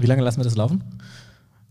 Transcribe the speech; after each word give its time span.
Wie 0.00 0.06
lange 0.06 0.22
lassen 0.22 0.38
wir 0.38 0.44
das 0.44 0.56
laufen? 0.56 0.82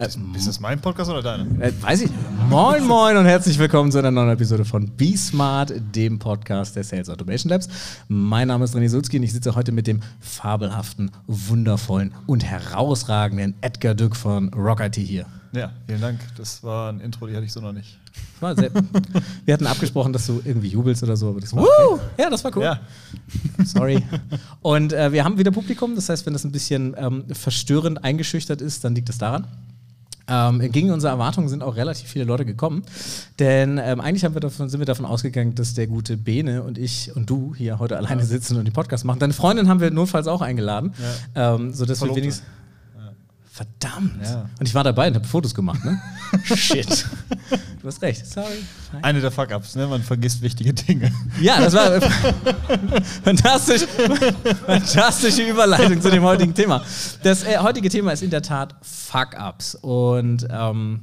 Ist, 0.01 0.17
ist 0.33 0.47
das 0.47 0.62
mein 0.62 0.79
Podcast 0.79 1.11
oder 1.11 1.21
deine? 1.21 1.61
Äh, 1.61 1.73
weiß 1.81 2.04
ich. 2.04 2.11
Moin, 2.49 2.88
moin 2.88 3.17
und 3.17 3.25
herzlich 3.25 3.59
willkommen 3.59 3.91
zu 3.91 3.97
einer 3.97 4.11
neuen 4.11 4.29
Episode 4.29 4.63
von 4.63 4.89
Be 4.95 5.18
Smart, 5.18 5.73
dem 5.93 6.18
Podcast 6.20 6.77
der 6.77 6.86
Sales 6.86 7.09
Automation 7.09 7.49
Labs. 7.49 7.68
Mein 8.07 8.47
Name 8.47 8.64
ist 8.64 8.73
René 8.73 8.88
Sulzki 8.88 9.18
und 9.18 9.23
ich 9.23 9.33
sitze 9.33 9.55
heute 9.55 9.73
mit 9.73 9.88
dem 9.88 10.00
fabelhaften, 10.21 11.11
wundervollen 11.27 12.14
und 12.27 12.46
herausragenden 12.46 13.55
Edgar 13.59 13.93
Dück 13.93 14.15
von 14.15 14.54
Rock 14.54 14.79
IT 14.79 14.96
hier. 14.96 15.25
Ja, 15.51 15.73
vielen 15.86 16.00
Dank. 16.00 16.21
Das 16.38 16.63
war 16.63 16.93
ein 16.93 17.02
Intro, 17.02 17.27
die 17.27 17.36
hatte 17.36 17.45
ich 17.45 17.52
so 17.52 17.59
noch 17.59 17.73
nicht. 17.73 18.00
War 18.39 18.55
sehr, 18.55 18.71
wir 19.43 19.54
hatten 19.54 19.68
abgesprochen, 19.68 20.13
dass 20.13 20.27
du 20.27 20.41
irgendwie 20.45 20.70
jubelst 20.70 21.04
oder 21.04 21.18
so, 21.18 21.27
aber 21.31 21.41
das 21.41 21.54
war 21.54 21.63
okay. 21.63 22.02
Ja, 22.18 22.29
das 22.29 22.41
war 22.45 22.55
cool. 22.55 22.63
Ja. 22.63 22.79
Sorry. 23.66 24.02
Und 24.61 24.93
äh, 24.93 25.11
wir 25.11 25.25
haben 25.25 25.38
wieder 25.38 25.52
Publikum, 25.52 25.96
das 25.96 26.07
heißt, 26.07 26.25
wenn 26.25 26.32
das 26.32 26.46
ein 26.46 26.54
bisschen 26.54 26.96
ähm, 26.97 27.25
verstörend 27.33 28.02
eingeschüchtert 28.02 28.61
ist, 28.61 28.86
dann 28.86 28.96
liegt 28.96 29.10
es 29.10 29.18
daran. 29.18 29.46
Ähm, 30.29 30.60
gegen 30.71 30.92
unsere 30.92 31.11
Erwartungen 31.11 31.50
sind 31.50 31.64
auch 31.64 31.75
relativ 31.75 32.09
viele 32.09 32.25
Leute 32.25 32.45
gekommen. 32.45 32.83
Denn 33.39 33.78
ähm, 33.78 34.00
eigentlich 34.00 34.23
haben 34.25 34.33
wir 34.33 34.42
davon, 34.42 34.69
sind 34.69 34.80
wir 34.80 34.86
davon 34.86 35.05
ausgegangen, 35.05 35.55
dass 35.55 35.73
der 35.73 35.88
gute 35.88 36.17
Bene 36.17 36.64
und 36.64 36.78
ich 36.78 37.16
und 37.16 37.30
du 37.30 37.55
hier 37.55 37.80
heute 37.80 37.97
alleine 37.97 38.23
sitzen 38.25 38.58
und 38.58 38.66
den 38.66 38.73
Podcast 38.73 39.05
machen. 39.05 39.19
Deine 39.19 39.33
Freundin 39.33 39.67
haben 39.67 39.80
wir 39.80 39.92
notfalls 39.92 40.28
auch 40.28 40.42
eingeladen, 40.42 40.94
ähm, 41.36 41.73
sodass 41.73 41.97
wir 41.97 42.08
Verlobte. 42.08 42.22
wenigstens. 42.22 42.45
Verdammt! 43.52 44.23
Ja. 44.23 44.50
Und 44.58 44.67
ich 44.69 44.73
war 44.73 44.86
dabei 44.86 45.09
und 45.09 45.16
habe 45.16 45.28
Fotos 45.28 45.53
gemacht, 45.53 45.83
ne? 45.83 46.00
Shit. 46.45 47.05
Du 47.81 47.88
hast 47.88 48.02
recht. 48.02 48.26
Sorry. 48.26 48.48
Eine 49.02 49.22
der 49.22 49.31
Fuck-Ups, 49.31 49.76
ne? 49.76 49.88
Man 49.88 50.02
vergisst 50.03 50.42
wichtige 50.42 50.73
Dinge. 50.73 51.12
Ja, 51.42 51.59
das 51.59 51.73
war 51.73 52.02
fantastisch, 53.23 53.84
fantastische 54.66 55.44
Überleitung 55.44 56.02
zu 56.02 56.09
dem 56.09 56.23
heutigen 56.23 56.53
Thema. 56.53 56.83
Das 57.23 57.44
äh, 57.44 57.58
heutige 57.59 57.89
Thema 57.89 58.11
ist 58.11 58.23
in 58.23 58.30
der 58.30 58.41
Tat 58.41 58.75
Fuck-Ups. 58.81 59.75
Und 59.75 60.47
ähm, 60.52 61.02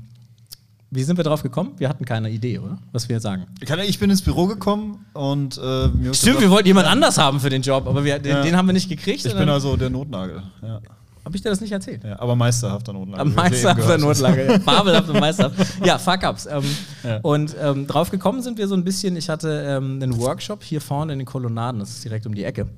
wie 0.90 1.02
sind 1.02 1.16
wir 1.16 1.24
drauf 1.24 1.42
gekommen? 1.42 1.72
Wir 1.78 1.88
hatten 1.88 2.04
keine 2.04 2.30
Idee, 2.30 2.58
oder? 2.58 2.78
Was 2.92 3.08
wir 3.08 3.20
sagen. 3.20 3.46
Ich 3.86 3.98
bin 3.98 4.10
ins 4.10 4.22
Büro 4.22 4.46
gekommen 4.46 5.04
und 5.14 5.58
äh, 5.58 6.14
Stimmt, 6.14 6.40
wir 6.40 6.50
wollten 6.50 6.68
jemand 6.68 6.86
anders 6.86 7.18
haben 7.18 7.40
für 7.40 7.50
den 7.50 7.62
Job, 7.62 7.86
aber 7.86 8.04
wir, 8.04 8.18
den, 8.18 8.32
Ja. 8.36 8.42
den 8.42 8.56
haben 8.56 8.66
wir 8.66 8.72
nicht 8.72 8.88
gekriegt. 8.88 9.24
Ich 9.24 9.34
bin 9.34 9.48
also 9.48 9.76
der 9.76 9.90
Notnagel. 9.90 10.42
Ja. 10.62 10.80
Habe 11.26 11.34
ich 11.36 11.42
dir 11.42 11.48
das 11.50 11.60
nicht 11.60 11.72
erzählt? 11.72 12.04
Ja, 12.04 12.20
aber 12.20 12.36
meisterhafter 12.36 12.92
eben 12.92 13.34
Meisterhafter. 13.34 13.98
Notlage. 13.98 14.46
ja. 14.46 14.60
Fabelhaft 14.60 15.08
und 15.08 15.18
meisterhaft. 15.18 15.56
Ja, 15.84 15.98
Fuck-Ups. 15.98 16.46
Ähm, 16.46 16.62
Ja. 17.02 17.18
Und 17.22 17.56
ähm, 17.60 17.88
drauf 17.88 18.12
gekommen 18.12 18.42
sind 18.42 18.58
wir 18.58 18.68
so 18.68 18.76
ein 18.76 18.84
bisschen, 18.84 19.16
ich 19.16 19.28
hatte 19.28 19.64
ähm, 19.66 19.98
einen 20.00 20.16
Workshop 20.20 20.62
hier 20.62 20.80
vorne 20.80 21.12
in 21.14 21.18
den 21.18 21.26
Kolonnaden, 21.26 21.80
das 21.80 21.90
ist 21.90 22.04
direkt 22.04 22.26
um 22.26 22.34
die 22.36 22.44
Ecke. 22.44 22.68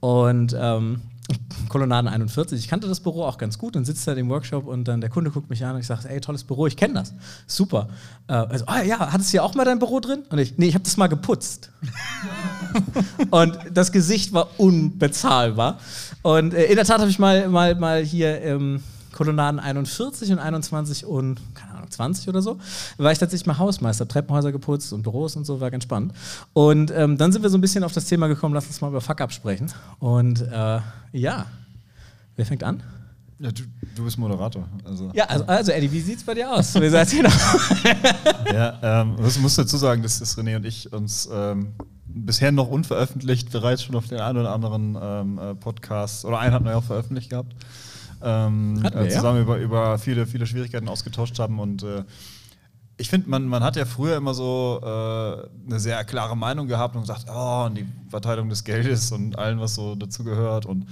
Und 0.00 0.54
ähm, 0.60 1.00
Kolonnaden 1.68 2.08
41, 2.08 2.58
ich 2.58 2.68
kannte 2.68 2.88
das 2.88 3.00
Büro 3.00 3.24
auch 3.24 3.38
ganz 3.38 3.58
gut 3.58 3.76
und 3.76 3.84
sitze 3.84 4.14
da 4.14 4.20
im 4.20 4.28
Workshop 4.28 4.66
und 4.66 4.84
dann 4.88 5.00
der 5.00 5.10
Kunde 5.10 5.30
guckt 5.30 5.50
mich 5.50 5.64
an 5.64 5.74
und 5.74 5.80
ich 5.80 5.86
sage, 5.86 6.08
ey, 6.08 6.20
tolles 6.20 6.44
Büro, 6.44 6.66
ich 6.66 6.76
kenne 6.76 6.94
das. 6.94 7.14
Super. 7.46 7.88
Äh, 8.28 8.34
also, 8.34 8.64
ah 8.66 8.82
ja, 8.82 9.12
hattest 9.12 9.30
du 9.30 9.32
hier 9.32 9.44
auch 9.44 9.54
mal 9.54 9.64
dein 9.64 9.78
Büro 9.78 10.00
drin? 10.00 10.22
Und 10.30 10.38
ich, 10.38 10.58
nee, 10.58 10.66
ich 10.66 10.74
habe 10.74 10.84
das 10.84 10.96
mal 10.96 11.08
geputzt. 11.08 11.70
Und 13.30 13.58
das 13.72 13.92
Gesicht 13.92 14.32
war 14.32 14.48
unbezahlbar. 14.58 15.78
Und 16.22 16.54
äh, 16.54 16.64
in 16.66 16.76
der 16.76 16.84
Tat 16.84 17.00
habe 17.00 17.10
ich 17.10 17.18
mal, 17.18 17.48
mal, 17.48 17.74
mal 17.74 18.02
hier 18.02 18.40
ähm, 18.42 18.82
Kolonnaden 19.16 19.58
41 19.58 20.30
und 20.30 20.38
21 20.38 21.06
und, 21.06 21.40
keine 21.54 21.74
Ahnung, 21.74 21.90
20 21.90 22.28
oder 22.28 22.42
so, 22.42 22.58
war 22.98 23.12
ich 23.12 23.18
tatsächlich 23.18 23.46
mal 23.46 23.56
Hausmeister, 23.56 24.06
Treppenhäuser 24.06 24.52
geputzt 24.52 24.92
und 24.92 25.02
Büros 25.02 25.36
und 25.36 25.46
so, 25.46 25.58
war 25.58 25.70
ganz 25.70 25.84
spannend. 25.84 26.12
Und 26.52 26.90
ähm, 26.90 27.16
dann 27.16 27.32
sind 27.32 27.42
wir 27.42 27.48
so 27.48 27.56
ein 27.56 27.62
bisschen 27.62 27.82
auf 27.82 27.92
das 27.92 28.04
Thema 28.04 28.28
gekommen, 28.28 28.54
lass 28.54 28.66
uns 28.66 28.80
mal 28.82 28.88
über 28.88 29.00
Fuck-Up 29.00 29.32
sprechen. 29.32 29.72
Und 30.00 30.42
äh, 30.42 30.80
ja, 31.12 31.46
wer 32.36 32.44
fängt 32.44 32.62
an? 32.62 32.82
Ja, 33.38 33.50
du, 33.52 33.62
du 33.94 34.04
bist 34.04 34.18
Moderator. 34.18 34.68
Also. 34.84 35.10
Ja, 35.14 35.24
also, 35.24 35.46
also 35.46 35.72
Eddie, 35.72 35.92
wie 35.92 36.00
sieht's 36.00 36.22
bei 36.22 36.34
dir 36.34 36.52
aus? 36.52 36.74
Wir 36.74 36.90
seid 36.90 37.08
hier 37.08 37.22
noch. 37.22 37.32
Ja, 38.52 38.78
ähm, 38.82 39.14
was 39.18 39.38
muss 39.38 39.56
dazu 39.56 39.76
sagen, 39.78 40.02
dass, 40.02 40.18
dass 40.18 40.38
René 40.38 40.56
und 40.56 40.64
ich 40.64 40.92
uns 40.92 41.28
ähm, 41.32 41.72
bisher 42.06 42.52
noch 42.52 42.68
unveröffentlicht 42.68 43.50
bereits 43.50 43.82
schon 43.82 43.96
auf 43.96 44.08
den 44.08 44.20
einen 44.20 44.38
oder 44.38 44.52
anderen 44.52 44.96
ähm, 45.00 45.38
äh, 45.38 45.54
Podcast, 45.54 46.24
oder 46.24 46.38
einen 46.38 46.54
hatten 46.54 46.64
wir 46.64 46.72
ja 46.72 46.78
auch 46.78 46.84
veröffentlicht 46.84 47.30
gehabt, 47.30 47.54
ähm, 48.22 48.82
wir, 48.82 48.94
äh, 48.94 49.08
zusammen 49.08 49.42
über, 49.42 49.58
über 49.58 49.98
viele, 49.98 50.26
viele 50.26 50.46
Schwierigkeiten 50.46 50.88
ausgetauscht 50.88 51.38
haben 51.38 51.58
und 51.58 51.82
äh, 51.82 52.04
ich 52.98 53.10
finde, 53.10 53.28
man, 53.28 53.46
man 53.46 53.62
hat 53.62 53.76
ja 53.76 53.84
früher 53.84 54.16
immer 54.16 54.32
so 54.32 54.80
äh, 54.82 54.86
eine 54.86 55.78
sehr 55.78 56.02
klare 56.04 56.36
Meinung 56.36 56.66
gehabt 56.66 56.94
und 56.96 57.02
gesagt, 57.02 57.26
oh, 57.28 57.64
und 57.66 57.76
die 57.76 57.86
Verteilung 58.08 58.48
des 58.48 58.64
Geldes 58.64 59.12
und 59.12 59.38
allem, 59.38 59.60
was 59.60 59.74
so 59.74 59.94
dazugehört 59.94 60.64
und 60.64 60.86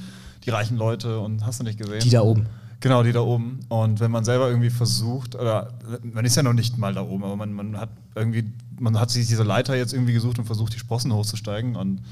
die 0.44 0.50
reichen 0.50 0.76
Leute 0.76 1.18
und 1.18 1.46
hast 1.46 1.60
du 1.60 1.64
nicht 1.64 1.78
gesehen? 1.78 2.00
Die 2.00 2.10
da 2.10 2.20
oben. 2.20 2.46
Genau, 2.80 3.02
die 3.02 3.12
da 3.12 3.20
oben. 3.20 3.60
Und 3.68 4.00
wenn 4.00 4.10
man 4.10 4.24
selber 4.24 4.48
irgendwie 4.48 4.68
versucht, 4.68 5.34
oder 5.34 5.72
man 6.02 6.26
ist 6.26 6.36
ja 6.36 6.42
noch 6.42 6.52
nicht 6.52 6.76
mal 6.76 6.92
da 6.92 7.00
oben, 7.00 7.24
aber 7.24 7.36
man, 7.36 7.52
man 7.54 7.80
hat 7.80 7.88
irgendwie, 8.14 8.52
man 8.78 9.00
hat 9.00 9.10
sich 9.10 9.26
diese 9.26 9.42
Leiter 9.42 9.74
jetzt 9.74 9.94
irgendwie 9.94 10.12
gesucht 10.12 10.38
und 10.38 10.44
versucht, 10.44 10.74
die 10.74 10.78
Sprossen 10.78 11.10
hochzusteigen. 11.14 11.76
Und 11.76 12.02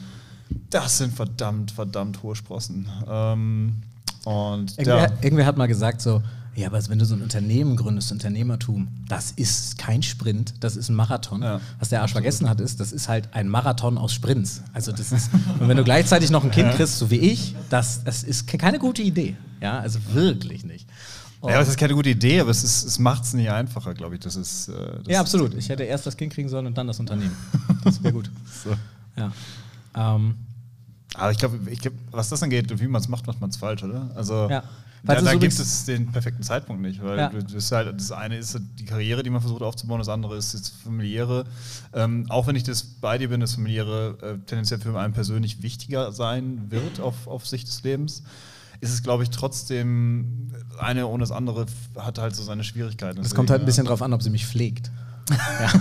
das 0.71 0.97
sind 0.97 1.13
verdammt, 1.13 1.73
verdammt 1.73 2.23
hohe 2.23 2.35
Sprossen. 2.37 2.89
Ähm, 3.07 3.83
und 4.25 4.73
Irgendwer, 4.79 4.97
ja, 4.99 5.13
irgendwer 5.23 5.47
hat 5.47 5.57
mal 5.57 5.67
gesagt 5.67 6.01
so, 6.03 6.23
ja, 6.55 6.67
aber 6.67 6.87
wenn 6.89 6.99
du 6.99 7.07
so 7.07 7.15
ein 7.15 7.23
Unternehmen 7.23 7.77
gründest, 7.77 8.13
Unternehmertum, 8.13 8.89
das 9.09 9.31
ist 9.33 9.79
kein 9.79 10.03
Sprint, 10.03 10.53
das 10.61 10.77
ist 10.77 10.91
ein 10.91 10.95
Marathon. 10.95 11.41
Ja. 11.43 11.61
Was 11.79 11.89
der 11.89 12.03
Arsch 12.03 12.13
vergessen 12.13 12.47
hat, 12.49 12.61
ist, 12.61 12.79
das 12.79 12.93
ist 12.93 13.09
halt 13.09 13.31
ein 13.33 13.49
Marathon 13.49 13.97
aus 13.97 14.13
Sprints. 14.13 14.61
Also 14.75 14.93
das 14.93 15.13
ist, 15.13 15.31
und 15.61 15.67
wenn 15.69 15.79
du 15.79 15.85
gleichzeitig 15.85 16.31
noch 16.31 16.45
ein 16.45 16.51
Kind 16.51 16.71
kriegst, 16.73 16.99
so 16.99 17.11
wie 17.11 17.17
ich, 17.17 17.55
das, 17.71 18.05
das 18.05 18.23
ist 18.23 18.47
ke- 18.47 18.59
keine 18.59 18.79
gute 18.79 19.01
Idee. 19.01 19.35
Ja, 19.63 19.79
also 19.79 19.99
wirklich 20.13 20.65
nicht. 20.65 20.87
Und- 21.41 21.51
ja, 21.53 21.59
das 21.59 21.69
ist 21.69 21.79
keine 21.79 21.95
gute 21.95 22.11
Idee, 22.11 22.41
aber 22.41 22.51
es, 22.51 22.63
ist, 22.63 22.85
es 22.85 22.99
macht 22.99 23.25
es 23.25 23.33
nicht 23.33 23.51
einfacher, 23.51 23.95
glaube 23.95 24.15
ich. 24.17 24.21
Das 24.21 24.37
ist, 24.37 24.69
äh, 24.69 24.73
das 25.05 25.07
ja, 25.09 25.21
absolut. 25.21 25.55
Ich 25.55 25.71
hätte 25.71 25.85
erst 25.85 26.05
das 26.07 26.17
Kind 26.19 26.35
kriegen 26.35 26.51
sollen 26.51 26.67
und 26.67 26.77
dann 26.77 26.87
das 26.87 27.01
Unternehmen. 27.01 27.35
Das 27.83 28.03
wäre 28.03 28.13
gut. 28.13 28.31
So. 28.63 28.71
Ja. 29.17 29.33
Ähm, 29.97 30.35
Aber 31.15 31.31
ich 31.31 31.39
glaube, 31.39 31.59
ich 31.71 31.81
glaub, 31.81 31.95
was 32.11 32.29
das 32.29 32.43
angeht 32.43 32.71
und 32.73 32.81
wie 32.81 32.87
man 32.89 33.01
es 33.01 33.09
macht, 33.09 33.27
macht 33.27 33.41
man 33.41 33.51
es 33.51 33.57
falsch, 33.57 33.83
oder? 33.83 34.11
Also 34.15 34.49
Ja. 34.49 34.63
da, 35.05 35.15
es 35.15 35.25
da 35.25 35.35
gibt 35.35 35.53
es 35.59 35.85
den 35.85 36.11
perfekten 36.11 36.43
Zeitpunkt 36.43 36.81
nicht, 36.83 37.03
weil 37.03 37.19
Ja. 37.19 37.29
du, 37.29 37.43
das, 37.43 37.71
halt, 37.73 37.95
das 38.01 38.13
eine 38.13 38.39
ist 38.39 38.59
die 38.79 38.85
Karriere, 38.85 39.23
die 39.23 39.31
man 39.31 39.41
versucht 39.41 39.63
aufzubauen, 39.63 39.99
das 39.99 40.09
andere 40.09 40.37
ist 40.37 40.55
das 40.55 40.69
familiäre. 40.71 41.45
Ähm, 41.93 42.27
auch 42.29 42.47
wenn 42.47 42.57
ich 42.57 42.63
das 42.63 42.83
bei 42.83 43.19
dir 43.19 43.29
bin, 43.29 43.41
das 43.41 43.55
familiäre 43.55 44.17
äh, 44.23 44.39
tendenziell 44.47 44.81
für 44.81 44.99
einen 44.99 45.13
persönlich 45.13 45.63
wichtiger 45.63 46.13
sein 46.13 46.71
wird 46.71 47.01
auf, 47.01 47.27
auf 47.27 47.47
Sicht 47.47 47.69
des 47.69 47.83
Lebens, 47.83 48.23
ist 48.81 48.93
es, 48.93 49.03
glaube 49.03 49.23
ich, 49.23 49.31
trotzdem 49.31 50.51
eine 50.79 51.07
ohne 51.07 51.23
das 51.23 51.31
andere 51.31 51.67
hat 51.97 52.19
halt 52.19 52.35
so 52.35 52.43
seine 52.43 52.65
Schwierigkeiten. 52.65 53.23
das 53.23 53.35
kommt 53.35 53.51
halt 53.51 53.63
ein 53.63 53.67
bisschen 53.67 53.87
drauf 53.87 54.03
an, 54.03 54.13
ob 54.13 54.23
sie 54.23 54.31
mich 54.31 54.47
pflegt. 54.47 54.91
Ja. 55.31 55.73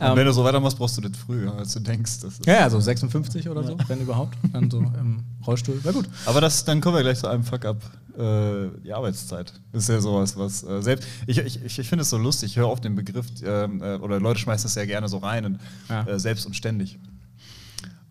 Und 0.10 0.16
wenn 0.16 0.26
du 0.26 0.32
so 0.32 0.44
weitermachst, 0.44 0.78
brauchst 0.78 0.96
du 0.96 1.00
das 1.02 1.12
früher, 1.16 1.54
als 1.54 1.72
du 1.72 1.80
denkst. 1.80 2.20
Das 2.20 2.34
ist 2.34 2.46
Ja, 2.46 2.54
ja, 2.54 2.70
so 2.70 2.80
56 2.80 3.48
oder 3.48 3.62
so, 3.62 3.76
wenn 3.88 4.00
überhaupt. 4.00 4.36
Dann 4.52 4.70
so 4.70 4.78
im 4.78 5.22
Rollstuhl. 5.46 5.80
Na 5.84 5.92
gut. 5.92 6.08
Aber 6.26 6.40
das, 6.40 6.64
dann 6.64 6.80
kommen 6.80 6.96
wir 6.96 7.02
gleich 7.02 7.18
zu 7.18 7.28
einem 7.28 7.44
Fuck-up. 7.44 7.80
Äh, 8.16 8.68
die 8.84 8.92
Arbeitszeit. 8.92 9.54
Ist 9.72 9.88
ja 9.88 9.98
sowas, 10.00 10.36
was 10.36 10.62
äh, 10.64 10.82
selbst. 10.82 11.08
Ich, 11.26 11.38
ich, 11.38 11.78
ich, 11.78 11.88
finde 11.88 12.02
es 12.02 12.10
so 12.10 12.18
lustig, 12.18 12.50
ich 12.50 12.56
höre 12.58 12.68
oft 12.68 12.84
den 12.84 12.94
Begriff, 12.94 13.26
ähm, 13.42 13.82
äh, 13.82 13.94
oder 13.96 14.20
Leute 14.20 14.38
schmeißen 14.38 14.64
das 14.64 14.74
sehr 14.74 14.86
gerne 14.86 15.08
so 15.08 15.16
rein, 15.18 15.46
und, 15.46 15.60
Ja. 15.88 16.06
äh, 16.06 16.20
selbst 16.20 16.44
und 16.44 16.54
ständig. 16.54 16.98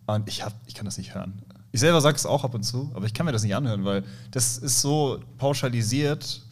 Und 0.06 0.28
ich, 0.28 0.44
hab, 0.44 0.54
ich 0.66 0.74
kann 0.74 0.86
das 0.86 0.98
nicht 0.98 1.14
hören. 1.14 1.40
Ich 1.70 1.78
selber 1.78 2.00
sage 2.00 2.16
es 2.16 2.26
auch 2.26 2.42
ab 2.42 2.54
und 2.54 2.64
zu, 2.64 2.90
aber 2.94 3.06
ich 3.06 3.14
kann 3.14 3.26
mir 3.26 3.32
das 3.32 3.44
nicht 3.44 3.54
anhören, 3.54 3.84
weil 3.84 4.02
das 4.32 4.58
ist 4.58 4.80
so 4.80 5.20
pauschalisiert, 5.38 6.42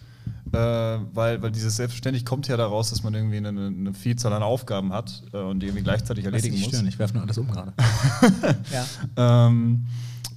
äh, 0.52 0.58
weil, 0.58 1.42
weil 1.42 1.50
dieses 1.50 1.76
Selbstständig 1.76 2.24
kommt 2.24 2.48
ja 2.48 2.56
daraus, 2.56 2.90
dass 2.90 3.02
man 3.02 3.14
irgendwie 3.14 3.36
eine, 3.36 3.48
eine 3.48 3.94
Vielzahl 3.94 4.32
an 4.32 4.42
Aufgaben 4.42 4.92
hat 4.92 5.22
äh, 5.32 5.38
und 5.38 5.60
die 5.60 5.66
irgendwie 5.66 5.84
gleichzeitig 5.84 6.24
Lass 6.24 6.32
erledigen 6.32 6.58
muss. 6.60 6.68
stören, 6.68 6.88
ich 6.88 6.98
werfe 6.98 7.14
nur 7.14 7.22
alles 7.22 7.38
um 7.38 7.48
gerade. 7.48 7.72
ja. 8.72 9.46
Ähm, 9.46 9.86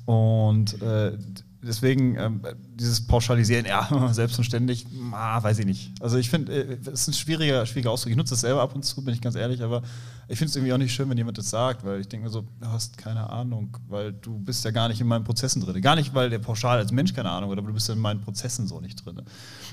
und 0.06 0.82
äh, 0.82 1.18
deswegen 1.62 2.16
ähm, 2.18 2.42
dieses 2.76 3.06
Pauschalisieren, 3.06 3.66
ja, 3.66 3.88
selbst 4.14 4.38
und 4.38 4.44
ständig, 4.44 4.86
ah, 5.12 5.42
weiß 5.42 5.60
ich 5.60 5.66
nicht. 5.66 5.92
Also 6.02 6.18
ich 6.18 6.30
finde, 6.30 6.54
äh, 6.54 6.78
es 6.86 7.02
ist 7.02 7.08
ein 7.10 7.14
schwieriger, 7.14 7.66
schwieriger 7.66 7.92
Ausdruck. 7.92 8.12
Ich 8.12 8.18
nutze 8.18 8.32
das 8.32 8.42
selber 8.42 8.62
ab 8.62 8.76
und 8.76 8.84
zu, 8.84 9.04
bin 9.04 9.14
ich 9.14 9.22
ganz 9.22 9.36
ehrlich, 9.36 9.62
aber 9.62 9.82
ich 10.28 10.38
finde 10.38 10.50
es 10.50 10.56
irgendwie 10.56 10.74
auch 10.74 10.78
nicht 10.78 10.94
schön, 10.94 11.10
wenn 11.10 11.18
jemand 11.18 11.38
das 11.38 11.50
sagt, 11.50 11.84
weil 11.86 12.00
ich 12.00 12.08
denke 12.08 12.26
mir 12.26 12.32
so, 12.32 12.42
du 12.42 12.68
hast 12.68 12.98
keine 12.98 13.30
Ahnung, 13.30 13.76
weil 13.90 14.14
du 14.14 14.40
bist 14.40 14.64
ja 14.64 14.72
gar 14.72 14.88
nicht 14.88 15.02
in 15.02 15.08
meinen 15.08 15.26
Prozessen 15.26 15.62
drin. 15.62 15.82
Gar 15.82 15.96
nicht, 15.96 16.14
weil 16.14 16.30
der 16.30 16.40
pauschal 16.40 16.78
als 16.78 16.92
Mensch 16.92 17.14
keine 17.14 17.30
Ahnung 17.30 17.52
hat, 17.52 17.58
aber 17.58 17.68
du 17.68 17.74
bist 17.74 17.90
ja 17.90 17.94
in 17.94 18.00
meinen 18.00 18.22
Prozessen 18.22 18.68
so 18.68 18.80
nicht 18.80 19.06
drin. 19.06 19.22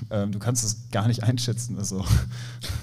Ähm, 0.09 0.31
du 0.31 0.39
kannst 0.39 0.63
es 0.63 0.89
gar 0.91 1.07
nicht 1.07 1.23
einschätzen. 1.23 1.77
Also. 1.77 2.03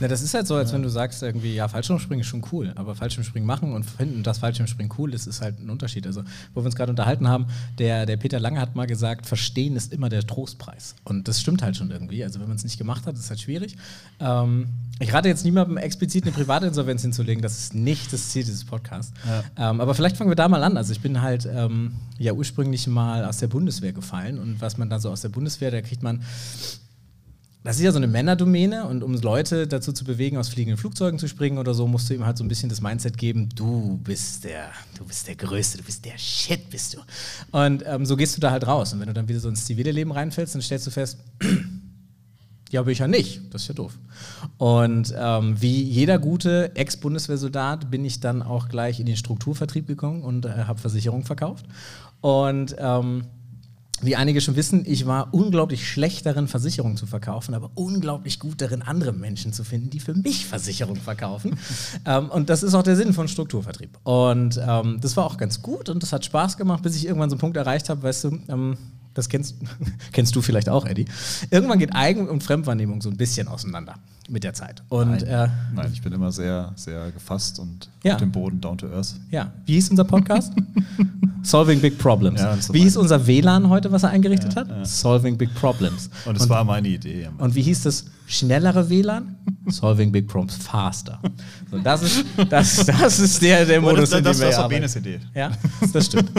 Na, 0.01 0.09
das 0.09 0.23
ist 0.23 0.33
halt 0.33 0.47
so, 0.47 0.55
als 0.55 0.73
wenn 0.73 0.83
du 0.83 0.89
sagst, 0.89 1.23
irgendwie, 1.23 1.55
ja, 1.55 1.69
Fallschirmspringen 1.69 2.23
ist 2.23 2.29
schon 2.29 2.43
cool, 2.53 2.73
aber 2.75 2.95
Fallschirmspringen 2.95 3.47
machen 3.47 3.73
und 3.75 3.85
finden, 3.85 4.23
dass 4.23 4.39
Fallschirmspringen 4.39 4.93
cool 4.99 5.13
ist, 5.13 5.27
ist 5.27 5.43
halt 5.43 5.61
ein 5.61 5.69
Unterschied. 5.69 6.07
Also, 6.07 6.23
wo 6.55 6.63
wir 6.63 6.67
uns 6.67 6.75
gerade 6.75 6.91
unterhalten 6.91 7.29
haben, 7.29 7.47
der, 7.79 8.07
der 8.07 8.17
Peter 8.17 8.41
Lange 8.41 8.61
hat 8.61 8.77
mal 8.77 8.87
gesagt, 8.87 9.27
verstehen 9.27 9.77
ist 9.77 9.93
immer 9.93 10.08
der 10.09 10.27
Trostpreis. 10.27 10.95
Und 11.05 11.29
das 11.29 11.41
stimmt 11.41 11.63
halt 11.63 11.77
schon 11.77 11.91
irgendwie. 11.91 12.25
Also 12.25 12.41
wenn 12.41 12.49
man 12.49 12.57
es 12.57 12.65
nicht 12.65 12.79
gemacht 12.79 13.07
hat, 13.07 13.15
ist 13.15 13.21
es 13.21 13.31
halt 13.31 13.41
schwierig. 13.41 13.77
Ähm, 14.21 14.69
ich 15.01 15.13
rate 15.13 15.29
jetzt 15.29 15.45
niemandem 15.45 15.77
explizit 15.77 16.25
eine 16.25 16.33
Privatinsolvenz 16.33 17.03
hinzulegen, 17.03 17.43
das 17.43 17.59
ist 17.59 17.75
nicht 17.75 18.13
das 18.13 18.31
Ziel 18.31 18.45
dieses 18.45 18.65
Podcasts. 18.65 19.13
Ja. 19.27 19.71
Ähm, 19.71 19.81
aber 19.81 19.95
vielleicht 19.95 20.17
fangen 20.17 20.31
wir 20.31 20.37
da 20.37 20.49
mal 20.49 20.63
an. 20.63 20.77
Also 20.77 20.93
ich 20.93 21.01
bin 21.01 21.23
halt 21.23 21.49
ähm, 21.51 21.93
ja 22.19 22.33
ursprünglich 22.33 22.87
mal 22.87 23.25
aus 23.25 23.39
der 23.39 23.47
Bundeswehr 23.47 23.93
gefallen 23.93 24.39
und 24.39 24.61
was 24.61 24.79
man 24.79 24.91
da 24.91 24.99
so 24.99 25.11
aus 25.11 25.21
der 25.21 25.29
Bundeswehr, 25.29 25.71
da 25.71 25.81
kriegt 25.81 26.03
man 26.03 26.23
das 27.69 27.77
ist 27.77 27.83
ja 27.83 27.93
so 27.93 27.99
eine 27.99 28.07
Männerdomäne 28.07 28.87
und 28.87 29.03
um 29.03 29.13
Leute 29.13 29.67
dazu 29.67 29.93
zu 29.93 30.03
bewegen, 30.03 30.39
aus 30.39 30.49
fliegenden 30.49 30.79
Flugzeugen 30.79 31.19
zu 31.19 31.29
springen 31.29 31.59
oder 31.59 31.75
so, 31.75 31.87
musst 31.87 32.09
du 32.09 32.15
ihm 32.15 32.25
halt 32.25 32.39
so 32.39 32.43
ein 32.43 32.49
bisschen 32.49 32.71
das 32.71 32.81
Mindset 32.81 33.19
geben, 33.19 33.51
du 33.55 34.01
bist 34.03 34.45
der, 34.45 34.71
du 34.97 35.05
bist 35.05 35.29
der 35.29 35.37
Größte, 35.37 35.77
du 35.77 35.85
bist 35.85 36.03
der 36.03 36.17
Shit, 36.17 36.71
bist 36.71 36.95
du. 36.95 37.01
Und 37.51 37.85
ähm, 37.87 38.07
so 38.07 38.17
gehst 38.17 38.35
du 38.35 38.41
da 38.41 38.53
halt 38.53 38.67
raus. 38.67 38.95
Und 38.95 39.01
wenn 39.01 39.09
du 39.09 39.13
dann 39.13 39.29
wieder 39.29 39.39
so 39.39 39.51
ins 39.51 39.67
zivile 39.67 39.91
Leben 39.91 40.13
reinfällst, 40.13 40.55
dann 40.55 40.63
stellst 40.63 40.87
du 40.87 40.91
fest, 40.91 41.19
ja, 42.71 42.81
bin 42.81 42.93
ich 42.93 43.01
ja 43.01 43.07
nicht. 43.07 43.43
Das 43.51 43.61
ist 43.61 43.69
ja 43.69 43.75
doof. 43.75 43.99
Und 44.57 45.15
ähm, 45.15 45.61
wie 45.61 45.83
jeder 45.83 46.19
gute 46.19 46.75
Ex-Bundeswehrsoldat 46.75 47.91
bin 47.91 48.03
ich 48.03 48.21
dann 48.21 48.41
auch 48.41 48.71
gleich 48.71 48.99
in 48.99 49.05
den 49.05 49.19
Strukturvertrieb 49.19 49.87
gekommen 49.87 50.23
und 50.23 50.47
äh, 50.47 50.65
habe 50.65 50.81
Versicherungen 50.81 51.27
verkauft. 51.27 51.67
Und 52.23 52.77
ähm, 52.79 53.25
wie 54.01 54.17
einige 54.17 54.41
schon 54.41 54.57
wissen, 54.57 54.85
ich 54.87 55.07
war 55.07 55.33
unglaublich 55.33 55.89
schlecht 55.89 56.27
darin, 56.27 56.49
Versicherungen 56.49 56.97
zu 56.97 57.07
verkaufen, 57.07 57.55
aber 57.55 57.71
unglaublich 57.75 58.39
gut 58.39 58.61
darin, 58.61 58.83
andere 58.83 59.13
Menschen 59.13 59.53
zu 59.53 59.65
finden, 59.65 59.91
die 59.91 60.01
für 60.01 60.15
mich 60.15 60.47
Versicherungen 60.47 61.01
verkaufen. 61.01 61.59
ähm, 62.07 62.31
und 62.31 62.49
das 62.49 62.63
ist 62.63 62.75
auch 62.75 62.83
der 62.83 62.97
Sinn 62.97 63.13
von 63.13 63.29
Strukturvertrieb. 63.29 63.99
Und 64.05 64.61
ähm, 64.65 64.99
das 65.01 65.17
war 65.17 65.25
auch 65.25 65.37
ganz 65.37 65.63
gut 65.63 65.89
und 65.89 66.03
das 66.03 66.13
hat 66.13 66.25
Spaß 66.25 66.57
gemacht, 66.57 66.83
bis 66.83 66.97
ich 66.97 67.07
irgendwann 67.07 67.31
so 67.31 67.35
einen 67.35 67.41
Punkt 67.41 67.57
erreicht 67.57 67.89
habe, 67.89 68.03
weißt 68.03 68.25
du, 68.25 68.39
ähm, 68.49 68.77
das 69.15 69.29
kennst, 69.29 69.57
kennst 70.13 70.35
du 70.37 70.43
vielleicht 70.43 70.69
auch, 70.69 70.87
Eddie. 70.87 71.07
Irgendwann 71.51 71.79
geht 71.79 71.95
Eigen- 71.95 72.29
und 72.29 72.43
Fremdwahrnehmung 72.43 73.03
so 73.03 73.11
ein 73.11 73.17
bisschen 73.17 73.49
auseinander 73.49 73.97
mit 74.29 74.45
der 74.45 74.55
Zeit. 74.55 74.83
Und, 74.89 75.11
nein, 75.11 75.23
äh, 75.23 75.49
nein, 75.75 75.91
ich 75.93 76.03
bin 76.03 76.13
immer 76.13 76.31
sehr, 76.31 76.73
sehr 76.77 77.11
gefasst 77.11 77.59
und 77.59 77.89
ja. 78.03 78.15
auf 78.15 78.21
dem 78.21 78.31
Boden 78.31 78.61
down 78.61 78.77
to 78.79 78.87
earth. 78.89 79.15
Ja. 79.31 79.53
Wie 79.67 79.75
hieß 79.75 79.91
unser 79.91 80.05
Podcast? 80.05 80.53
Solving 81.43 81.81
Big 81.81 81.99
Problems. 81.99 82.41
Ja, 82.41 82.57
wie 82.73 82.81
hieß 82.81 82.97
unser 82.97 83.27
WLAN 83.27 83.69
heute, 83.69 83.91
was 83.91 84.03
er 84.03 84.11
eingerichtet 84.11 84.55
ja, 84.55 84.61
hat? 84.61 84.87
Solving 84.87 85.39
Big 85.39 85.55
Problems. 85.55 86.11
Und 86.27 86.37
es 86.37 86.49
war 86.49 86.65
meine 86.65 86.89
Idee. 86.89 87.29
Und 87.39 87.55
wie 87.55 87.63
hieß 87.63 87.83
das 87.83 88.05
schnellere 88.29 88.89
WLAN? 88.89 89.37
Solving 89.67 90.13
Big 90.13 90.29
Problems 90.29 90.57
faster. 90.57 91.21
So, 91.71 91.79
das, 91.79 92.03
ist, 92.03 92.25
das, 92.49 92.87
das 92.87 93.19
ist 93.19 93.43
der, 93.43 93.65
der 93.65 93.81
Modus, 93.81 94.11
das, 94.11 94.19
in 94.19 94.25
dem 94.25 94.25
das, 94.25 94.41
wir 94.41 94.51
Das 94.51 94.69
Benes 94.69 94.97
Idee. 94.97 95.21
Ja, 95.35 95.51
das 95.93 96.07
stimmt. 96.07 96.31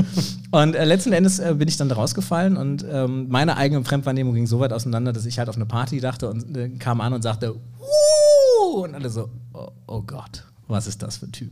Und 0.51 0.75
äh, 0.75 0.85
letzten 0.85 1.11
Endes 1.11 1.39
äh, 1.39 1.53
bin 1.57 1.67
ich 1.67 1.77
dann 1.77 1.91
rausgefallen 1.91 2.57
und 2.57 2.85
ähm, 2.89 3.27
meine 3.29 3.57
eigene 3.57 3.83
Fremdwahrnehmung 3.83 4.35
ging 4.35 4.47
so 4.47 4.59
weit 4.59 4.71
auseinander, 4.71 5.11
dass 5.11 5.25
ich 5.25 5.39
halt 5.39 5.49
auf 5.49 5.55
eine 5.55 5.65
Party 5.65 5.99
dachte 5.99 6.29
und 6.29 6.55
äh, 6.55 6.69
kam 6.79 7.01
an 7.01 7.13
und 7.13 7.21
sagte, 7.21 7.55
Wuh! 7.55 8.83
und 8.83 8.95
alle 8.95 9.09
so, 9.09 9.29
oh, 9.53 9.69
oh 9.87 10.01
Gott 10.01 10.43
was 10.69 10.85
ist 10.85 11.01
das 11.01 11.17
für 11.17 11.25
ein 11.25 11.31
Typ? 11.31 11.51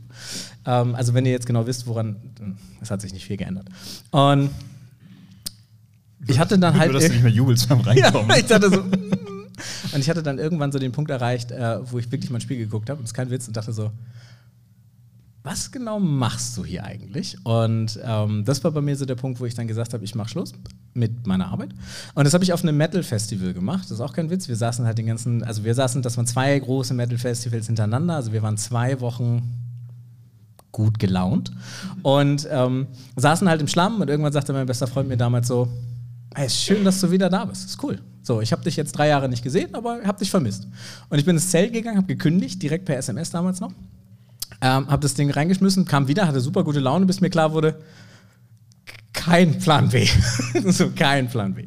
Ähm, 0.64 0.94
also 0.94 1.12
wenn 1.12 1.26
ihr 1.26 1.32
jetzt 1.32 1.44
genau 1.44 1.66
wisst, 1.66 1.88
woran, 1.88 2.16
es 2.80 2.90
hat 2.90 3.00
sich 3.00 3.12
nicht 3.12 3.26
viel 3.26 3.36
geändert. 3.36 3.66
Und 4.12 4.50
ich 6.26 6.38
hatte 6.38 6.58
dann 6.58 6.78
halt... 6.78 6.92
Nur, 6.92 7.00
dass 7.00 7.08
du 7.08 7.14
nicht 7.14 7.24
mehr 7.24 7.32
jubelst 7.32 7.68
beim 7.68 7.80
Reinkommen. 7.82 8.30
Ja, 8.30 8.36
ich 8.36 8.46
dachte 8.46 8.70
so... 8.70 8.84
Und 9.92 10.00
ich 10.00 10.10
hatte 10.10 10.22
dann 10.22 10.38
irgendwann 10.38 10.72
so 10.72 10.78
den 10.78 10.92
Punkt 10.92 11.10
erreicht, 11.10 11.50
äh, 11.50 11.78
wo 11.90 11.98
ich 11.98 12.10
wirklich 12.10 12.30
mal 12.30 12.38
ein 12.38 12.40
Spiel 12.42 12.58
geguckt 12.58 12.90
habe, 12.90 12.98
und 12.98 13.04
es 13.04 13.10
ist 13.10 13.14
kein 13.14 13.30
Witz, 13.30 13.48
und 13.48 13.56
dachte 13.56 13.72
so, 13.72 13.90
was 15.48 15.70
genau 15.70 15.98
machst 15.98 16.56
du 16.58 16.64
hier 16.64 16.84
eigentlich? 16.84 17.38
Und 17.44 17.98
ähm, 18.04 18.44
das 18.44 18.62
war 18.64 18.70
bei 18.70 18.82
mir 18.82 18.96
so 18.96 19.06
der 19.06 19.14
Punkt, 19.14 19.40
wo 19.40 19.46
ich 19.46 19.54
dann 19.54 19.66
gesagt 19.66 19.94
habe, 19.94 20.04
ich 20.04 20.14
mache 20.14 20.28
Schluss 20.28 20.52
mit 20.92 21.26
meiner 21.26 21.46
Arbeit. 21.46 21.70
Und 22.14 22.24
das 22.24 22.34
habe 22.34 22.44
ich 22.44 22.52
auf 22.52 22.62
einem 22.62 22.76
Metal-Festival 22.76 23.54
gemacht. 23.54 23.84
Das 23.84 23.92
ist 23.92 24.00
auch 24.00 24.12
kein 24.12 24.28
Witz. 24.28 24.48
Wir 24.48 24.56
saßen 24.56 24.84
halt 24.84 24.98
den 24.98 25.06
ganzen, 25.06 25.42
also 25.44 25.64
wir 25.64 25.74
saßen, 25.74 26.02
das 26.02 26.16
waren 26.16 26.26
zwei 26.26 26.58
große 26.58 26.92
Metal-Festivals 26.92 27.66
hintereinander. 27.66 28.16
Also 28.16 28.32
wir 28.32 28.42
waren 28.42 28.58
zwei 28.58 29.00
Wochen 29.00 29.42
gut 30.70 30.98
gelaunt 30.98 31.50
und 32.02 32.46
ähm, 32.50 32.86
saßen 33.16 33.48
halt 33.48 33.60
im 33.60 33.68
Schlamm 33.68 34.00
und 34.00 34.08
irgendwann 34.08 34.32
sagte 34.32 34.52
mein 34.52 34.66
bester 34.66 34.86
Freund 34.86 35.08
mir 35.08 35.16
damals 35.16 35.48
so, 35.48 35.68
hey, 36.34 36.46
ist 36.46 36.62
schön, 36.62 36.84
dass 36.84 37.00
du 37.00 37.10
wieder 37.10 37.28
da 37.28 37.44
bist. 37.44 37.66
Ist 37.66 37.82
cool. 37.82 38.00
So, 38.22 38.40
ich 38.40 38.52
habe 38.52 38.62
dich 38.62 38.76
jetzt 38.76 38.92
drei 38.92 39.08
Jahre 39.08 39.28
nicht 39.28 39.42
gesehen, 39.42 39.74
aber 39.74 40.02
habe 40.04 40.18
dich 40.18 40.30
vermisst. 40.30 40.66
Und 41.08 41.18
ich 41.18 41.24
bin 41.24 41.36
ins 41.36 41.50
Zelt 41.50 41.72
gegangen, 41.72 41.96
habe 41.96 42.06
gekündigt, 42.06 42.62
direkt 42.62 42.84
per 42.84 42.98
SMS 42.98 43.30
damals 43.30 43.60
noch. 43.60 43.72
Ähm, 44.60 44.88
habe 44.88 45.00
das 45.00 45.14
Ding 45.14 45.30
reingeschmissen, 45.30 45.84
kam 45.84 46.08
wieder, 46.08 46.26
hatte 46.26 46.40
super 46.40 46.64
gute 46.64 46.80
Laune, 46.80 47.06
bis 47.06 47.20
mir 47.20 47.30
klar 47.30 47.52
wurde, 47.52 47.78
kein 49.12 49.58
Plan 49.58 49.88
B. 49.88 50.06
so 50.66 50.90
kein 50.90 51.28
Plan 51.28 51.54
B. 51.54 51.66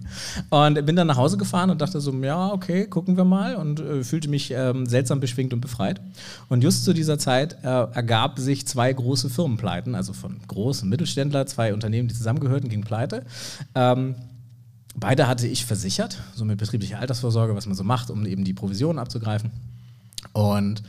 Und 0.50 0.86
bin 0.86 0.96
dann 0.96 1.08
nach 1.08 1.18
Hause 1.18 1.38
gefahren 1.38 1.70
und 1.70 1.82
dachte 1.82 2.00
so, 2.00 2.12
ja, 2.24 2.52
okay, 2.52 2.88
gucken 2.88 3.18
wir 3.18 3.26
mal 3.26 3.56
und 3.56 3.80
äh, 3.80 4.04
fühlte 4.04 4.30
mich 4.30 4.52
ähm, 4.52 4.86
seltsam 4.86 5.20
beschwingt 5.20 5.54
und 5.54 5.62
befreit. 5.62 6.02
Und 6.50 6.64
just 6.64 6.86
zu 6.86 6.94
dieser 6.94 7.20
Zeit 7.20 7.58
äh, 7.64 7.68
ergab 7.68 8.40
sich 8.40 8.68
zwei 8.68 8.92
große 8.92 9.30
Firmenpleiten, 9.30 9.96
also 9.96 10.14
von 10.14 10.40
großen 10.48 10.88
Mittelständler, 10.88 11.46
zwei 11.46 11.74
Unternehmen, 11.74 12.08
die 12.08 12.16
zusammengehörten, 12.16 12.70
gingen 12.70 12.84
pleite. 12.84 13.26
Ähm, 13.76 14.16
beide 14.96 15.28
hatte 15.28 15.48
ich 15.48 15.66
versichert, 15.66 16.20
so 16.36 16.46
mit 16.46 16.58
betrieblicher 16.58 17.00
Altersvorsorge, 17.00 17.56
was 17.56 17.66
man 17.66 17.76
so 17.76 17.84
macht, 17.84 18.10
um 18.10 18.26
eben 18.26 18.44
die 18.44 18.54
Provisionen 18.54 19.00
abzugreifen. 19.00 19.52
Und 20.34 20.84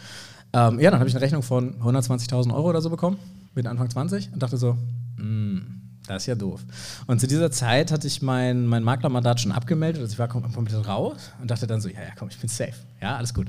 ähm, 0.52 0.80
ja, 0.80 0.90
dann 0.90 1.00
habe 1.00 1.08
ich 1.08 1.14
eine 1.14 1.22
Rechnung 1.22 1.42
von 1.42 1.80
120.000 1.80 2.52
Euro 2.52 2.68
oder 2.68 2.82
so 2.82 2.90
bekommen, 2.90 3.18
mit 3.54 3.66
Anfang 3.66 3.88
20 3.88 4.30
und 4.32 4.42
dachte 4.42 4.56
so, 4.56 4.76
mm, 5.16 5.58
das 6.06 6.24
ist 6.24 6.26
ja 6.26 6.34
doof. 6.34 6.60
Und 7.06 7.20
zu 7.20 7.26
dieser 7.26 7.50
Zeit 7.50 7.92
hatte 7.92 8.06
ich 8.06 8.22
mein, 8.22 8.66
mein 8.66 8.82
Maklermandat 8.82 9.40
schon 9.40 9.52
abgemeldet, 9.52 10.02
also 10.02 10.12
ich 10.12 10.18
war 10.18 10.28
komplett 10.28 10.86
raus 10.86 11.30
und 11.40 11.50
dachte 11.50 11.66
dann 11.66 11.80
so, 11.80 11.88
ja, 11.88 12.00
ja, 12.00 12.10
komm, 12.18 12.28
ich 12.28 12.38
bin 12.38 12.48
safe. 12.48 12.74
Ja, 13.00 13.16
alles 13.16 13.32
gut. 13.32 13.46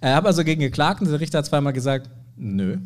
Äh, 0.00 0.12
habe 0.12 0.28
also 0.28 0.44
gegen 0.44 0.60
geklagt 0.60 1.00
und 1.02 1.10
der 1.10 1.20
Richter 1.20 1.38
hat 1.38 1.46
zweimal 1.46 1.72
gesagt, 1.72 2.08
nö, 2.36 2.78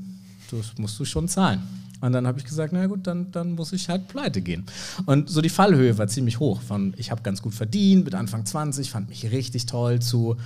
das 0.51 0.77
musst 0.79 0.99
du 0.99 1.05
schon 1.05 1.29
zahlen. 1.29 1.63
Und 2.01 2.13
dann 2.13 2.27
habe 2.27 2.39
ich 2.39 2.45
gesagt, 2.45 2.73
na 2.73 2.87
gut, 2.87 3.07
dann, 3.07 3.31
dann 3.31 3.53
muss 3.53 3.73
ich 3.73 3.89
halt 3.89 4.09
pleite 4.09 4.41
gehen. 4.41 4.65
Und 5.07 5.29
so 5.29 5.41
die 5.41 5.49
Fallhöhe 5.49 5.99
war 5.99 6.07
ziemlich 6.07 6.41
hoch. 6.41 6.63
Von 6.63 6.95
ich 6.97 7.11
habe 7.11 7.23
ganz 7.23 7.43
gut 7.43 7.55
verdient, 7.55 8.05
mit 8.05 8.15
Anfang 8.15 8.47
20, 8.47 8.91
fand 8.91 9.09
mich 9.09 9.31
richtig 9.31 9.67
toll, 9.67 10.01
zu 10.01 10.37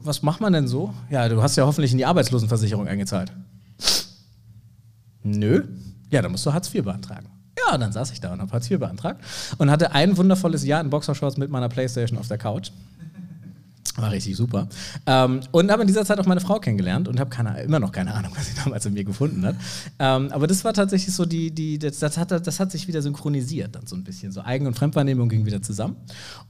was 0.00 0.22
macht 0.22 0.40
man 0.40 0.52
denn 0.52 0.68
so? 0.68 0.94
Ja, 1.10 1.28
du 1.28 1.42
hast 1.42 1.56
ja 1.56 1.66
hoffentlich 1.66 1.92
in 1.92 1.98
die 1.98 2.06
Arbeitslosenversicherung 2.06 2.88
eingezahlt. 2.88 3.32
Nö. 5.22 5.64
Ja, 6.10 6.22
dann 6.22 6.32
musst 6.32 6.46
du 6.46 6.52
Hartz 6.52 6.72
IV 6.74 6.84
beantragen. 6.84 7.28
Ja, 7.58 7.76
dann 7.76 7.92
saß 7.92 8.12
ich 8.12 8.20
da 8.20 8.32
und 8.32 8.40
habe 8.40 8.50
Hartz 8.52 8.70
IV 8.70 8.78
beantragt 8.78 9.22
und 9.58 9.70
hatte 9.70 9.92
ein 9.92 10.16
wundervolles 10.16 10.64
Jahr 10.64 10.80
in 10.80 10.88
Boxershorts 10.88 11.36
mit 11.36 11.50
meiner 11.50 11.68
Playstation 11.68 12.18
auf 12.18 12.28
der 12.28 12.38
Couch. 12.38 12.70
War 13.98 14.12
richtig 14.12 14.36
super. 14.36 14.68
Ähm, 15.06 15.40
und 15.50 15.70
habe 15.70 15.82
in 15.82 15.88
dieser 15.88 16.04
Zeit 16.04 16.20
auch 16.20 16.26
meine 16.26 16.40
Frau 16.40 16.60
kennengelernt 16.60 17.08
und 17.08 17.18
habe 17.18 17.30
immer 17.64 17.80
noch 17.80 17.90
keine 17.90 18.14
Ahnung, 18.14 18.32
was 18.36 18.46
sie 18.46 18.54
damals 18.62 18.86
in 18.86 18.94
mir 18.94 19.04
gefunden 19.04 19.44
hat. 19.44 19.56
Ähm, 19.98 20.30
aber 20.30 20.46
das 20.46 20.64
war 20.64 20.72
tatsächlich 20.72 21.14
so 21.14 21.24
die, 21.24 21.50
die 21.50 21.78
das, 21.78 21.98
das, 21.98 22.16
hat, 22.16 22.30
das 22.30 22.60
hat 22.60 22.70
sich 22.70 22.86
wieder 22.86 23.02
synchronisiert, 23.02 23.74
dann 23.74 23.86
so 23.86 23.96
ein 23.96 24.04
bisschen. 24.04 24.30
So 24.30 24.42
Eigen- 24.42 24.66
und 24.66 24.74
Fremdwahrnehmung 24.74 25.28
ging 25.28 25.46
wieder 25.46 25.62
zusammen. 25.62 25.96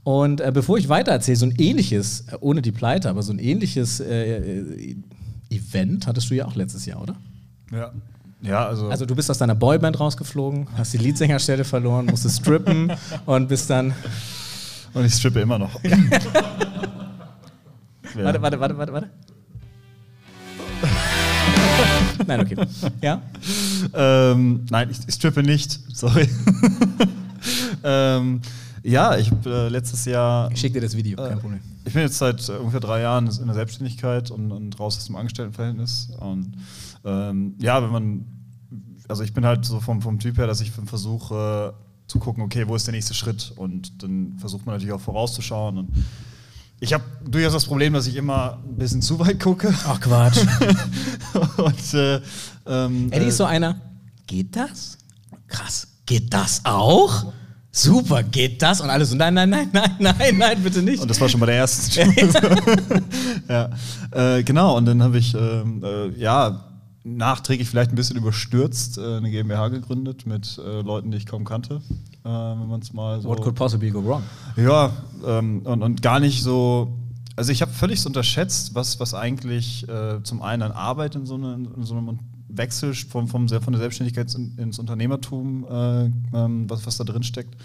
Und 0.03 0.41
äh, 0.41 0.51
bevor 0.53 0.77
ich 0.77 0.89
weiter 0.89 1.11
erzähle, 1.11 1.37
so 1.37 1.45
ein 1.45 1.55
ähnliches, 1.57 2.25
äh, 2.27 2.37
ohne 2.39 2.61
die 2.61 2.71
Pleite, 2.71 3.09
aber 3.09 3.23
so 3.23 3.33
ein 3.33 3.39
ähnliches 3.39 3.99
äh, 3.99 4.59
äh, 4.59 4.95
Event 5.49 6.05
hattest 6.05 6.29
du 6.29 6.35
ja 6.35 6.45
auch 6.45 6.55
letztes 6.55 6.85
Jahr, 6.85 7.01
oder? 7.01 7.15
Ja. 7.71 7.91
Ja, 8.41 8.67
also. 8.67 8.87
Also 8.87 9.05
du 9.05 9.15
bist 9.15 9.29
aus 9.29 9.37
deiner 9.37 9.55
Boyband 9.55 9.99
rausgeflogen, 9.99 10.67
hast 10.77 10.93
die 10.93 10.97
Leadsängerstelle 10.97 11.65
verloren, 11.65 12.05
musstest 12.05 12.37
strippen 12.37 12.91
und 13.25 13.49
bist 13.49 13.69
dann. 13.69 13.93
Und 14.93 15.05
ich 15.05 15.13
strippe 15.13 15.41
immer 15.41 15.59
noch. 15.59 15.79
Ja. 18.15 18.23
Warte, 18.25 18.41
warte, 18.41 18.59
warte, 18.59 18.77
warte, 18.77 18.93
warte. 18.93 19.09
nein, 22.27 22.41
okay. 22.41 22.55
Ja? 23.01 23.21
Ähm, 23.93 24.65
nein, 24.69 24.89
ich, 24.89 24.99
ich 25.07 25.15
strippe 25.15 25.43
nicht. 25.43 25.79
Sorry. 25.93 26.27
ähm, 27.83 28.41
ja, 28.83 29.17
ich 29.17 29.31
habe 29.31 29.49
äh, 29.49 29.69
letztes 29.69 30.05
Jahr. 30.05 30.51
Ich 30.51 30.59
schicke 30.59 30.75
dir 30.75 30.81
das 30.81 30.95
Video, 30.95 31.17
kein 31.17 31.37
äh, 31.37 31.41
Problem. 31.41 31.59
Ich 31.85 31.93
bin 31.93 32.01
jetzt 32.03 32.17
seit 32.17 32.47
äh, 32.49 32.53
ungefähr 32.53 32.79
drei 32.79 33.01
Jahren 33.01 33.27
in 33.27 33.45
der 33.45 33.55
Selbstständigkeit 33.55 34.31
und, 34.31 34.51
und 34.51 34.79
raus 34.79 34.97
aus 34.97 35.05
dem 35.05 35.15
Angestelltenverhältnis. 35.15 36.09
Und 36.19 36.53
ähm, 37.05 37.55
ja, 37.59 37.81
wenn 37.81 37.91
man. 37.91 38.25
Also, 39.07 39.23
ich 39.23 39.33
bin 39.33 39.43
halt 39.43 39.65
so 39.65 39.79
vom, 39.79 40.01
vom 40.01 40.19
Typ 40.19 40.37
her, 40.37 40.45
dass 40.45 40.61
ich 40.61 40.71
versuche 40.71 41.73
zu 42.05 42.19
gucken, 42.19 42.43
okay, 42.43 42.67
wo 42.67 42.75
ist 42.75 42.85
der 42.85 42.93
nächste 42.93 43.13
Schritt? 43.13 43.53
Und 43.55 44.03
dann 44.03 44.35
versucht 44.37 44.65
man 44.65 44.75
natürlich 44.75 44.93
auch 44.93 45.01
vorauszuschauen. 45.01 45.79
Und 45.79 45.89
ich 46.79 46.93
habe 46.93 47.03
durchaus 47.25 47.53
das 47.53 47.65
Problem, 47.65 47.93
dass 47.93 48.07
ich 48.07 48.15
immer 48.15 48.59
ein 48.63 48.77
bisschen 48.77 49.01
zu 49.01 49.19
weit 49.19 49.39
gucke. 49.39 49.73
Ach 49.87 49.99
Quatsch. 49.99 50.39
und, 51.57 51.93
äh, 51.93 52.21
ähm, 52.65 53.11
Eddie 53.11 53.25
ist 53.25 53.37
so 53.37 53.45
einer, 53.45 53.79
geht 54.27 54.55
das? 54.55 54.97
Krass, 55.47 55.87
geht 56.05 56.33
das 56.33 56.61
auch? 56.63 57.33
Super, 57.71 58.23
geht 58.23 58.61
das? 58.61 58.81
Und 58.81 58.89
alle 58.89 59.05
so, 59.05 59.15
nein, 59.15 59.33
nein, 59.33 59.49
nein, 59.49 59.69
nein, 59.73 59.95
nein, 59.99 60.37
nein, 60.37 60.63
bitte 60.63 60.81
nicht. 60.81 61.01
Und 61.01 61.09
das 61.09 61.21
war 61.21 61.29
schon 61.29 61.39
bei 61.39 61.47
der 61.47 61.57
ersten 61.57 62.11
ja, 63.49 63.69
äh, 64.11 64.43
genau. 64.43 64.77
Und 64.77 64.85
dann 64.85 65.03
habe 65.03 65.17
ich, 65.17 65.35
ähm, 65.35 65.83
äh, 65.83 66.09
ja, 66.19 66.65
nachträglich 67.03 67.69
vielleicht 67.69 67.91
ein 67.91 67.95
bisschen 67.95 68.17
überstürzt 68.17 68.97
äh, 68.97 69.17
eine 69.17 69.29
GmbH 69.29 69.69
gegründet 69.69 70.25
mit 70.25 70.57
äh, 70.57 70.81
Leuten, 70.81 71.11
die 71.11 71.17
ich 71.17 71.25
kaum 71.25 71.45
kannte. 71.45 71.81
Äh, 72.23 72.29
wenn 72.29 72.67
man 72.67 72.81
es 72.81 72.93
mal 72.93 73.21
so. 73.21 73.29
What 73.29 73.41
could 73.41 73.55
possibly 73.55 73.89
go 73.89 74.03
wrong? 74.03 74.23
Ja, 74.55 74.91
ähm, 75.25 75.61
und, 75.63 75.81
und 75.81 76.01
gar 76.01 76.19
nicht 76.19 76.43
so. 76.43 76.93
Also 77.35 77.51
ich 77.51 77.61
habe 77.61 77.71
völlig 77.71 78.05
unterschätzt, 78.05 78.75
was, 78.75 78.99
was 78.99 79.13
eigentlich 79.13 79.87
äh, 79.87 80.21
zum 80.23 80.41
einen 80.41 80.61
an 80.61 80.71
Arbeit 80.73 81.15
in 81.15 81.25
so, 81.25 81.35
eine, 81.35 81.53
in 81.53 81.83
so 81.83 81.95
einem 81.95 82.19
Wechsel 82.49 82.93
vom, 82.93 83.27
vom, 83.27 83.47
von 83.47 83.71
der 83.71 83.79
Selbstständigkeit 83.79 84.33
ins 84.57 84.77
Unternehmertum, 84.77 85.63
äh, 85.63 86.05
ähm, 86.35 86.69
was, 86.69 86.85
was 86.85 86.97
da 86.97 87.05
drin 87.05 87.23
steckt, 87.23 87.55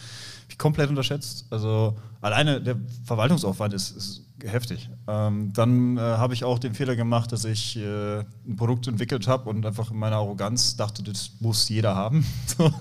ich 0.49 0.59
komplett 0.59 0.91
unterschätzt. 0.91 1.47
Also 1.51 1.97
alleine 2.21 2.61
der 2.61 2.77
Verwaltungsaufwand 3.05 3.75
ist, 3.75 3.97
ist 3.97 4.23
heftig. 4.45 4.91
Ähm, 5.09 5.53
dann 5.53 5.97
äh, 5.97 6.01
habe 6.01 6.35
ich 6.35 6.45
auch 6.45 6.59
den 6.59 6.75
Fehler 6.75 6.97
gemacht, 6.97 7.33
dass 7.33 7.45
ich 7.45 7.77
äh, 7.77 8.21
ein 8.21 8.57
Produkt 8.57 8.87
entwickelt 8.87 9.27
habe 9.27 9.49
und 9.51 9.65
einfach 9.65 9.91
in 9.91 9.99
meiner 9.99 10.17
Arroganz 10.17 10.77
dachte, 10.77 11.03
das 11.03 11.33
muss 11.41 11.69
jeder 11.69 11.97
haben. 11.97 12.25
so, 12.47 12.73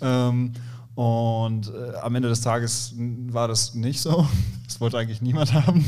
ähm, 0.00 0.52
und 0.98 1.72
äh, 1.72 1.94
am 2.02 2.16
Ende 2.16 2.28
des 2.28 2.40
Tages 2.40 2.92
war 2.96 3.46
das 3.46 3.72
nicht 3.74 4.00
so. 4.00 4.26
Das 4.66 4.80
wollte 4.82 4.98
eigentlich 4.98 5.22
niemand 5.22 5.54
haben. 5.54 5.82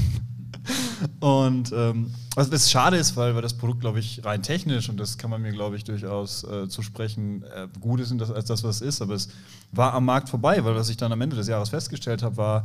Und 1.18 1.70
ähm, 1.72 2.14
was, 2.34 2.50
was 2.50 2.70
schade 2.70 2.96
ist, 2.96 3.14
weil, 3.14 3.34
weil 3.34 3.42
das 3.42 3.52
Produkt, 3.52 3.80
glaube 3.80 3.98
ich, 3.98 4.24
rein 4.24 4.42
technisch, 4.42 4.88
und 4.88 4.98
das 4.98 5.18
kann 5.18 5.28
man 5.28 5.42
mir, 5.42 5.52
glaube 5.52 5.76
ich, 5.76 5.84
durchaus 5.84 6.44
äh, 6.44 6.66
zusprechen, 6.66 7.42
äh, 7.54 7.68
gut 7.78 8.00
ist 8.00 8.14
das, 8.18 8.30
als 8.30 8.46
das, 8.46 8.64
was 8.64 8.76
es 8.76 8.82
ist, 8.82 9.02
aber 9.02 9.14
es 9.14 9.28
war 9.72 9.92
am 9.92 10.06
Markt 10.06 10.30
vorbei, 10.30 10.64
weil 10.64 10.74
was 10.74 10.88
ich 10.88 10.96
dann 10.96 11.12
am 11.12 11.20
Ende 11.20 11.36
des 11.36 11.46
Jahres 11.46 11.68
festgestellt 11.68 12.22
habe, 12.22 12.38
war, 12.38 12.64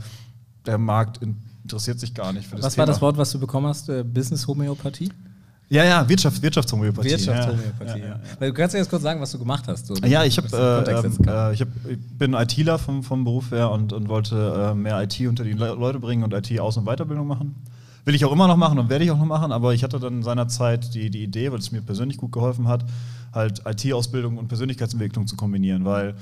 der 0.66 0.78
Markt 0.78 1.20
interessiert 1.64 2.00
sich 2.00 2.14
gar 2.14 2.32
nicht 2.32 2.48
für 2.48 2.56
das 2.56 2.66
Was 2.66 2.76
Thema. 2.76 2.84
war 2.84 2.94
das 2.94 3.02
Wort, 3.02 3.18
was 3.18 3.32
du 3.32 3.40
bekommen 3.40 3.68
hast? 3.68 3.90
Äh, 3.90 4.04
Business 4.04 4.48
Homöopathie? 4.48 5.12
Ja, 5.68 5.84
ja, 5.84 6.08
Wirtschaft, 6.08 6.42
Wirtschaftshomöopathie. 6.42 7.10
Wirtschaftshomöopathie, 7.10 8.00
ja. 8.00 8.06
ja, 8.06 8.20
ja. 8.40 8.48
Du 8.48 8.54
kannst 8.54 8.74
ja 8.74 8.80
jetzt 8.80 8.90
kurz 8.90 9.02
sagen, 9.02 9.20
was 9.20 9.32
du 9.32 9.40
gemacht 9.40 9.66
hast. 9.68 9.88
So, 9.88 9.96
ja, 9.96 10.24
ich, 10.24 10.38
hab, 10.38 10.52
äh, 10.54 10.82
äh, 10.82 11.54
ich, 11.54 11.62
hab, 11.62 11.68
ich 11.90 11.98
bin 12.18 12.34
ITler 12.34 12.78
vom, 12.78 13.04
vom 13.04 13.24
Beruf 13.24 13.52
her 13.52 13.72
und, 13.72 13.92
und 13.92 14.08
wollte 14.08 14.72
äh, 14.72 14.76
mehr 14.76 15.02
IT 15.02 15.20
unter 15.22 15.44
die 15.44 15.54
Leute 15.54 16.00
bringen 16.00 16.24
und 16.24 16.34
IT-Aus- 16.34 16.78
und 16.78 16.86
Weiterbildung 16.86 17.28
machen. 17.28 17.56
Will 18.06 18.14
ich 18.14 18.24
auch 18.24 18.32
immer 18.32 18.48
noch 18.48 18.58
machen 18.58 18.78
und 18.78 18.90
werde 18.90 19.04
ich 19.04 19.10
auch 19.10 19.18
noch 19.18 19.26
machen, 19.26 19.52
aber 19.52 19.74
ich 19.74 19.84
hatte 19.84 20.00
dann 20.00 20.22
seinerzeit 20.22 20.94
die, 20.94 21.10
die 21.10 21.24
Idee, 21.24 21.52
weil 21.52 21.58
es 21.58 21.72
mir 21.72 21.82
persönlich 21.82 22.18
gut 22.18 22.32
geholfen 22.32 22.68
hat, 22.68 22.86
halt 23.34 23.64
IT-Ausbildung 23.66 24.38
und 24.38 24.48
Persönlichkeitsentwicklung 24.48 25.26
zu 25.26 25.36
kombinieren, 25.36 25.86
weil 25.86 26.14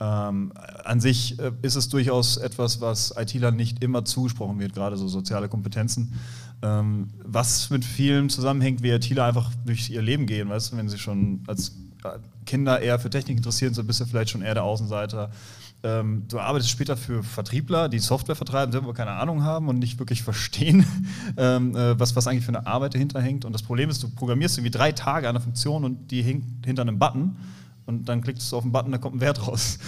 ähm, 0.00 0.52
an 0.84 1.00
sich 1.00 1.38
äh, 1.38 1.52
ist 1.62 1.76
es 1.76 1.88
durchaus 1.88 2.36
etwas, 2.36 2.82
was 2.82 3.14
IT-Lern 3.16 3.56
nicht 3.56 3.82
immer 3.82 4.04
zugesprochen 4.04 4.58
wird, 4.58 4.74
gerade 4.74 4.96
so 4.96 5.08
soziale 5.08 5.48
Kompetenzen. 5.48 6.12
Ähm, 6.62 7.08
was 7.24 7.70
mit 7.70 7.84
vielen 7.84 8.28
zusammenhängt, 8.28 8.82
wie 8.82 8.90
ITler 8.90 9.24
einfach 9.24 9.50
durch 9.64 9.88
ihr 9.90 10.02
Leben 10.02 10.26
gehen, 10.26 10.48
weißt 10.48 10.72
du, 10.72 10.76
wenn 10.76 10.88
sie 10.88 10.98
schon 10.98 11.42
als 11.46 11.70
äh, 12.04 12.18
Kinder 12.44 12.80
eher 12.80 12.98
für 12.98 13.08
Technik 13.08 13.38
interessiert 13.38 13.74
sind, 13.74 13.86
bist 13.86 14.00
du 14.00 14.04
vielleicht 14.04 14.30
schon 14.30 14.42
eher 14.42 14.54
der 14.54 14.64
Außenseiter 14.64 15.30
ähm, 15.82 16.24
du 16.28 16.38
arbeitest 16.38 16.70
später 16.70 16.96
für 16.96 17.22
Vertriebler, 17.22 17.88
die 17.88 18.00
Software 18.00 18.36
vertreiben, 18.36 18.70
selber 18.70 18.92
keine 18.92 19.12
Ahnung 19.12 19.42
haben 19.42 19.68
und 19.68 19.78
nicht 19.78 19.98
wirklich 19.98 20.22
verstehen, 20.22 20.84
ähm, 21.36 21.74
äh, 21.74 21.98
was, 21.98 22.14
was 22.16 22.26
eigentlich 22.26 22.44
für 22.44 22.54
eine 22.54 22.66
Arbeit 22.66 22.94
dahinter 22.94 23.20
hängt. 23.20 23.44
Und 23.44 23.52
das 23.52 23.62
Problem 23.62 23.88
ist, 23.88 24.02
du 24.02 24.10
programmierst 24.10 24.58
irgendwie 24.58 24.70
drei 24.76 24.92
Tage 24.92 25.28
an 25.28 25.36
einer 25.36 25.42
Funktion 25.42 25.84
und 25.84 26.10
die 26.10 26.22
hängt 26.22 26.66
hinter 26.66 26.82
einem 26.82 26.98
Button 26.98 27.36
und 27.86 28.08
dann 28.08 28.20
klickst 28.20 28.52
du 28.52 28.56
auf 28.56 28.62
den 28.62 28.72
Button, 28.72 28.92
da 28.92 28.98
kommt 28.98 29.16
ein 29.16 29.20
Wert 29.20 29.46
raus. 29.46 29.78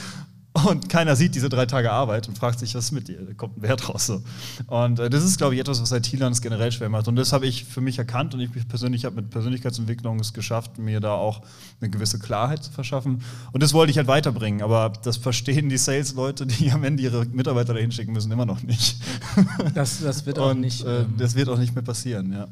Und 0.52 0.90
keiner 0.90 1.16
sieht 1.16 1.34
diese 1.34 1.48
drei 1.48 1.64
Tage 1.64 1.90
Arbeit 1.90 2.28
und 2.28 2.36
fragt 2.36 2.58
sich, 2.58 2.74
was 2.74 2.86
ist 2.86 2.92
mit 2.92 3.08
dir? 3.08 3.22
Da 3.22 3.32
kommt 3.32 3.56
ein 3.56 3.62
Wert 3.62 3.88
raus. 3.88 4.06
So. 4.06 4.22
Und 4.66 4.98
äh, 4.98 5.08
das 5.08 5.24
ist, 5.24 5.38
glaube 5.38 5.54
ich, 5.54 5.60
etwas, 5.60 5.80
was 5.80 5.92
IT-Lern 5.92 6.34
generell 6.42 6.70
schwer 6.70 6.90
macht. 6.90 7.08
Und 7.08 7.16
das 7.16 7.32
habe 7.32 7.46
ich 7.46 7.64
für 7.64 7.80
mich 7.80 7.98
erkannt 7.98 8.34
und 8.34 8.40
ich 8.40 8.50
persönlich 8.68 9.06
habe 9.06 9.16
mit 9.16 9.30
Persönlichkeitsentwicklung 9.30 10.20
es 10.20 10.34
geschafft, 10.34 10.76
mir 10.76 11.00
da 11.00 11.14
auch 11.14 11.40
eine 11.80 11.88
gewisse 11.88 12.18
Klarheit 12.18 12.62
zu 12.64 12.70
verschaffen. 12.70 13.22
Und 13.52 13.62
das 13.62 13.72
wollte 13.72 13.92
ich 13.92 13.96
halt 13.96 14.08
weiterbringen. 14.08 14.60
Aber 14.60 14.92
das 15.02 15.16
verstehen 15.16 15.70
die 15.70 15.78
Sales-Leute, 15.78 16.46
die 16.46 16.70
am 16.70 16.84
Ende 16.84 17.02
ihre 17.02 17.24
Mitarbeiter 17.24 17.72
dahin 17.72 17.90
schicken 17.90 18.12
müssen, 18.12 18.30
immer 18.30 18.46
noch 18.46 18.62
nicht. 18.62 18.96
Das, 19.74 20.00
das 20.00 20.26
wird 20.26 20.38
auch 20.38 20.50
und, 20.50 20.60
nicht. 20.60 20.84
Äh, 20.84 21.02
ähm, 21.02 21.14
das 21.16 21.34
wird 21.34 21.48
auch 21.48 21.58
nicht 21.58 21.74
mehr 21.74 21.84
passieren, 21.84 22.32
ja. 22.32 22.46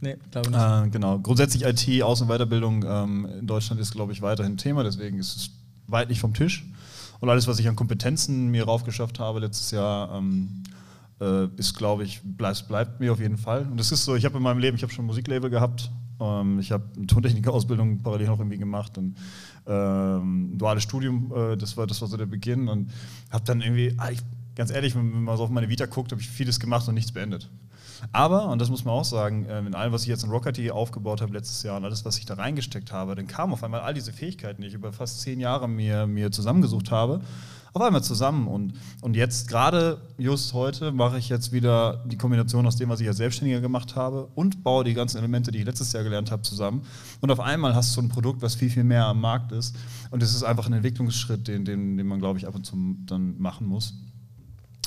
Nee, 0.00 0.16
glaube 0.30 0.50
nicht. 0.50 0.60
Äh, 0.60 0.90
genau. 0.90 1.18
Grundsätzlich 1.18 1.64
IT, 1.64 2.02
Aus- 2.02 2.20
und 2.20 2.28
Weiterbildung 2.28 2.84
ähm, 2.86 3.26
in 3.40 3.46
Deutschland 3.46 3.80
ist, 3.80 3.92
glaube 3.92 4.12
ich, 4.12 4.20
weiterhin 4.20 4.56
Thema. 4.56 4.82
Deswegen 4.84 5.18
ist 5.18 5.36
es 5.36 5.50
weit 5.86 6.08
nicht 6.10 6.20
vom 6.20 6.34
Tisch. 6.34 6.66
Und 7.20 7.28
alles, 7.28 7.46
was 7.46 7.58
ich 7.58 7.68
an 7.68 7.76
Kompetenzen 7.76 8.48
mir 8.48 8.64
raufgeschafft 8.64 9.18
habe 9.18 9.40
letztes 9.40 9.70
Jahr, 9.70 10.14
ähm, 10.16 10.62
äh, 11.20 11.46
ist, 11.56 11.74
glaube 11.74 12.04
ich, 12.04 12.20
bleibt, 12.22 12.68
bleibt 12.68 13.00
mir 13.00 13.12
auf 13.12 13.20
jeden 13.20 13.38
Fall. 13.38 13.66
Und 13.70 13.78
das 13.78 13.92
ist 13.92 14.04
so, 14.04 14.16
ich 14.16 14.24
habe 14.24 14.36
in 14.36 14.42
meinem 14.42 14.58
Leben, 14.58 14.76
ich 14.76 14.82
habe 14.82 14.92
schon 14.92 15.04
ein 15.04 15.08
Musiklabel 15.08 15.50
gehabt, 15.50 15.90
ähm, 16.20 16.58
ich 16.58 16.72
habe 16.72 16.84
eine 16.96 17.06
Tontechniker-Ausbildung 17.06 18.02
parallel 18.02 18.26
noch 18.26 18.38
irgendwie 18.38 18.58
gemacht 18.58 18.98
und 18.98 19.16
ähm, 19.66 20.54
ein 20.54 20.58
duales 20.58 20.82
Studium, 20.82 21.32
äh, 21.34 21.56
das, 21.56 21.76
war, 21.76 21.86
das 21.86 22.00
war 22.00 22.08
so 22.08 22.16
der 22.16 22.26
Beginn 22.26 22.68
und 22.68 22.90
habe 23.30 23.44
dann 23.44 23.60
irgendwie, 23.60 23.94
ah, 23.96 24.10
ich, 24.10 24.20
ganz 24.54 24.70
ehrlich, 24.70 24.94
wenn 24.94 25.24
man 25.24 25.36
so 25.36 25.44
auf 25.44 25.50
meine 25.50 25.68
Vita 25.68 25.86
guckt, 25.86 26.12
habe 26.12 26.20
ich 26.20 26.28
vieles 26.28 26.60
gemacht 26.60 26.86
und 26.88 26.94
nichts 26.94 27.12
beendet. 27.12 27.50
Aber, 28.12 28.48
und 28.48 28.60
das 28.60 28.70
muss 28.70 28.84
man 28.84 28.94
auch 28.94 29.04
sagen, 29.04 29.46
ähm, 29.48 29.68
in 29.68 29.74
allem, 29.74 29.92
was 29.92 30.02
ich 30.02 30.08
jetzt 30.08 30.24
in 30.24 30.30
Rocket 30.30 30.70
aufgebaut 30.70 31.20
habe 31.20 31.32
letztes 31.32 31.62
Jahr 31.62 31.76
und 31.76 31.84
alles, 31.84 32.04
was 32.04 32.18
ich 32.18 32.26
da 32.26 32.34
reingesteckt 32.34 32.92
habe, 32.92 33.14
dann 33.14 33.26
kamen 33.26 33.52
auf 33.52 33.62
einmal 33.62 33.80
all 33.80 33.94
diese 33.94 34.12
Fähigkeiten, 34.12 34.62
die 34.62 34.68
ich 34.68 34.74
über 34.74 34.92
fast 34.92 35.20
zehn 35.20 35.40
Jahre 35.40 35.68
mir, 35.68 36.06
mir 36.06 36.30
zusammengesucht 36.30 36.90
habe, 36.90 37.20
auf 37.76 37.82
einmal 37.82 38.02
zusammen. 38.02 38.48
Und, 38.48 38.72
und 39.02 39.16
jetzt, 39.16 39.48
gerade 39.48 40.00
just 40.16 40.54
heute, 40.54 40.92
mache 40.92 41.18
ich 41.18 41.28
jetzt 41.28 41.52
wieder 41.52 42.02
die 42.06 42.16
Kombination 42.16 42.66
aus 42.66 42.76
dem, 42.76 42.88
was 42.88 43.00
ich 43.00 43.08
als 43.08 43.18
Selbstständiger 43.18 43.60
gemacht 43.60 43.96
habe 43.96 44.28
und 44.34 44.64
baue 44.64 44.84
die 44.84 44.94
ganzen 44.94 45.18
Elemente, 45.18 45.50
die 45.50 45.58
ich 45.58 45.66
letztes 45.66 45.92
Jahr 45.92 46.02
gelernt 46.02 46.30
habe, 46.30 46.42
zusammen. 46.42 46.82
Und 47.20 47.30
auf 47.30 47.40
einmal 47.40 47.74
hast 47.74 47.94
du 47.96 48.00
ein 48.00 48.08
Produkt, 48.08 48.40
was 48.40 48.54
viel, 48.54 48.70
viel 48.70 48.84
mehr 48.84 49.04
am 49.06 49.20
Markt 49.20 49.52
ist. 49.52 49.76
Und 50.10 50.22
es 50.22 50.34
ist 50.34 50.42
einfach 50.42 50.66
ein 50.66 50.72
Entwicklungsschritt, 50.72 51.48
den, 51.48 51.64
den, 51.64 51.98
den 51.98 52.06
man, 52.06 52.18
glaube 52.18 52.38
ich, 52.38 52.46
ab 52.46 52.54
und 52.54 52.64
zu 52.64 52.96
dann 53.04 53.38
machen 53.38 53.66
muss. 53.66 53.94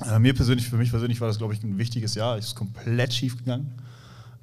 Äh, 0.02 0.20
mir 0.20 0.34
persönlich, 0.34 0.68
für 0.68 0.78
mich 0.78 0.90
persönlich 0.90 1.20
war 1.22 1.28
das, 1.28 1.38
glaube 1.38 1.54
ich, 1.54 1.64
ein 1.64 1.78
wichtiges 1.78 2.16
Jahr. 2.16 2.38
Es 2.38 2.48
ist 2.48 2.56
komplett 2.56 3.14
schief 3.14 3.38
gegangen. 3.38 3.72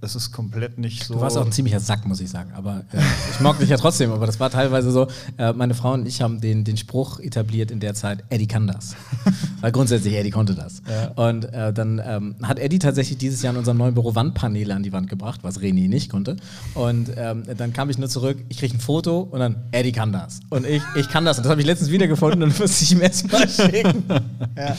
Es 0.07 0.15
ist 0.15 0.31
komplett 0.31 0.79
nicht 0.79 1.05
so. 1.05 1.15
Du 1.15 1.21
warst 1.21 1.37
auch 1.37 1.45
ein 1.45 1.51
ziemlicher 1.51 1.81
Sack, 1.81 2.07
muss 2.07 2.21
ich 2.21 2.31
sagen. 2.31 2.53
Aber 2.55 2.85
äh, 2.93 3.01
ich 3.33 3.41
mag 3.41 3.59
dich 3.59 3.69
ja 3.69 3.77
trotzdem. 3.77 4.13
Aber 4.13 4.25
das 4.25 4.39
war 4.39 4.51
teilweise 4.51 4.93
so. 4.93 5.09
Äh, 5.37 5.53
meine 5.53 5.75
Frau 5.75 5.95
und 5.95 6.07
ich 6.07 6.23
haben 6.23 6.41
den, 6.41 6.63
den 6.63 6.77
Spruch 6.77 7.19
etabliert 7.19 7.73
in 7.73 7.81
der 7.81 7.95
Zeit: 7.95 8.23
Eddie 8.31 8.47
kann 8.47 8.69
das. 8.69 8.95
Weil 9.61 9.73
grundsätzlich 9.73 10.15
Eddie 10.15 10.31
konnte 10.31 10.55
das. 10.55 10.81
Ja. 10.89 11.09
Und 11.29 11.53
äh, 11.53 11.73
dann 11.73 12.01
ähm, 12.05 12.37
hat 12.41 12.61
Eddie 12.61 12.79
tatsächlich 12.79 13.19
dieses 13.19 13.43
Jahr 13.43 13.53
in 13.53 13.59
unserem 13.59 13.79
neuen 13.79 13.95
Büro 13.95 14.15
Wandpaneele 14.15 14.73
an 14.73 14.85
die 14.85 14.93
Wand 14.93 15.09
gebracht, 15.11 15.41
was 15.43 15.61
René 15.61 15.89
nicht 15.89 16.09
konnte. 16.09 16.37
Und 16.75 17.11
ähm, 17.17 17.43
dann 17.57 17.73
kam 17.73 17.91
ich 17.91 17.99
nur 17.99 18.09
zurück. 18.09 18.39
Ich 18.49 18.59
kriege 18.59 18.77
ein 18.77 18.81
Foto 18.81 19.23
und 19.23 19.41
dann 19.41 19.57
Eddie 19.73 19.91
kann 19.91 20.13
das. 20.13 20.39
Und 20.51 20.67
ich, 20.67 20.83
ich 20.95 21.09
kann 21.09 21.25
das. 21.25 21.39
Und 21.39 21.47
das 21.47 21.51
habe 21.51 21.61
ich 21.61 21.67
letztens 21.67 21.91
wiedergefunden 21.91 22.45
und 22.45 22.57
musste 22.61 22.85
ich 22.85 22.93
ihm 22.93 23.01
erstmal 23.01 23.49
schicken. 23.49 24.05
ja. 24.57 24.77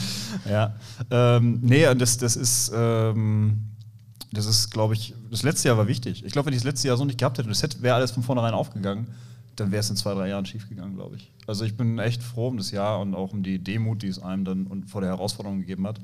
ja. 0.48 0.74
Ähm, 1.10 1.58
nee, 1.62 1.86
und 1.86 2.00
das, 2.00 2.16
das 2.16 2.34
ist. 2.34 2.72
Ähm 2.74 3.68
das 4.32 4.46
ist, 4.46 4.70
glaube 4.70 4.94
ich, 4.94 5.14
das 5.30 5.42
letzte 5.42 5.68
Jahr 5.68 5.78
war 5.78 5.88
wichtig. 5.88 6.24
Ich 6.24 6.32
glaube, 6.32 6.46
wenn 6.46 6.52
ich 6.52 6.60
das 6.60 6.66
letzte 6.66 6.88
Jahr 6.88 6.96
so 6.96 7.04
nicht 7.04 7.18
gehabt 7.18 7.38
hätte, 7.38 7.48
das 7.48 7.82
wäre 7.82 7.94
alles 7.94 8.10
von 8.10 8.22
vornherein 8.22 8.54
aufgegangen, 8.54 9.08
dann 9.56 9.72
wäre 9.72 9.80
es 9.80 9.90
in 9.90 9.96
zwei, 9.96 10.14
drei 10.14 10.28
Jahren 10.28 10.46
schiefgegangen, 10.46 10.94
glaube 10.94 11.16
ich. 11.16 11.32
Also 11.46 11.64
ich 11.64 11.76
bin 11.76 11.98
echt 11.98 12.22
froh 12.22 12.48
um 12.48 12.58
das 12.58 12.70
Jahr 12.70 13.00
und 13.00 13.14
auch 13.14 13.32
um 13.32 13.42
die 13.42 13.58
Demut, 13.58 14.02
die 14.02 14.08
es 14.08 14.18
einem 14.20 14.44
dann 14.44 14.66
und 14.66 14.90
vor 14.90 15.00
der 15.00 15.10
Herausforderung 15.10 15.60
gegeben 15.60 15.86
hat. 15.86 15.98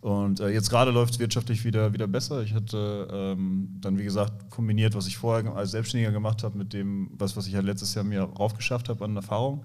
Und 0.00 0.40
äh, 0.40 0.50
jetzt 0.50 0.70
gerade 0.70 0.90
läuft 0.90 1.14
es 1.14 1.18
wirtschaftlich 1.18 1.64
wieder, 1.64 1.92
wieder 1.92 2.06
besser. 2.06 2.42
Ich 2.42 2.54
hatte 2.54 3.08
ähm, 3.10 3.76
dann, 3.80 3.98
wie 3.98 4.04
gesagt, 4.04 4.50
kombiniert, 4.50 4.94
was 4.94 5.06
ich 5.06 5.16
vorher 5.16 5.54
als 5.54 5.72
Selbstständiger 5.72 6.12
gemacht 6.12 6.42
habe, 6.44 6.56
mit 6.56 6.72
dem, 6.72 7.10
was, 7.16 7.36
was 7.36 7.46
ich 7.46 7.54
halt 7.54 7.64
letztes 7.64 7.94
Jahr 7.94 8.04
mir 8.04 8.22
raufgeschafft 8.22 8.88
habe 8.88 9.04
an 9.04 9.16
Erfahrung. 9.16 9.64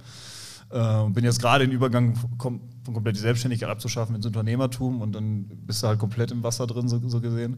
Äh, 0.71 1.09
bin 1.09 1.23
jetzt 1.23 1.41
gerade 1.41 1.63
in 1.63 1.71
Übergang 1.71 2.17
kom 2.37 2.61
von 2.83 2.93
komplett 2.93 3.15
die 3.15 3.21
Selbstständigkeit 3.21 3.69
abzuschaffen 3.69 4.15
ins 4.15 4.25
Unternehmertum 4.25 5.01
und 5.01 5.13
dann 5.13 5.45
bist 5.65 5.83
du 5.83 5.88
halt 5.88 6.00
komplett 6.00 6.31
im 6.31 6.43
Wasser 6.43 6.65
drin, 6.65 6.88
so, 6.88 7.00
so 7.07 7.19
gesehen. 7.19 7.57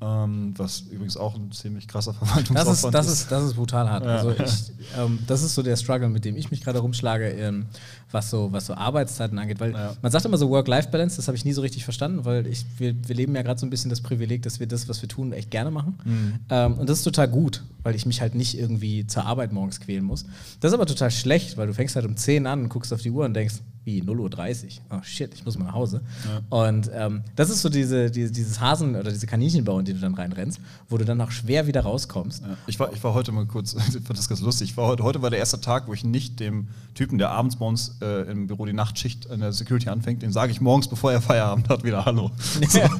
Ähm, 0.00 0.54
was 0.56 0.80
übrigens 0.90 1.16
auch 1.16 1.34
ein 1.36 1.50
ziemlich 1.52 1.88
krasser 1.88 2.14
Verwaltungsaufwand 2.14 2.94
das 2.94 3.06
ist. 3.06 3.10
Das 3.10 3.20
ist, 3.22 3.32
das 3.32 3.44
ist 3.44 3.54
brutal 3.54 3.90
hart. 3.90 4.04
Ja. 4.04 4.16
Also 4.16 4.30
ich, 4.44 4.72
ähm, 4.96 5.18
das 5.26 5.42
ist 5.42 5.54
so 5.54 5.62
der 5.62 5.76
Struggle, 5.76 6.08
mit 6.08 6.24
dem 6.24 6.36
ich 6.36 6.50
mich 6.50 6.62
gerade 6.62 6.78
rumschlage, 6.78 7.28
ähm, 7.30 7.66
was, 8.10 8.30
so, 8.30 8.52
was 8.52 8.66
so 8.66 8.74
Arbeitszeiten 8.74 9.38
angeht. 9.38 9.60
Weil 9.60 9.72
ja. 9.72 9.96
man 10.00 10.12
sagt 10.12 10.24
immer 10.24 10.38
so 10.38 10.48
Work-Life-Balance, 10.50 11.16
das 11.16 11.28
habe 11.28 11.36
ich 11.36 11.44
nie 11.44 11.52
so 11.52 11.60
richtig 11.60 11.84
verstanden, 11.84 12.24
weil 12.24 12.46
ich, 12.46 12.64
wir, 12.78 12.94
wir 13.08 13.14
leben 13.14 13.34
ja 13.34 13.42
gerade 13.42 13.60
so 13.60 13.66
ein 13.66 13.70
bisschen 13.70 13.90
das 13.90 14.00
Privileg, 14.00 14.42
dass 14.42 14.60
wir 14.60 14.66
das, 14.66 14.88
was 14.88 15.02
wir 15.02 15.08
tun, 15.08 15.32
echt 15.32 15.50
gerne 15.50 15.70
machen. 15.70 15.98
Mhm. 16.04 16.34
Ähm, 16.48 16.74
und 16.74 16.88
das 16.88 16.98
ist 16.98 17.04
total 17.04 17.28
gut, 17.28 17.64
weil 17.82 17.94
ich 17.94 18.06
mich 18.06 18.20
halt 18.20 18.34
nicht 18.34 18.58
irgendwie 18.58 19.06
zur 19.06 19.26
Arbeit 19.26 19.52
morgens 19.52 19.80
quälen 19.80 20.04
muss. 20.04 20.24
Das 20.60 20.70
ist 20.70 20.74
aber 20.74 20.86
total 20.86 21.10
schlecht, 21.10 21.56
weil 21.56 21.66
du 21.66 21.74
fängst 21.74 21.96
halt 21.96 22.06
um 22.06 22.16
10 22.16 22.46
an 22.46 22.62
und 22.62 22.68
guckst 22.68 22.92
auf 22.92 23.02
die 23.02 23.10
Uhr 23.10 23.24
und 23.24 23.34
denkst, 23.34 23.56
wie 23.84 24.02
0.30 24.02 24.64
Uhr. 24.64 24.70
Oh 24.90 25.02
shit, 25.02 25.32
ich 25.34 25.44
muss 25.44 25.58
mal 25.58 25.64
nach 25.64 25.74
Hause. 25.74 26.02
Ja. 26.24 26.42
Und 26.64 26.90
ähm, 26.92 27.22
das 27.34 27.48
ist 27.48 27.62
so 27.62 27.68
diese, 27.68 28.10
diese, 28.10 28.30
dieses 28.30 28.60
Hasen- 28.60 28.94
oder 28.94 29.10
diese 29.10 29.26
Kaninchenbau, 29.26 29.78
in 29.78 29.84
die 29.84 29.94
du 29.94 30.00
dann 30.00 30.14
reinrennst, 30.14 30.60
wo 30.88 30.98
du 30.98 31.04
dann 31.04 31.20
auch 31.20 31.30
schwer 31.30 31.66
wieder 31.66 31.80
rauskommst. 31.80 32.42
Ja. 32.42 32.56
Ich, 32.66 32.78
war, 32.78 32.92
ich 32.92 33.02
war 33.02 33.14
heute 33.14 33.32
mal 33.32 33.46
kurz, 33.46 33.74
ich 33.88 33.92
fand 33.94 34.18
das 34.18 34.28
ganz 34.28 34.40
lustig. 34.40 34.76
War 34.76 34.86
heute, 34.86 35.02
heute 35.02 35.22
war 35.22 35.30
der 35.30 35.38
erste 35.38 35.60
Tag, 35.60 35.88
wo 35.88 35.94
ich 35.94 36.04
nicht 36.04 36.40
dem 36.40 36.68
Typen, 36.94 37.18
der 37.18 37.30
abends 37.30 37.56
bei 37.56 37.66
uns 37.66 37.96
äh, 38.02 38.30
im 38.30 38.46
Büro 38.46 38.66
die 38.66 38.72
Nachtschicht 38.72 39.26
in 39.26 39.40
der 39.40 39.52
Security 39.52 39.88
anfängt, 39.88 40.22
den 40.22 40.32
sage 40.32 40.52
ich 40.52 40.60
morgens, 40.60 40.88
bevor 40.88 41.12
er 41.12 41.22
Feierabend 41.22 41.68
hat, 41.68 41.84
wieder 41.84 42.04
Hallo. 42.04 42.30
So. 42.70 42.78
ja. 42.78 42.90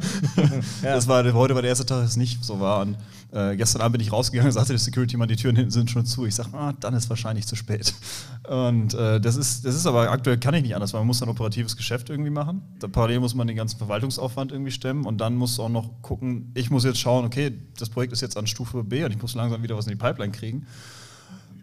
Das 0.83 1.07
war, 1.07 1.23
heute 1.33 1.55
war 1.55 1.63
der 1.63 1.69
erste 1.69 1.87
Tag, 1.87 2.01
dass 2.01 2.11
es 2.11 2.17
nicht 2.17 2.45
so 2.45 2.59
war. 2.59 2.81
Und 2.81 2.97
äh, 3.33 3.57
gestern 3.57 3.83
Abend 3.83 3.99
bin 3.99 4.01
ich 4.01 4.13
rausgegangen 4.13 4.51
sagte 4.53 4.73
der 4.73 4.79
Security-Mann, 4.79 5.29
die 5.29 5.37
Türen 5.37 5.57
hinten 5.57 5.71
sind 5.71 5.91
schon 5.91 6.07
zu. 6.07 6.25
Ich 6.25 6.35
sage, 6.35 6.51
ah, 6.55 6.73
dann 6.81 6.95
ist 6.95 7.11
wahrscheinlich 7.11 7.47
zu 7.47 7.55
spät. 7.55 7.95
Und 8.49 8.95
äh, 8.95 9.21
das, 9.21 9.37
ist, 9.37 9.67
das 9.67 9.75
ist 9.75 9.87
aber 9.87 10.11
aktuell, 10.11 10.39
kann 10.39 10.55
ich 10.55 10.63
nicht 10.63 10.71
nicht 10.71 10.77
anders, 10.77 10.95
weil 10.95 11.01
man 11.01 11.09
muss 11.09 11.23
ein 11.23 11.29
operatives 11.29 11.77
Geschäft 11.77 12.11
irgendwie 12.11 12.31
machen. 12.31 12.63
Da 12.79 12.89
parallel 12.89 13.21
muss 13.21 13.35
man 13.35 13.47
den 13.47 13.57
ganzen 13.57 13.77
Verwaltungsaufwand 13.79 14.53
irgendwie 14.53 14.71
stemmen 14.71 15.05
und 15.05 15.21
dann 15.21 15.35
muss 15.35 15.59
auch 15.59 15.69
noch 15.69 16.01
gucken, 16.01 16.53
ich 16.55 16.71
muss 16.71 16.85
jetzt 16.85 17.01
schauen, 17.01 17.25
okay, 17.25 17.53
das 17.79 17.91
Projekt 17.91 18.13
ist 18.13 18.21
jetzt 18.21 18.37
an 18.37 18.47
Stufe 18.47 18.85
B 18.85 19.05
und 19.05 19.11
ich 19.11 19.21
muss 19.21 19.35
langsam 19.35 19.63
wieder 19.63 19.77
was 19.77 19.87
in 19.87 19.93
die 19.93 19.99
Pipeline 19.99 20.33
kriegen. 20.33 20.67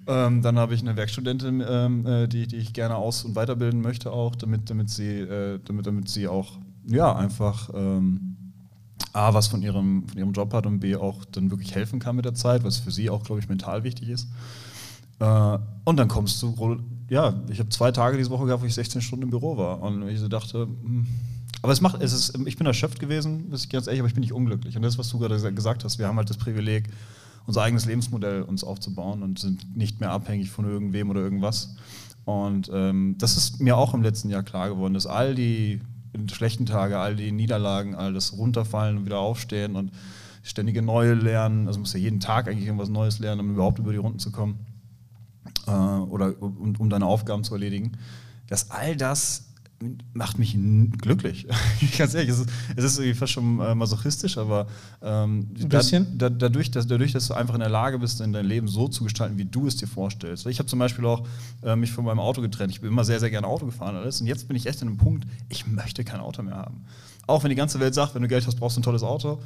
Ähm, 0.08 0.42
dann 0.42 0.58
habe 0.60 0.74
ich 0.74 0.82
eine 0.82 0.96
Werkstudentin, 0.96 1.64
ähm, 1.68 2.06
äh, 2.06 2.28
die, 2.28 2.48
die 2.48 2.58
ich 2.58 2.74
gerne 2.74 2.96
aus- 2.96 3.24
und 3.24 3.36
weiterbilden 3.36 3.82
möchte 3.82 4.12
auch, 4.12 4.36
damit, 4.36 4.70
damit, 4.70 4.90
sie, 4.90 5.20
äh, 5.20 5.60
damit, 5.64 5.86
damit 5.86 6.10
sie 6.10 6.28
auch 6.28 6.60
ja, 6.86 7.14
einfach 7.14 7.70
ähm, 7.74 8.37
A, 9.14 9.34
was 9.34 9.48
von 9.48 9.62
ihrem, 9.62 10.08
von 10.08 10.18
ihrem 10.18 10.34
Job 10.34 10.54
hat 10.54 10.66
und 10.66 10.80
B, 10.80 10.96
auch 10.96 11.26
dann 11.26 11.52
wirklich 11.52 11.74
helfen 11.76 12.00
kann 12.00 12.16
mit 12.16 12.26
der 12.26 12.34
Zeit, 12.34 12.64
was 12.64 12.78
für 12.78 12.92
sie 12.92 13.10
auch, 13.10 13.24
glaube 13.24 13.42
ich, 13.42 13.50
mental 13.50 13.84
wichtig 13.84 14.10
ist. 14.10 14.28
Äh, 15.20 15.58
und 15.86 15.98
dann 15.98 16.08
kommst 16.08 16.42
du, 16.42 16.80
ja, 17.10 17.42
ich 17.50 17.60
habe 17.60 17.70
zwei 17.70 17.92
Tage 17.92 18.18
diese 18.18 18.30
Woche 18.30 18.46
gehabt, 18.46 18.62
wo 18.62 18.68
ich 18.68 18.76
16 18.76 19.02
Stunden 19.02 19.24
im 19.24 19.30
Büro 19.30 19.58
war 19.58 19.82
und 19.82 20.08
ich 20.08 20.20
so 20.20 20.28
dachte, 20.28 20.68
hm, 20.68 21.08
aber 21.62 21.74
es 21.74 21.82
macht, 21.82 22.02
es 22.02 22.14
ist, 22.14 22.38
ich 22.46 22.58
bin 22.58 22.68
erschöpft 22.68 23.00
gewesen, 23.00 23.50
bis 23.50 23.64
ich 23.64 23.70
ganz 23.70 23.88
ehrlich, 23.88 24.02
aber 24.02 24.08
ich 24.08 24.14
bin 24.14 24.22
nicht 24.22 24.34
unglücklich. 24.34 24.76
Und 24.76 24.84
das, 24.84 24.98
was 24.98 25.10
du 25.10 25.18
gerade 25.18 25.54
gesagt 25.54 25.84
hast, 25.84 25.98
wir 25.98 26.08
haben 26.08 26.18
halt 26.18 26.30
das 26.30 26.38
Privileg, 26.38 26.90
unser 27.48 27.62
eigenes 27.62 27.86
Lebensmodell 27.86 28.44
uns 28.44 28.64
aufzubauen 28.64 29.24
und 29.24 29.40
sind 29.40 29.76
nicht 29.76 30.00
mehr 30.00 30.12
abhängig 30.12 30.52
von 30.52 30.66
irgendwem 30.66 31.10
oder 31.10 31.22
irgendwas. 31.22 31.76
Und 32.26 32.70
ähm, 32.74 33.16
das 33.18 33.38
ist 33.38 33.62
mir 33.62 33.78
auch 33.78 33.94
im 33.94 34.04
letzten 34.04 34.30
Jahr 34.30 34.44
klar 34.44 34.70
geworden, 34.70 34.94
dass 34.94 35.08
all 35.08 35.34
die 35.34 35.82
schlechten 36.30 36.66
Tage, 36.66 37.00
all 37.00 37.16
die 37.16 37.32
Niederlagen, 37.32 37.96
all 37.96 38.14
das 38.14 38.38
Runterfallen 38.38 38.98
und 38.98 39.06
wieder 39.06 39.20
aufstehen 39.20 39.76
und 39.76 39.92
ständige 40.44 40.82
neue 40.82 41.14
lernen, 41.14 41.68
also 41.68 41.80
muss 41.80 41.94
ja 41.94 42.00
jeden 42.00 42.20
Tag 42.20 42.48
eigentlich 42.48 42.66
irgendwas 42.66 42.90
Neues 42.90 43.20
lernen, 43.20 43.42
um 43.42 43.52
überhaupt 43.52 43.80
über 43.80 43.92
die 43.92 43.98
Runden 43.98 44.20
zu 44.20 44.32
kommen 44.32 44.66
äh, 45.68 45.72
oder 45.72 46.42
um, 46.42 46.76
um 46.78 46.90
deine 46.90 47.06
Aufgaben 47.06 47.44
zu 47.44 47.54
erledigen, 47.54 47.98
dass 48.48 48.72
all 48.72 48.96
das 48.96 49.47
macht 50.14 50.40
mich 50.40 50.58
glücklich. 50.98 51.48
Ganz 51.98 52.14
ehrlich, 52.14 52.30
es 52.30 52.40
ist, 52.40 52.50
es 52.76 52.84
ist 52.84 53.00
irgendwie 53.00 53.14
fast 53.18 53.34
schon 53.34 53.60
äh, 53.60 53.76
masochistisch, 53.76 54.38
aber 54.38 54.68
ähm, 55.02 55.48
da, 55.56 55.82
da, 55.82 56.30
dadurch, 56.30 56.72
dass, 56.72 56.88
dadurch, 56.88 57.12
dass 57.12 57.28
du 57.28 57.36
einfach 57.36 57.54
in 57.54 57.60
der 57.60 57.70
Lage 57.70 58.00
bist, 58.00 58.22
in 58.22 58.34
dein 58.34 58.46
Leben 58.46 58.68
so 58.68 58.88
zu 58.88 59.04
gestalten, 59.04 59.38
wie 59.38 59.46
du 59.46 59.68
es 59.68 59.76
dir 59.76 59.88
vorstellst. 59.88 60.48
Ich 60.48 60.58
habe 60.60 60.68
zum 60.68 60.80
Beispiel 60.80 61.06
auch 61.06 61.28
äh, 61.64 61.76
mich 61.76 61.92
von 61.92 62.06
meinem 62.06 62.20
Auto 62.20 62.42
getrennt. 62.42 62.72
Ich 62.72 62.82
bin 62.82 62.90
immer 62.90 63.04
sehr, 63.04 63.20
sehr 63.20 63.30
gerne 63.30 63.46
Auto 63.46 63.66
gefahren 63.66 63.96
alles. 63.96 64.20
Und 64.20 64.28
jetzt 64.28 64.48
bin 64.48 64.58
ich 64.58 64.66
echt 64.66 64.82
in 64.82 64.88
einem 64.88 64.98
Punkt, 64.98 65.28
ich 65.50 65.68
möchte 65.68 66.04
kein 66.04 66.20
Auto 66.20 66.42
mehr 66.42 66.56
haben. 66.56 66.86
Auch 67.28 67.44
wenn 67.44 67.50
die 67.50 67.56
ganze 67.56 67.80
Welt 67.80 67.94
sagt, 67.94 68.16
wenn 68.16 68.22
du 68.24 68.28
Geld 68.28 68.48
hast, 68.48 68.56
brauchst 68.56 68.78
du 68.78 68.82
ein 68.82 68.84
tolles 68.84 69.04
Auto. 69.04 69.40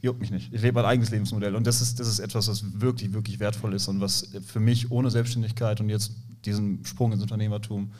Juckt 0.00 0.20
mich 0.20 0.30
nicht. 0.30 0.54
Ich 0.54 0.62
lebe 0.62 0.76
mein 0.76 0.86
eigenes 0.86 1.10
Lebensmodell. 1.10 1.54
Und 1.54 1.66
das 1.66 1.82
ist, 1.82 2.00
das 2.00 2.08
ist 2.08 2.20
etwas, 2.20 2.48
was 2.48 2.80
wirklich, 2.80 3.12
wirklich 3.12 3.40
wertvoll 3.40 3.74
ist 3.74 3.88
und 3.88 4.00
was 4.00 4.30
für 4.46 4.60
mich 4.60 4.90
ohne 4.90 5.10
Selbstständigkeit 5.10 5.80
und 5.80 5.90
jetzt 5.90 6.12
diesen 6.46 6.82
Sprung 6.86 7.12
ins 7.12 7.20
Unternehmertum 7.20 7.90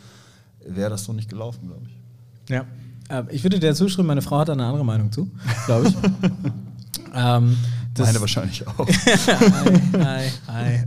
wäre 0.66 0.90
das 0.90 1.04
so 1.04 1.12
nicht 1.12 1.28
gelaufen, 1.28 1.68
glaube 1.68 1.86
ich. 1.86 2.50
Ja, 2.50 2.64
äh, 3.08 3.24
ich 3.30 3.42
würde 3.42 3.58
dir 3.58 3.74
zustimmen, 3.74 4.08
meine 4.08 4.22
Frau 4.22 4.38
hat 4.38 4.50
eine 4.50 4.64
andere 4.64 4.84
Meinung 4.84 5.12
zu, 5.12 5.30
glaube 5.66 5.88
ich. 5.88 5.94
ähm, 7.14 7.56
meine 7.98 8.20
wahrscheinlich 8.20 8.66
auch. 8.66 8.86
hi, 8.86 10.30
hi, 10.46 10.84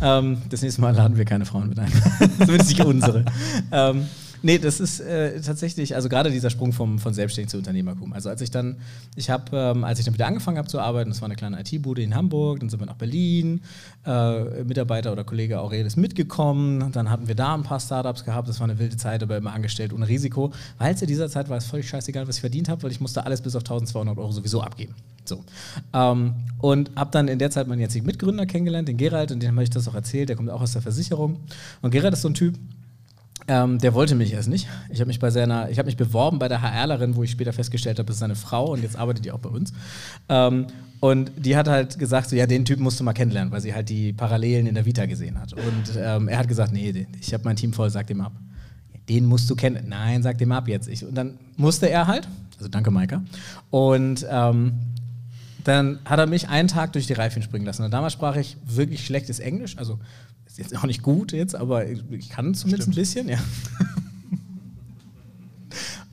ähm, 0.00 0.42
das 0.50 0.62
nächste 0.62 0.80
Mal 0.80 0.94
laden 0.94 1.16
wir 1.16 1.24
keine 1.24 1.46
Frauen 1.46 1.68
mit 1.68 1.78
ein. 1.78 1.90
Zumindest 2.38 2.68
nicht 2.68 2.84
unsere. 2.84 3.24
ähm, 3.72 4.06
Nee, 4.42 4.58
das 4.58 4.80
ist 4.80 5.00
äh, 5.00 5.40
tatsächlich, 5.40 5.94
also 5.94 6.08
gerade 6.08 6.30
dieser 6.30 6.50
Sprung 6.50 6.72
vom, 6.72 6.98
von 6.98 7.12
Selbstständig 7.12 7.50
zu 7.50 7.56
Unternehmertum. 7.56 8.12
Also 8.12 8.28
als 8.28 8.40
ich 8.40 8.50
dann, 8.50 8.76
ich 9.16 9.30
habe, 9.30 9.56
ähm, 9.56 9.84
als 9.84 9.98
ich 9.98 10.04
dann 10.04 10.14
wieder 10.14 10.26
angefangen 10.26 10.58
habe 10.58 10.68
zu 10.68 10.78
arbeiten, 10.78 11.10
das 11.10 11.20
war 11.20 11.26
eine 11.26 11.36
kleine 11.36 11.60
IT-Bude 11.60 12.02
in 12.02 12.14
Hamburg, 12.14 12.60
dann 12.60 12.68
sind 12.68 12.80
wir 12.80 12.86
nach 12.86 12.96
Berlin, 12.96 13.62
äh, 14.06 14.64
Mitarbeiter 14.64 15.12
oder 15.12 15.24
Kollege 15.24 15.60
Aurel 15.60 15.86
ist 15.86 15.96
mitgekommen, 15.96 16.92
dann 16.92 17.10
hatten 17.10 17.28
wir 17.28 17.34
da 17.34 17.54
ein 17.54 17.62
paar 17.62 17.80
Startups 17.80 18.24
gehabt, 18.24 18.48
das 18.48 18.60
war 18.60 18.68
eine 18.68 18.78
wilde 18.78 18.96
Zeit, 18.96 19.22
aber 19.22 19.36
immer 19.36 19.52
angestellt 19.52 19.92
ohne 19.92 20.08
Risiko, 20.08 20.52
weil 20.78 20.96
zu 20.96 21.06
dieser 21.06 21.28
Zeit 21.28 21.48
war 21.48 21.56
es 21.56 21.66
völlig 21.66 21.88
scheißegal, 21.88 22.28
was 22.28 22.36
ich 22.36 22.40
verdient 22.40 22.68
habe, 22.68 22.82
weil 22.82 22.92
ich 22.92 23.00
musste 23.00 23.24
alles 23.24 23.40
bis 23.40 23.56
auf 23.56 23.62
1200 23.62 24.18
Euro 24.18 24.32
sowieso 24.32 24.62
abgeben. 24.62 24.94
So. 25.24 25.44
Ähm, 25.92 26.34
und 26.58 26.90
habe 26.96 27.10
dann 27.10 27.28
in 27.28 27.38
der 27.38 27.50
Zeit 27.50 27.68
meinen 27.68 27.80
jetzigen 27.80 28.06
Mitgründer 28.06 28.46
kennengelernt, 28.46 28.88
den 28.88 28.96
Gerald, 28.96 29.30
und 29.30 29.42
dem 29.42 29.52
habe 29.52 29.62
ich 29.62 29.70
das 29.70 29.86
auch 29.88 29.94
erzählt, 29.94 30.28
der 30.28 30.36
kommt 30.36 30.50
auch 30.50 30.60
aus 30.60 30.72
der 30.72 30.82
Versicherung. 30.82 31.36
Und 31.82 31.90
Gerald 31.90 32.14
ist 32.14 32.22
so 32.22 32.28
ein 32.28 32.34
Typ, 32.34 32.58
ähm, 33.48 33.78
der 33.78 33.94
wollte 33.94 34.14
mich 34.14 34.32
erst 34.32 34.48
nicht. 34.48 34.68
Ich 34.90 35.00
habe 35.00 35.08
mich 35.08 35.18
bei 35.18 35.30
seiner, 35.30 35.70
ich 35.70 35.78
habe 35.78 35.86
mich 35.86 35.96
beworben 35.96 36.38
bei 36.38 36.48
der 36.48 36.60
HRlerin, 36.60 37.16
wo 37.16 37.22
ich 37.22 37.30
später 37.30 37.54
festgestellt 37.54 37.98
habe, 37.98 38.06
das 38.06 38.16
ist 38.16 38.20
seine 38.20 38.36
Frau 38.36 38.72
und 38.72 38.82
jetzt 38.82 38.96
arbeitet 38.96 39.24
die 39.24 39.32
auch 39.32 39.38
bei 39.38 39.48
uns. 39.48 39.72
Ähm, 40.28 40.66
und 41.00 41.32
die 41.36 41.56
hat 41.56 41.66
halt 41.66 41.98
gesagt, 41.98 42.28
so, 42.28 42.36
ja, 42.36 42.46
den 42.46 42.64
Typen 42.64 42.82
musst 42.82 43.00
du 43.00 43.04
mal 43.04 43.14
kennenlernen, 43.14 43.50
weil 43.50 43.62
sie 43.62 43.74
halt 43.74 43.88
die 43.88 44.12
Parallelen 44.12 44.66
in 44.66 44.74
der 44.74 44.84
Vita 44.84 45.06
gesehen 45.06 45.40
hat. 45.40 45.54
Und 45.54 45.96
ähm, 45.96 46.28
er 46.28 46.38
hat 46.38 46.48
gesagt, 46.48 46.72
nee, 46.72 47.06
ich 47.20 47.32
habe 47.32 47.44
mein 47.44 47.56
Team 47.56 47.72
voll, 47.72 47.88
sag 47.88 48.06
dem 48.08 48.20
ab. 48.20 48.32
Den 49.08 49.24
musst 49.24 49.48
du 49.48 49.56
kennen. 49.56 49.88
Nein, 49.88 50.22
sag 50.22 50.36
dem 50.38 50.52
ab 50.52 50.68
jetzt. 50.68 50.88
Ich, 50.88 51.04
und 51.04 51.14
dann 51.14 51.38
musste 51.56 51.88
er 51.88 52.06
halt, 52.06 52.28
also 52.58 52.68
danke 52.68 52.90
Maika. 52.90 53.22
Und 53.70 54.26
ähm, 54.28 54.72
dann 55.64 56.00
hat 56.04 56.18
er 56.18 56.26
mich 56.26 56.48
einen 56.48 56.68
Tag 56.68 56.92
durch 56.92 57.06
die 57.06 57.12
Reifen 57.14 57.42
springen 57.42 57.64
lassen. 57.64 57.84
Und 57.84 57.92
damals 57.92 58.12
sprach 58.12 58.36
ich 58.36 58.56
wirklich 58.66 59.06
schlechtes 59.06 59.38
Englisch, 59.38 59.78
also 59.78 59.98
jetzt 60.58 60.76
auch 60.76 60.84
nicht 60.84 61.02
gut 61.02 61.32
jetzt, 61.32 61.54
aber 61.54 61.86
ich 61.86 62.28
kann 62.28 62.54
zumindest 62.54 62.92
Stimmt. 62.92 62.96
ein 62.96 63.00
bisschen, 63.00 63.28
ja. 63.28 63.38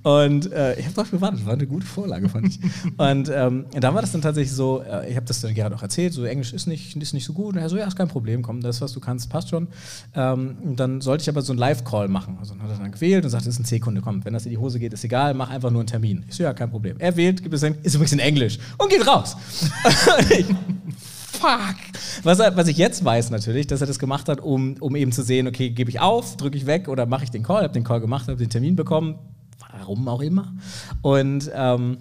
Und 0.06 0.52
äh, 0.52 0.78
ich 0.78 0.86
habe 0.86 0.94
darauf 0.94 1.10
gewartet, 1.10 1.40
das 1.40 1.48
war 1.48 1.54
eine 1.54 1.66
gute 1.66 1.88
Vorlage, 1.88 2.30
fand 2.30 2.46
ich. 2.50 2.60
Und 2.96 3.28
ähm, 3.34 3.66
da 3.72 3.92
war 3.96 4.02
das 4.02 4.12
dann 4.12 4.22
tatsächlich 4.22 4.54
so, 4.54 4.84
äh, 4.84 5.10
ich 5.10 5.16
habe 5.16 5.26
das 5.26 5.42
dann 5.42 5.56
gerade 5.56 5.74
auch 5.74 5.82
erzählt, 5.82 6.14
so 6.14 6.24
Englisch 6.26 6.54
ist 6.54 6.68
nicht, 6.68 6.96
ist 6.96 7.14
nicht 7.14 7.26
so 7.26 7.34
gut. 7.34 7.56
Und 7.56 7.60
er 7.60 7.70
so, 7.70 7.76
ja, 7.76 7.88
ist 7.88 7.96
kein 7.96 8.08
Problem, 8.08 8.44
komm, 8.44 8.62
das, 8.62 8.82
was 8.82 8.92
du 8.92 9.00
kannst, 9.00 9.32
passt 9.32 9.50
schon. 9.50 9.68
Ähm, 10.14 10.58
dann 10.76 11.02
sollte 11.02 11.24
ich 11.24 11.30
aber 11.30 11.42
so 11.42 11.54
einen 11.54 11.60
Live-Call 11.60 12.08
machen. 12.08 12.38
Also 12.40 12.54
dann 12.54 12.62
hat 12.62 12.70
er 12.70 12.78
dann 12.78 12.92
gewählt 12.92 13.24
und 13.24 13.32
sagt, 13.32 13.48
das 13.48 13.56
ist 13.56 13.60
ein 13.60 13.66
C-Kunde, 13.66 14.02
komm, 14.02 14.24
wenn 14.26 14.34
das 14.34 14.46
in 14.46 14.52
die 14.52 14.60
Hose 14.60 14.78
geht, 14.78 14.94
ist 14.94 15.04
egal, 15.04 15.34
mach 15.34 15.50
einfach 15.50 15.72
nur 15.72 15.82
einen 15.82 15.88
Termin. 15.88 16.24
Ich 16.30 16.36
so, 16.36 16.44
ja, 16.44 16.54
kein 16.54 16.70
Problem. 16.70 16.98
Er 17.00 17.18
wählt, 17.18 17.42
gibt 17.42 17.56
es 17.56 17.64
ein, 17.64 17.74
ist 17.82 17.96
übrigens 17.96 18.14
in 18.14 18.20
Englisch 18.20 18.60
und 18.78 18.92
geht 18.92 19.08
raus. 19.08 19.36
fuck. 21.46 21.76
Was, 22.24 22.40
was 22.40 22.68
ich 22.68 22.78
jetzt 22.78 23.04
weiß 23.04 23.30
natürlich, 23.30 23.68
dass 23.68 23.82
er 23.82 23.88
das 23.88 24.00
gemacht 24.00 24.30
hat, 24.30 24.42
um, 24.42 24.76
um 24.80 24.96
eben 24.96 25.12
zu 25.12 25.24
sehen, 25.24 25.48
okay, 25.48 25.70
gebe 25.70 25.90
ich 25.90 26.00
auf, 26.00 26.38
drücke 26.38 26.58
ich 26.58 26.66
weg 26.66 26.88
oder 26.88 27.06
mache 27.06 27.24
ich 27.24 27.32
den 27.32 27.44
Call, 27.44 27.64
habe 27.64 27.74
den 27.74 27.84
Call 27.84 28.02
gemacht, 28.02 28.28
habe 28.28 28.38
den 28.38 28.50
Termin 28.50 28.76
bekommen, 28.76 29.16
warum 29.60 30.08
auch 30.08 30.22
immer. 30.22 30.54
Und 31.02 31.50
ähm, 31.54 31.98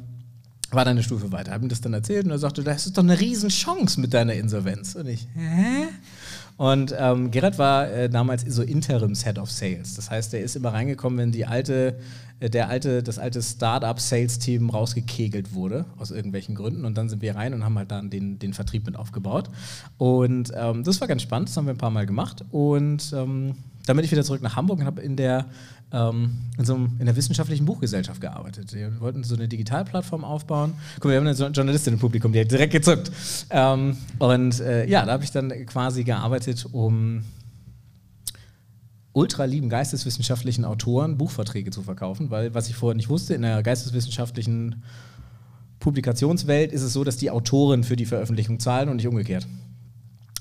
war 0.71 0.85
dann 0.85 0.93
eine 0.93 1.03
Stufe 1.03 1.31
weiter, 1.31 1.53
habe 1.53 1.65
ihm 1.65 1.69
das 1.69 1.81
dann 1.81 1.95
erzählt 1.95 2.25
und 2.25 2.33
er 2.33 2.39
sagte, 2.39 2.65
das 2.65 2.87
ist 2.87 2.99
doch 2.99 3.03
eine 3.03 3.19
Riesenchance 3.21 4.01
mit 4.01 4.13
deiner 4.13 4.35
Insolvenz. 4.35 4.95
Und 4.95 5.07
ich, 5.07 5.27
hä? 5.35 5.87
Und 6.57 6.95
ähm, 6.97 7.31
Gerrit 7.31 7.59
war 7.59 7.91
äh, 7.91 8.09
damals 8.09 8.43
so 8.43 8.63
Interims 8.63 9.25
Head 9.25 9.39
of 9.39 9.51
Sales. 9.51 9.95
Das 9.95 10.11
heißt, 10.11 10.35
er 10.35 10.41
ist 10.41 10.55
immer 10.55 10.73
reingekommen, 10.73 11.19
wenn 11.19 11.33
die 11.33 11.47
alte, 11.47 11.99
der 12.41 12.69
alte, 12.69 13.03
das 13.03 13.19
alte 13.19 13.43
Startup-Sales-Team 13.43 14.71
rausgekegelt 14.71 15.55
wurde, 15.55 15.87
aus 15.99 16.11
irgendwelchen 16.11 16.55
Gründen. 16.55 16.85
Und 16.85 16.97
dann 16.99 17.09
sind 17.09 17.23
wir 17.23 17.35
rein 17.35 17.55
und 17.55 17.65
haben 17.65 17.79
halt 17.79 17.91
dann 17.91 18.11
den, 18.11 18.39
den 18.39 18.53
Vertrieb 18.53 18.87
mit 18.87 18.97
aufgebaut. 18.97 19.49
Und 19.99 20.53
ähm, 20.55 20.85
das 20.85 21.01
war 21.01 21.09
ganz 21.09 21.23
spannend, 21.23 21.49
das 21.49 21.57
haben 21.57 21.67
wir 21.67 21.75
ein 21.75 21.79
paar 21.79 21.91
Mal 21.91 22.07
gemacht. 22.07 22.45
Und 22.51 23.13
ähm, 23.17 23.55
dann 23.87 23.97
bin 23.97 24.05
ich 24.05 24.11
wieder 24.11 24.25
zurück 24.25 24.43
nach 24.43 24.57
Hamburg 24.57 24.81
und 24.81 24.87
habe 24.87 25.01
in 25.03 25.17
der 25.17 25.47
ähm, 25.93 26.33
in, 26.59 26.65
so 26.65 26.75
einem, 26.75 26.97
in 26.99 27.07
der 27.07 27.17
wissenschaftlichen 27.17 27.67
Buchgesellschaft 27.67 28.21
gearbeitet. 28.21 28.73
Wir 28.75 29.01
wollten 29.01 29.23
so 29.23 29.37
eine 29.37 29.49
Digitalplattform 29.49 30.25
aufbauen. 30.25 30.75
Guck 30.97 31.05
mal, 31.05 31.11
wir 31.11 31.17
haben 31.19 31.27
eine 31.27 31.51
Journalistin 31.51 31.95
im 31.95 32.01
Publikum, 32.01 32.33
die 32.33 32.41
hat 32.41 32.51
direkt 32.51 32.73
gezuckt. 32.73 33.11
Ähm, 33.51 33.97
und 34.19 34.61
äh, 34.61 34.87
ja, 34.87 35.05
da 35.07 35.13
habe 35.13 35.25
ich 35.25 35.31
dann 35.31 35.51
quasi 35.67 36.05
gearbeitet, 36.05 36.67
um 36.73 37.23
ultra 39.15 39.45
lieben 39.45 39.71
geisteswissenschaftlichen 39.71 40.65
Autoren 40.65 41.17
Buchverträge 41.17 41.71
zu 41.71 41.83
verkaufen, 41.83 42.31
weil 42.31 42.53
was 42.53 42.69
ich 42.69 42.75
vorher 42.75 42.97
nicht 42.97 43.09
wusste, 43.09 43.35
in 43.35 43.43
der 43.43 43.63
geisteswissenschaftlichen 43.63 44.83
Publikationswelt 45.79 46.73
ist 46.73 46.83
es 46.83 46.93
so, 46.93 47.05
dass 47.05 47.17
die 47.17 47.31
Autoren 47.31 47.85
für 47.85 47.97
die 47.97 48.07
Veröffentlichung 48.07 48.59
zahlen 48.59 48.89
und 48.89 48.97
nicht 48.97 49.09
umgekehrt 49.09 49.47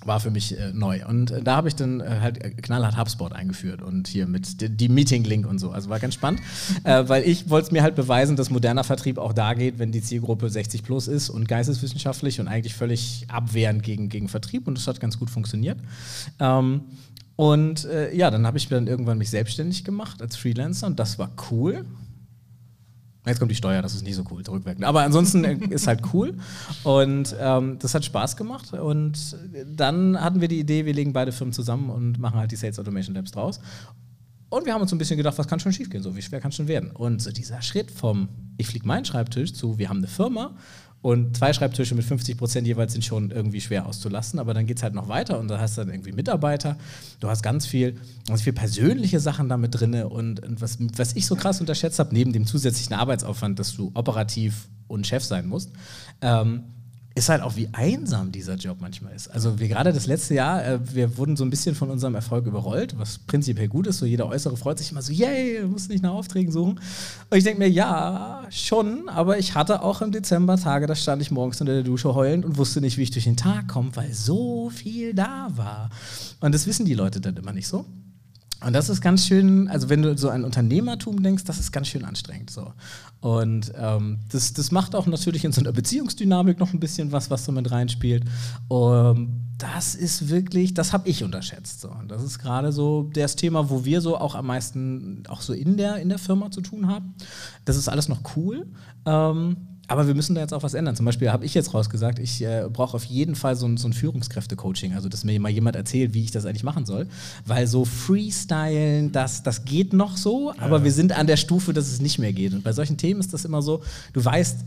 war 0.06 0.20
für 0.20 0.32
mich 0.32 0.58
äh, 0.58 0.72
neu. 0.74 1.06
Und 1.06 1.32
äh, 1.32 1.42
da 1.42 1.56
habe 1.56 1.68
ich 1.68 1.76
dann 1.76 2.02
äh, 2.02 2.20
halt 2.22 2.44
äh, 2.44 2.50
knallhart 2.52 2.98
HubSpot 2.98 3.32
eingeführt 3.32 3.82
und 3.82 4.08
hier 4.08 4.28
mit 4.28 4.62
die, 4.62 4.70
die 4.70 4.90
Meeting-Link 4.90 5.48
und 5.48 5.60
so. 5.60 5.72
Also 5.72 5.90
war 5.90 6.00
ganz 6.00 6.14
spannend, 6.14 6.42
äh, 6.84 7.04
weil 7.08 7.24
ich 7.24 7.50
wollte 7.50 7.68
es 7.68 7.72
mir 7.72 7.84
halt 7.84 7.96
beweisen, 7.96 8.36
dass 8.36 8.50
moderner 8.50 8.84
Vertrieb 8.84 9.18
auch 9.18 9.34
da 9.34 9.54
geht, 9.54 9.80
wenn 9.80 9.92
die 9.92 10.02
Zielgruppe 10.02 10.50
60 10.50 10.84
plus 10.84 11.08
ist 11.08 11.30
und 11.30 11.48
geisteswissenschaftlich 11.48 12.40
und 12.40 12.48
eigentlich 12.48 12.74
völlig 12.74 13.26
abwehrend 13.30 13.84
gegen, 13.84 14.10
gegen 14.10 14.28
Vertrieb 14.28 14.68
und 14.68 14.78
das 14.78 14.88
hat 14.88 15.00
ganz 15.00 15.18
gut 15.18 15.30
funktioniert. 15.30 15.80
Ähm, 16.40 16.82
und 17.36 17.86
äh, 17.86 18.16
ja, 18.16 18.30
dann 18.30 18.46
habe 18.46 18.58
ich 18.58 18.68
dann 18.68 18.88
irgendwann 18.88 19.18
mich 19.18 19.30
selbstständig 19.30 19.84
gemacht 19.84 20.22
als 20.22 20.36
Freelancer 20.36 20.88
und 20.88 21.00
das 21.00 21.18
war 21.18 21.32
cool. 21.52 21.86
Jetzt 23.26 23.40
kommt 23.40 23.52
die 23.52 23.56
Steuer, 23.56 23.82
das 23.82 23.96
ist 23.96 24.04
nicht 24.04 24.16
so 24.16 24.24
cool, 24.32 24.44
zurückwirkend. 24.44 24.84
Aber 24.84 25.02
ansonsten 25.02 25.44
äh, 25.46 25.54
ist 25.70 25.88
halt 25.88 26.02
cool. 26.14 26.38
Und 26.84 27.36
ähm, 27.40 27.78
das 27.80 27.96
hat 27.96 28.04
Spaß 28.04 28.36
gemacht. 28.36 28.74
Und 28.74 29.38
dann 29.66 30.20
hatten 30.20 30.42
wir 30.42 30.50
die 30.50 30.60
Idee, 30.60 30.86
wir 30.86 30.94
legen 30.94 31.14
beide 31.14 31.32
Firmen 31.32 31.54
zusammen 31.54 31.90
und 31.90 32.20
machen 32.20 32.38
halt 32.38 32.52
die 32.52 32.58
Sales 32.58 32.78
Automation 32.80 33.16
Labs 33.16 33.32
draus. 33.32 33.62
Und 34.50 34.66
wir 34.66 34.74
haben 34.74 34.82
uns 34.82 34.92
ein 34.92 34.98
bisschen 35.00 35.18
gedacht, 35.18 35.38
was 35.38 35.48
kann 35.48 35.60
schon 35.60 35.74
schiefgehen, 35.74 36.04
so 36.04 36.16
wie 36.16 36.22
schwer 36.22 36.40
kann 36.40 36.50
es 36.50 36.56
schon 36.56 36.68
werden. 36.68 36.92
Und 36.92 37.22
so 37.22 37.32
dieser 37.32 37.62
Schritt 37.62 37.90
vom, 37.90 38.28
ich 38.58 38.68
fliege 38.68 38.86
meinen 38.86 39.06
Schreibtisch 39.06 39.54
zu, 39.54 39.80
wir 39.80 39.90
haben 39.90 39.98
eine 39.98 40.08
Firma 40.08 40.56
Und 41.04 41.36
zwei 41.36 41.52
Schreibtische 41.52 41.96
mit 41.96 42.06
50 42.06 42.38
Prozent 42.38 42.66
jeweils 42.66 42.94
sind 42.94 43.04
schon 43.04 43.30
irgendwie 43.30 43.60
schwer 43.60 43.86
auszulassen, 43.86 44.40
aber 44.40 44.54
dann 44.54 44.66
geht 44.66 44.78
es 44.78 44.84
halt 44.84 44.94
noch 44.94 45.10
weiter 45.10 45.38
und 45.38 45.50
da 45.50 45.60
hast 45.60 45.78
du 45.78 45.82
dann 45.82 45.90
irgendwie 45.90 46.14
Mitarbeiter. 46.14 46.78
Du 47.20 47.28
hast 47.28 47.44
ganz 47.44 47.66
viel, 47.66 47.98
ganz 48.26 48.42
viel 48.42 48.54
persönliche 48.54 49.20
Sachen 49.20 49.50
damit 49.50 49.78
drin 49.78 49.94
und, 49.96 50.40
und 50.40 50.62
was, 50.62 50.78
was 50.96 51.18
ich 51.18 51.26
so 51.26 51.36
krass 51.36 51.60
unterschätzt 51.60 52.00
habe, 52.00 52.14
neben 52.14 52.32
dem 52.32 52.46
zusätzlichen 52.48 52.94
Arbeitsaufwand, 52.94 53.60
dass 53.60 53.76
du 53.76 53.92
operativ 53.96 54.70
und 54.88 55.06
Chef 55.06 55.26
sein 55.26 55.46
musst, 55.46 55.72
ähm, 56.22 56.64
ist 57.16 57.30
halt 57.30 57.44
auch, 57.44 57.56
wie 57.56 57.70
einsam 57.74 58.32
dieser 58.32 58.56
Job 58.56 58.78
manchmal 58.80 59.14
ist. 59.14 59.28
Also 59.28 59.60
wir 59.60 59.68
gerade 59.68 59.94
das 59.94 60.08
letzte 60.08 60.34
Jahr, 60.34 60.66
äh, 60.66 60.80
wir 60.96 61.18
wurden 61.18 61.36
so 61.36 61.46
ein 61.46 61.52
bisschen 61.52 61.76
von 61.76 61.92
unserem 61.92 62.16
Erfolg 62.16 62.48
überrollt, 62.48 62.98
was 62.98 63.20
prinzipiell 63.20 63.68
gut 63.68 63.86
ist. 63.86 64.00
So 64.00 64.06
jeder 64.06 64.28
Äußere 64.28 64.58
freut 64.58 64.80
sich 64.80 64.92
immer 64.92 65.02
so, 65.04 65.14
yay, 65.14 65.60
du 65.62 65.68
musst 65.68 65.90
nicht 65.90 66.02
nach 66.02 66.14
Aufträgen 66.14 66.52
suchen. 66.52 66.80
Und 67.30 67.38
ich 67.38 67.44
denke 67.44 67.60
mir, 67.60 67.70
ja, 67.70 68.44
schon, 68.50 69.10
aber 69.10 69.38
ich 69.38 69.54
hatte 69.54 69.84
auch 69.84 70.02
im 70.02 70.12
Dezember 70.12 70.58
Tage, 70.58 70.88
da 70.88 70.96
stand 70.96 71.22
ich 71.22 71.30
morgens 71.30 71.62
unter 71.62 71.74
der 71.74 71.84
Dusche 71.84 72.16
heulend 72.16 72.46
und 72.46 72.58
wusste 72.58 72.82
nicht, 72.82 72.98
wie 72.98 73.04
ich 73.04 73.12
durch 73.12 73.26
den 73.26 73.38
Tag 73.38 73.68
komme, 73.68 73.92
weil 73.94 74.14
so 74.14 74.72
viel 74.72 75.14
da 75.14 75.50
war. 75.56 75.92
Und 76.40 76.56
das 76.56 76.66
wissen 76.66 76.86
die 76.86 76.96
Leute 76.96 77.22
dann 77.22 77.38
immer 77.38 77.54
nicht 77.54 77.68
so. 77.68 77.86
Und 78.66 78.74
das 78.74 78.90
ist 78.90 79.02
ganz 79.02 79.28
schön, 79.28 79.68
also 79.68 79.90
wenn 79.90 80.02
du 80.02 80.18
so 80.18 80.30
an 80.30 80.44
Unternehmertum 80.44 81.22
denkst, 81.22 81.44
das 81.44 81.60
ist 81.60 81.72
ganz 81.72 81.88
schön 81.88 82.06
anstrengend. 82.06 82.50
So. 82.50 82.74
Und 83.20 83.72
ähm, 83.78 84.20
das, 84.32 84.54
das 84.54 84.72
macht 84.72 84.96
auch 84.96 85.06
natürlich 85.06 85.44
in 85.44 85.52
so 85.52 85.62
einer 85.62 85.72
Beziehungsdynamik 85.72 86.60
noch 86.60 86.74
ein 86.74 86.80
bisschen 86.80 87.12
was, 87.12 87.30
was 87.30 87.46
so 87.46 87.52
mit 87.52 87.72
reinspielt. 87.72 88.24
Um, 88.70 89.42
das 89.58 89.96
ist 89.96 90.30
wirklich, 90.30 90.74
das 90.74 90.94
habe 90.94 91.08
ich 91.10 91.24
unterschätzt. 91.24 91.82
So. 91.82 91.90
Und 91.90 92.10
das 92.10 92.24
ist 92.24 92.40
gerade 92.40 92.72
so 92.72 93.10
das 93.14 93.36
Thema, 93.36 93.70
wo 93.70 93.86
wir 93.86 94.02
so 94.02 94.18
auch 94.18 94.36
am 94.36 94.48
meisten 94.48 95.24
auch 95.28 95.42
so 95.42 95.54
in 95.54 95.78
der, 95.78 95.98
in 95.98 96.10
der 96.10 96.20
Firma 96.20 96.52
zu 96.52 96.62
tun 96.62 96.88
haben. 96.88 97.16
Das 97.66 97.78
ist 97.78 97.90
alles 97.90 98.10
noch 98.10 98.36
cool. 98.36 98.66
Ähm, 99.06 99.58
aber 99.94 100.08
wir 100.08 100.16
müssen 100.16 100.34
da 100.34 100.42
jetzt 100.42 100.56
auch 100.56 100.64
was 100.64 100.74
ändern. 100.74 100.96
Zum 100.96 101.06
Beispiel 101.06 101.32
habe 101.32 101.46
ich 101.46 101.54
jetzt 101.54 101.72
rausgesagt, 101.72 102.18
ich 102.18 102.44
äh, 102.44 102.68
brauche 102.68 102.96
auf 102.96 103.04
jeden 103.04 103.36
Fall 103.36 103.56
so 103.56 103.68
ein, 103.68 103.78
so 103.78 103.88
ein 103.88 103.94
Führungskräfte-Coaching, 103.94 104.96
also 104.96 105.08
dass 105.08 105.24
mir 105.24 105.40
mal 105.40 105.50
jemand 105.50 105.76
erzählt, 105.76 106.16
wie 106.16 106.24
ich 106.24 106.32
das 106.32 106.48
eigentlich 106.48 106.64
machen 106.64 106.88
soll. 106.88 107.06
Weil 107.46 107.68
so 107.68 107.86
Freestylen, 107.86 109.12
das, 109.12 109.44
das 109.44 109.66
geht 109.66 109.94
noch 109.94 110.18
so, 110.18 110.52
aber 110.58 110.80
ja. 110.80 110.84
wir 110.86 110.92
sind 110.92 111.12
an 111.12 111.28
der 111.28 111.38
Stufe, 111.38 111.74
dass 111.74 111.92
es 111.92 112.02
nicht 112.02 112.18
mehr 112.18 112.34
geht. 112.34 112.54
Und 112.54 112.64
bei 112.64 112.74
solchen 112.74 112.98
Themen 112.98 113.20
ist 113.20 113.34
das 113.34 113.46
immer 113.46 113.62
so, 113.62 113.84
du 114.14 114.26
weißt, 114.26 114.58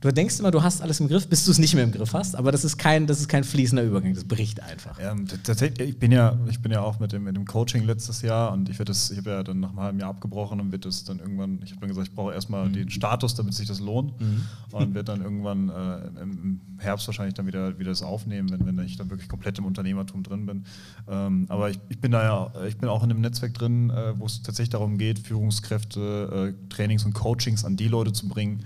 Du 0.00 0.10
denkst 0.10 0.38
immer, 0.38 0.50
du 0.50 0.62
hast 0.62 0.80
alles 0.80 0.98
im 1.00 1.08
Griff, 1.08 1.28
bis 1.28 1.44
du 1.44 1.50
es 1.50 1.58
nicht 1.58 1.74
mehr 1.74 1.84
im 1.84 1.92
Griff 1.92 2.14
hast, 2.14 2.34
aber 2.34 2.52
das 2.52 2.64
ist 2.64 2.78
kein, 2.78 3.06
das 3.06 3.20
ist 3.20 3.28
kein 3.28 3.44
fließender 3.44 3.84
Übergang, 3.84 4.14
das 4.14 4.24
bricht 4.24 4.62
einfach. 4.62 4.98
Ja, 4.98 5.14
tatsächlich, 5.42 5.90
ich 5.90 5.98
bin 5.98 6.10
ja, 6.10 6.38
ich 6.48 6.62
bin 6.62 6.72
ja 6.72 6.80
auch 6.80 7.00
mit 7.00 7.12
dem, 7.12 7.24
mit 7.24 7.36
dem 7.36 7.44
Coaching 7.44 7.84
letztes 7.84 8.22
Jahr 8.22 8.52
und 8.52 8.70
ich 8.70 8.78
werde 8.78 8.92
das, 8.92 9.10
ich 9.10 9.18
habe 9.18 9.28
ja 9.28 9.42
dann 9.42 9.60
nach 9.60 9.68
einem 9.68 9.80
halben 9.80 10.00
Jahr 10.00 10.08
abgebrochen 10.08 10.58
und 10.58 10.72
wird 10.72 10.86
das 10.86 11.04
dann 11.04 11.18
irgendwann, 11.18 11.60
ich 11.62 11.72
habe 11.72 11.80
dann 11.80 11.90
gesagt, 11.90 12.08
ich 12.08 12.14
brauche 12.14 12.32
erstmal 12.32 12.66
mhm. 12.68 12.72
den 12.72 12.90
Status, 12.90 13.34
damit 13.34 13.52
sich 13.52 13.68
das 13.68 13.80
lohnt 13.80 14.18
mhm. 14.18 14.46
und 14.72 14.94
werde 14.94 15.04
dann 15.12 15.20
irgendwann 15.20 15.68
äh, 15.68 16.22
im 16.22 16.62
Herbst 16.78 17.06
wahrscheinlich 17.06 17.34
dann 17.34 17.46
wieder, 17.46 17.78
wieder 17.78 17.90
das 17.90 18.02
aufnehmen, 18.02 18.50
wenn, 18.50 18.64
wenn 18.64 18.86
ich 18.86 18.96
dann 18.96 19.10
wirklich 19.10 19.28
komplett 19.28 19.58
im 19.58 19.66
Unternehmertum 19.66 20.22
drin 20.22 20.46
bin. 20.46 20.64
Ähm, 21.08 21.44
aber 21.50 21.68
ich, 21.68 21.78
ich 21.90 22.00
bin 22.00 22.12
da 22.12 22.22
ja, 22.22 22.64
ich 22.66 22.78
bin 22.78 22.88
auch 22.88 23.04
in 23.04 23.10
einem 23.10 23.20
Netzwerk 23.20 23.52
drin, 23.52 23.90
äh, 23.90 24.18
wo 24.18 24.24
es 24.24 24.40
tatsächlich 24.40 24.70
darum 24.70 24.96
geht, 24.96 25.18
Führungskräfte, 25.18 26.54
äh, 26.54 26.68
Trainings 26.74 27.04
und 27.04 27.12
Coachings 27.12 27.66
an 27.66 27.76
die 27.76 27.88
Leute 27.88 28.14
zu 28.14 28.28
bringen, 28.28 28.64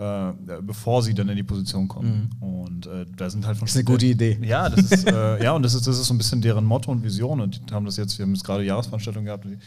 äh, 0.00 0.32
bevor 0.62 1.02
sie 1.02 1.12
dann 1.12 1.28
in 1.28 1.36
die 1.36 1.42
Position 1.42 1.86
kommen. 1.86 2.30
Mhm. 2.40 2.42
Und 2.42 2.86
äh, 2.86 3.04
da 3.16 3.28
sind 3.28 3.46
halt 3.46 3.58
von 3.58 3.66
Das 3.66 3.74
ist 3.74 3.76
eine 3.76 3.84
gute 3.84 4.06
Idee. 4.06 4.38
Ja, 4.42 4.70
das 4.70 4.90
ist, 4.90 5.06
äh, 5.06 5.44
ja, 5.44 5.52
und 5.52 5.62
das 5.62 5.74
ist, 5.74 5.86
das 5.86 5.98
ist 5.98 6.06
so 6.06 6.14
ein 6.14 6.18
bisschen 6.18 6.40
deren 6.40 6.64
Motto 6.64 6.90
und 6.90 7.02
Vision. 7.02 7.38
Und 7.40 7.68
die 7.68 7.74
haben 7.74 7.84
das 7.84 7.98
jetzt, 7.98 8.18
wir 8.18 8.24
haben 8.24 8.32
jetzt 8.32 8.44
gerade 8.44 8.64
Jahresveranstaltungen 8.64 9.26
gehabt, 9.26 9.44
die 9.44 9.58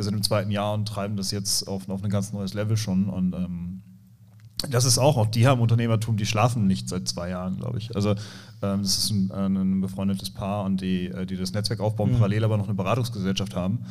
sind 0.00 0.14
im 0.14 0.22
zweiten 0.22 0.52
Jahr 0.52 0.74
und 0.74 0.86
treiben 0.86 1.16
das 1.16 1.32
jetzt 1.32 1.66
auf, 1.66 1.88
auf 1.88 2.04
ein 2.04 2.10
ganz 2.10 2.32
neues 2.32 2.54
Level 2.54 2.76
schon. 2.76 3.08
Und 3.08 3.34
ähm, 3.34 3.82
das 4.70 4.84
ist 4.84 4.98
auch, 4.98 5.16
auch 5.16 5.26
die 5.26 5.48
haben 5.48 5.60
Unternehmertum, 5.60 6.16
die 6.16 6.26
schlafen 6.26 6.68
nicht 6.68 6.88
seit 6.88 7.08
zwei 7.08 7.30
Jahren, 7.30 7.56
glaube 7.56 7.78
ich. 7.78 7.96
Also 7.96 8.14
das 8.60 8.98
ist 8.98 9.10
ein, 9.10 9.30
ein, 9.30 9.80
befreundetes 9.80 10.30
Paar 10.30 10.64
und 10.64 10.80
die, 10.80 11.06
äh, 11.06 11.26
die 11.26 11.36
das 11.36 11.52
Netzwerk 11.52 11.80
aufbauen, 11.80 12.10
mhm. 12.10 12.14
parallel 12.16 12.44
aber 12.44 12.56
noch 12.56 12.66
eine 12.66 12.74
Beratungsgesellschaft 12.74 13.54
haben 13.54 13.84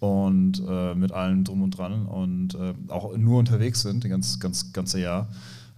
und 0.00 0.62
äh, 0.68 0.94
mit 0.94 1.12
allem 1.12 1.44
drum 1.44 1.62
und 1.62 1.70
dran 1.76 2.06
und 2.06 2.54
äh, 2.54 2.74
auch 2.88 3.16
nur 3.16 3.38
unterwegs 3.38 3.82
sind, 3.82 4.04
das 4.04 4.10
ganz, 4.10 4.40
ganz, 4.40 4.72
ganze 4.72 5.00
Jahr. 5.00 5.28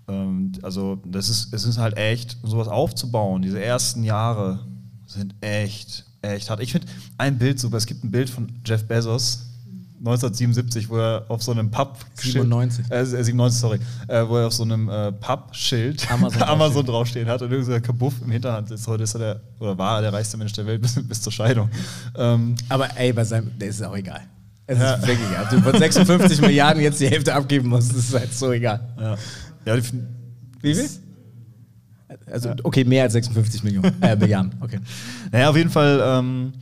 Ähm, 0.08 0.52
also 0.62 1.00
das 1.06 1.28
ist, 1.28 1.52
es 1.52 1.64
ist 1.64 1.78
halt 1.78 1.96
echt, 1.96 2.38
sowas 2.42 2.68
aufzubauen, 2.68 3.42
diese 3.42 3.62
ersten 3.62 4.04
Jahre 4.04 4.60
sind 5.06 5.34
echt, 5.40 6.04
echt 6.22 6.50
hart. 6.50 6.60
Ich 6.60 6.72
finde 6.72 6.86
ein 7.18 7.38
Bild 7.38 7.58
super, 7.58 7.76
es 7.76 7.86
gibt 7.86 8.04
ein 8.04 8.10
Bild 8.10 8.30
von 8.30 8.52
Jeff 8.64 8.86
Bezos, 8.86 9.49
1977, 10.00 10.88
wo 10.88 10.96
er 10.96 11.26
auf 11.28 11.42
so 11.42 11.52
einem 11.52 11.70
Pub 11.70 11.98
97. 12.14 12.90
Äh, 12.90 13.04
97, 13.04 13.60
sorry, 13.60 13.78
äh, 14.08 14.26
wo 14.26 14.38
er 14.38 14.46
auf 14.46 14.54
so 14.54 14.62
einem 14.62 14.88
äh, 14.88 15.12
Pub-Schild 15.12 16.10
Amazon, 16.12 16.42
Amazon 16.42 16.86
draufstehen 16.86 17.28
hat 17.28 17.42
und 17.42 17.52
irgendein 17.52 17.82
Kabuff 17.82 18.14
im 18.24 18.30
Hinterhand 18.30 18.70
ist. 18.70 18.86
Heute 18.86 19.02
ist 19.02 19.14
er 19.14 19.18
der, 19.18 19.40
oder 19.58 19.76
war 19.76 19.96
er 19.96 20.02
der 20.02 20.12
reichste 20.14 20.38
Mensch 20.38 20.54
der 20.54 20.64
Welt 20.64 20.80
bis, 20.82 21.06
bis 21.06 21.20
zur 21.20 21.30
Scheidung. 21.30 21.68
Ähm, 22.16 22.54
Aber 22.70 22.96
ey, 22.96 23.12
bei 23.12 23.24
seinem, 23.24 23.50
der 23.58 23.68
ist 23.68 23.82
auch 23.82 23.94
egal. 23.94 24.22
Es 24.66 24.78
ja. 24.78 24.94
ist 24.94 25.06
wirklich 25.06 25.28
egal. 25.28 25.48
Du 25.50 25.60
von 25.60 25.78
56 25.78 26.40
Milliarden 26.40 26.82
jetzt 26.82 26.98
die 26.98 27.08
Hälfte 27.08 27.34
abgeben 27.34 27.68
musst, 27.68 27.90
das 27.90 27.98
ist 27.98 28.14
halt 28.14 28.32
so 28.32 28.52
egal. 28.52 28.80
Ja. 28.98 29.16
ja 29.66 29.82
Wie 30.62 30.74
viel? 30.74 30.88
Also, 32.26 32.54
okay, 32.62 32.84
mehr 32.84 33.02
als 33.02 33.12
56 33.12 33.62
Millionen, 33.64 34.02
äh, 34.02 34.16
Milliarden, 34.16 34.54
okay. 34.60 34.80
Naja, 35.30 35.50
auf 35.50 35.56
jeden 35.56 35.70
Fall. 35.70 36.00
Ähm, 36.02 36.52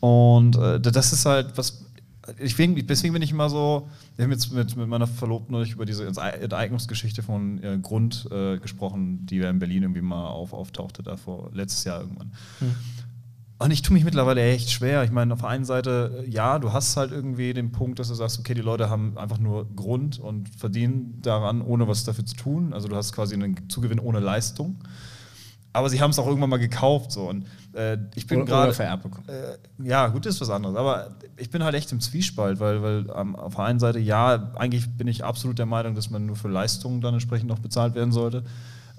und 0.00 0.56
äh, 0.56 0.80
das 0.80 1.12
ist 1.12 1.26
halt, 1.26 1.48
was 1.56 1.81
deswegen, 2.40 2.86
deswegen 2.86 3.12
bin 3.12 3.22
ich 3.22 3.30
immer 3.30 3.48
so, 3.48 3.88
wir 4.16 4.24
haben 4.24 4.32
jetzt 4.32 4.52
mit, 4.52 4.76
mit 4.76 4.88
meiner 4.88 5.06
Verlobten 5.06 5.52
neulich 5.52 5.72
über 5.72 5.84
diese 5.84 6.06
Enteignungsgeschichte 6.06 7.22
von 7.22 7.62
äh, 7.62 7.78
Grund 7.80 8.28
äh, 8.30 8.58
gesprochen, 8.58 9.26
die 9.26 9.36
ja 9.36 9.50
in 9.50 9.58
Berlin 9.58 9.82
irgendwie 9.82 10.02
mal 10.02 10.28
auf, 10.28 10.52
auftauchte, 10.52 11.02
da 11.02 11.16
vor 11.16 11.50
letztes 11.52 11.84
Jahr 11.84 12.00
irgendwann. 12.00 12.32
Hm. 12.60 12.74
Und 13.58 13.70
ich 13.70 13.82
tue 13.82 13.94
mich 13.94 14.04
mittlerweile 14.04 14.42
echt 14.42 14.70
schwer. 14.72 15.04
Ich 15.04 15.12
meine, 15.12 15.32
auf 15.34 15.40
der 15.40 15.50
einen 15.50 15.64
Seite, 15.64 16.24
ja, 16.28 16.58
du 16.58 16.72
hast 16.72 16.96
halt 16.96 17.12
irgendwie 17.12 17.54
den 17.54 17.70
Punkt, 17.70 18.00
dass 18.00 18.08
du 18.08 18.14
sagst, 18.14 18.40
okay, 18.40 18.54
die 18.54 18.60
Leute 18.60 18.90
haben 18.90 19.16
einfach 19.16 19.38
nur 19.38 19.72
Grund 19.76 20.18
und 20.18 20.48
verdienen 20.48 21.20
daran, 21.22 21.62
ohne 21.62 21.86
was 21.86 22.02
dafür 22.02 22.26
zu 22.26 22.34
tun. 22.34 22.72
Also 22.72 22.88
du 22.88 22.96
hast 22.96 23.12
quasi 23.12 23.34
einen 23.34 23.68
Zugewinn 23.68 24.00
ohne 24.00 24.18
Leistung 24.18 24.78
aber 25.72 25.88
sie 25.88 26.00
haben 26.00 26.10
es 26.10 26.18
auch 26.18 26.26
irgendwann 26.26 26.50
mal 26.50 26.58
gekauft 26.58 27.12
so 27.12 27.28
und 27.28 27.46
äh, 27.74 27.98
ich 28.14 28.26
bin 28.26 28.44
gerade. 28.44 28.72
Äh, 29.28 29.56
ja, 29.82 30.08
gut 30.08 30.26
ist 30.26 30.40
was 30.40 30.50
anderes, 30.50 30.76
aber 30.76 31.10
ich 31.36 31.50
bin 31.50 31.64
halt 31.64 31.74
echt 31.74 31.92
im 31.92 32.00
Zwiespalt, 32.00 32.60
weil, 32.60 32.82
weil 32.82 33.06
ähm, 33.16 33.36
auf 33.36 33.54
der 33.54 33.64
einen 33.64 33.78
Seite 33.78 33.98
ja, 33.98 34.52
eigentlich 34.56 34.90
bin 34.96 35.08
ich 35.08 35.24
absolut 35.24 35.58
der 35.58 35.66
Meinung, 35.66 35.94
dass 35.94 36.10
man 36.10 36.26
nur 36.26 36.36
für 36.36 36.48
Leistungen 36.48 37.00
dann 37.00 37.14
entsprechend 37.14 37.48
noch 37.48 37.58
bezahlt 37.58 37.94
werden 37.94 38.12
sollte. 38.12 38.44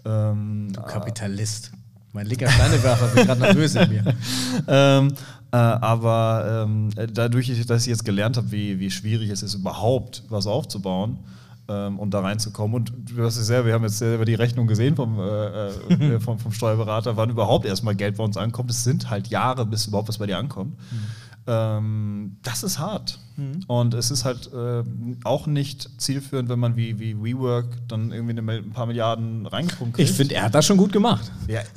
Ähm, 0.05 0.69
du 0.73 0.81
Kapitalist. 0.81 1.71
Mein 2.13 2.27
linker 2.27 2.47
Steinewerfer 2.47 3.15
wird 3.15 3.25
gerade 3.25 3.41
nervös 3.41 3.73
in 3.75 3.89
mir. 3.89 4.03
ähm, 4.67 5.13
äh, 5.51 5.55
aber 5.55 6.65
ähm, 6.67 6.89
dadurch, 7.11 7.65
dass 7.65 7.81
ich 7.83 7.87
jetzt 7.87 8.05
gelernt 8.05 8.37
habe, 8.37 8.51
wie, 8.51 8.79
wie 8.79 8.91
schwierig 8.91 9.29
es 9.29 9.41
ist, 9.41 9.55
überhaupt 9.55 10.23
was 10.29 10.45
aufzubauen, 10.45 11.19
ähm, 11.67 11.99
und 11.99 12.13
da 12.13 12.21
reinzukommen. 12.21 12.75
Und 12.75 12.93
du 13.05 13.23
hast 13.23 13.37
es 13.37 13.47
selber, 13.47 13.67
wir 13.67 13.73
haben 13.73 13.83
jetzt 13.83 13.97
selber 13.97 14.25
die 14.25 14.35
Rechnung 14.35 14.67
gesehen 14.67 14.95
vom, 14.95 15.19
äh, 15.19 15.67
äh 15.67 16.19
vom, 16.19 16.39
vom, 16.39 16.51
Steuerberater, 16.51 17.17
wann 17.17 17.29
überhaupt 17.29 17.65
erstmal 17.65 17.95
Geld 17.95 18.17
bei 18.17 18.23
uns 18.23 18.37
ankommt. 18.37 18.71
Es 18.71 18.83
sind 18.83 19.09
halt 19.09 19.27
Jahre, 19.27 19.65
bis 19.65 19.87
überhaupt 19.87 20.09
was 20.09 20.17
bei 20.17 20.25
dir 20.25 20.37
ankommt. 20.37 20.77
Mhm. 20.91 20.97
Ähm, 21.45 22.37
das 22.41 22.63
ist 22.63 22.79
hart. 22.79 23.19
Mhm. 23.35 23.63
Und 23.67 23.93
es 23.93 24.11
ist 24.11 24.23
halt 24.23 24.49
äh, 24.53 24.83
auch 25.23 25.47
nicht 25.47 25.89
zielführend, 25.97 26.47
wenn 26.49 26.59
man 26.59 26.77
wie, 26.77 26.99
wie 26.99 27.17
WeWork 27.17 27.65
dann 27.87 28.11
irgendwie 28.11 28.37
eine, 28.37 28.51
ein 28.51 28.71
paar 28.71 28.85
Milliarden 28.85 29.45
reingepumpt 29.45 29.95
kriegt. 29.95 30.09
Ich 30.09 30.15
finde, 30.15 30.35
er 30.35 30.43
hat 30.43 30.55
das 30.55 30.65
schon 30.65 30.77
gut 30.77 30.93
gemacht. 30.93 31.31
Ja. 31.47 31.61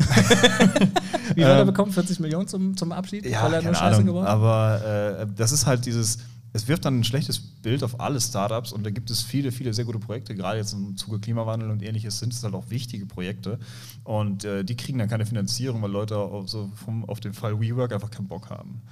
wie 1.34 1.34
viel 1.34 1.44
hat 1.44 1.50
er 1.50 1.60
ähm, 1.60 1.66
bekommen? 1.66 1.90
40 1.90 2.20
Millionen 2.20 2.46
zum, 2.46 2.76
zum 2.76 2.92
Abschied? 2.92 3.26
Ja, 3.26 3.44
weil 3.44 3.54
er 3.54 3.58
keine 3.58 3.72
nur 3.72 3.74
Scheiße 3.74 3.94
Ahnung, 3.96 4.06
geworden? 4.06 4.26
Aber 4.26 5.18
äh, 5.20 5.26
das 5.34 5.50
ist 5.50 5.66
halt 5.66 5.84
dieses 5.86 6.18
es 6.56 6.68
wirft 6.68 6.84
dann 6.84 7.00
ein 7.00 7.04
schlechtes 7.04 7.38
Bild 7.38 7.82
auf 7.84 8.00
alle 8.00 8.20
Startups 8.20 8.72
und 8.72 8.84
da 8.84 8.90
gibt 8.90 9.10
es 9.10 9.22
viele, 9.22 9.52
viele 9.52 9.72
sehr 9.72 9.84
gute 9.84 9.98
Projekte, 9.98 10.34
gerade 10.34 10.58
jetzt 10.58 10.72
im 10.72 10.96
Zuge 10.96 11.20
Klimawandel 11.20 11.70
und 11.70 11.82
ähnliches 11.82 12.18
sind 12.18 12.32
es 12.32 12.42
halt 12.42 12.54
auch 12.54 12.70
wichtige 12.70 13.06
Projekte 13.06 13.58
und 14.04 14.44
äh, 14.44 14.64
die 14.64 14.76
kriegen 14.76 14.98
dann 14.98 15.08
keine 15.08 15.26
Finanzierung, 15.26 15.82
weil 15.82 15.90
Leute 15.90 16.16
auf, 16.16 16.48
so 16.48 16.70
vom, 16.74 17.04
auf 17.04 17.20
den 17.20 17.34
Fall 17.34 17.60
WeWork 17.60 17.92
einfach 17.92 18.10
keinen 18.10 18.28
Bock 18.28 18.50
haben. 18.50 18.82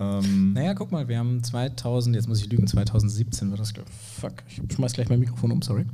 Ähm 0.00 0.52
naja, 0.52 0.74
guck 0.74 0.90
mal, 0.90 1.08
wir 1.08 1.18
haben 1.18 1.42
2000, 1.42 2.16
jetzt 2.16 2.28
muss 2.28 2.40
ich 2.40 2.50
lügen, 2.50 2.66
2017 2.66 3.50
war 3.50 3.58
das, 3.58 3.72
fuck, 4.20 4.42
ich 4.48 4.60
schmeiß 4.74 4.92
gleich 4.92 5.08
mein 5.08 5.20
Mikrofon 5.20 5.52
um, 5.52 5.62
sorry. 5.62 5.86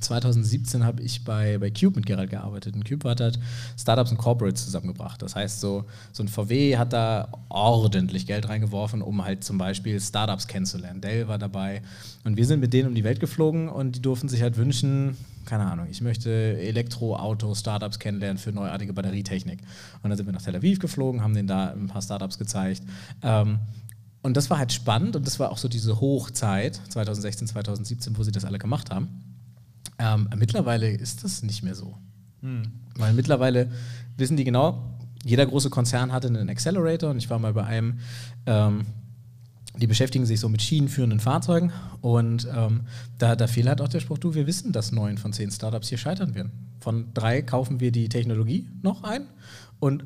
2017 0.00 0.80
ähm, 0.80 0.86
habe 0.86 1.02
ich 1.02 1.24
bei, 1.24 1.58
bei 1.58 1.70
Cube 1.70 1.96
mit 1.96 2.06
Gerald 2.06 2.30
gearbeitet. 2.30 2.74
Und 2.74 2.88
Cube 2.88 3.08
hat 3.08 3.20
halt 3.20 3.38
Startups 3.78 4.10
und 4.10 4.18
Corporates 4.18 4.64
zusammengebracht. 4.64 5.22
Das 5.22 5.34
heißt, 5.34 5.60
so, 5.60 5.84
so 6.12 6.22
ein 6.22 6.28
VW 6.28 6.76
hat 6.76 6.92
da 6.92 7.28
ordentlich 7.48 8.26
Geld 8.26 8.48
reingeworfen, 8.48 9.00
um 9.00 9.24
halt 9.24 9.42
zum 9.42 9.58
Beispiel 9.58 10.00
Startups 10.00 10.46
kennenzulernen. 10.46 11.00
Dell 11.00 11.28
war 11.28 11.38
dabei. 11.38 11.82
Und 12.24 12.36
wir 12.36 12.46
sind 12.46 12.60
mit 12.60 12.72
denen 12.72 12.88
um 12.88 12.94
die 12.94 13.04
Welt 13.04 13.20
geflogen 13.20 13.68
und 13.68 13.96
die 13.96 14.02
durften 14.02 14.28
sich 14.28 14.42
halt 14.42 14.56
wünschen, 14.56 15.16
keine 15.46 15.64
Ahnung, 15.64 15.86
ich 15.90 16.00
möchte 16.02 16.30
Elektroauto-Startups 16.30 17.98
kennenlernen 17.98 18.38
für 18.38 18.52
neuartige 18.52 18.92
Batterietechnik. 18.92 19.60
Und 20.02 20.10
dann 20.10 20.16
sind 20.16 20.26
wir 20.26 20.32
nach 20.32 20.42
Tel 20.42 20.54
Aviv 20.54 20.78
geflogen, 20.78 21.22
haben 21.22 21.34
denen 21.34 21.48
da 21.48 21.70
ein 21.70 21.86
paar 21.88 22.02
Startups 22.02 22.38
gezeigt. 22.38 22.82
Ähm, 23.22 23.58
und 24.22 24.36
das 24.36 24.50
war 24.50 24.58
halt 24.58 24.72
spannend 24.72 25.16
und 25.16 25.26
das 25.26 25.40
war 25.40 25.50
auch 25.50 25.56
so 25.56 25.66
diese 25.66 26.00
Hochzeit, 26.00 26.78
2016, 26.90 27.48
2017, 27.48 28.18
wo 28.18 28.22
sie 28.22 28.32
das 28.32 28.44
alle 28.44 28.58
gemacht 28.58 28.90
haben. 28.90 29.29
Ähm, 30.00 30.30
mittlerweile 30.36 30.90
ist 30.90 31.22
das 31.24 31.42
nicht 31.42 31.62
mehr 31.62 31.74
so. 31.74 31.94
Hm. 32.40 32.62
Weil 32.96 33.12
mittlerweile 33.12 33.70
wissen 34.16 34.36
die 34.36 34.44
genau, 34.44 34.96
jeder 35.24 35.44
große 35.44 35.68
Konzern 35.68 36.10
hatte 36.10 36.28
einen 36.28 36.48
Accelerator 36.48 37.10
und 37.10 37.18
ich 37.18 37.28
war 37.28 37.38
mal 37.38 37.52
bei 37.52 37.64
einem, 37.64 38.00
ähm, 38.46 38.86
die 39.76 39.86
beschäftigen 39.86 40.24
sich 40.24 40.40
so 40.40 40.48
mit 40.48 40.62
schienenführenden 40.62 41.20
Fahrzeugen 41.20 41.70
und 42.00 42.48
ähm, 42.56 42.80
da, 43.18 43.36
da 43.36 43.46
fiel 43.46 43.68
halt 43.68 43.82
auch 43.82 43.88
der 43.88 44.00
Spruch, 44.00 44.16
du, 44.16 44.34
wir 44.34 44.46
wissen, 44.46 44.72
dass 44.72 44.90
neun 44.90 45.18
von 45.18 45.34
zehn 45.34 45.50
Startups 45.50 45.90
hier 45.90 45.98
scheitern 45.98 46.34
werden. 46.34 46.52
Von 46.80 47.12
drei 47.12 47.42
kaufen 47.42 47.80
wir 47.80 47.92
die 47.92 48.08
Technologie 48.08 48.68
noch 48.82 49.04
ein 49.04 49.26
und 49.80 50.04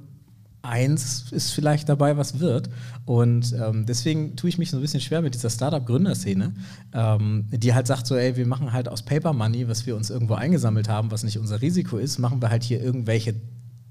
eins 0.64 1.30
ist 1.30 1.52
vielleicht 1.52 1.88
dabei, 1.88 2.16
was 2.16 2.40
wird. 2.40 2.70
Und 3.04 3.52
ähm, 3.52 3.86
deswegen 3.86 4.36
tue 4.36 4.48
ich 4.48 4.58
mich 4.58 4.70
so 4.70 4.78
ein 4.78 4.80
bisschen 4.80 5.00
schwer 5.00 5.22
mit 5.22 5.34
dieser 5.34 5.50
Startup-Gründerszene, 5.50 6.54
ähm, 6.92 7.46
die 7.50 7.74
halt 7.74 7.86
sagt 7.86 8.06
so, 8.06 8.16
ey, 8.16 8.36
wir 8.36 8.46
machen 8.46 8.72
halt 8.72 8.88
aus 8.88 9.02
Paper 9.02 9.32
Money, 9.32 9.68
was 9.68 9.86
wir 9.86 9.94
uns 9.94 10.10
irgendwo 10.10 10.34
eingesammelt 10.34 10.88
haben, 10.88 11.10
was 11.10 11.22
nicht 11.22 11.38
unser 11.38 11.60
Risiko 11.60 11.98
ist, 11.98 12.18
machen 12.18 12.40
wir 12.40 12.50
halt 12.50 12.62
hier 12.62 12.82
irgendwelche 12.82 13.34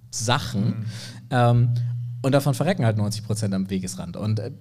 Sachen. 0.09 0.65
Mhm. 0.65 0.85
Ähm, 1.29 1.69
und 2.23 2.31
davon 2.31 2.53
verrecken 2.53 2.85
halt 2.85 2.97
90 2.97 3.25
Prozent 3.25 3.53
am 3.53 3.69
Wegesrand. 3.69 4.15
Und 4.15 4.39
äh, 4.39 4.51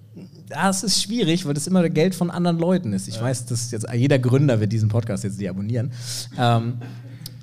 das 0.48 0.82
ist 0.82 1.00
schwierig, 1.00 1.46
weil 1.46 1.54
das 1.54 1.68
immer 1.68 1.88
Geld 1.88 2.14
von 2.14 2.30
anderen 2.30 2.58
Leuten 2.58 2.92
ist. 2.92 3.06
Ich 3.06 3.16
ja. 3.16 3.22
weiß, 3.22 3.46
dass 3.46 3.70
jetzt 3.70 3.86
jeder 3.94 4.18
Gründer 4.18 4.58
wird 4.58 4.72
diesen 4.72 4.88
Podcast 4.88 5.22
jetzt 5.22 5.40
deabonnieren. 5.40 5.92
Ähm, 6.36 6.78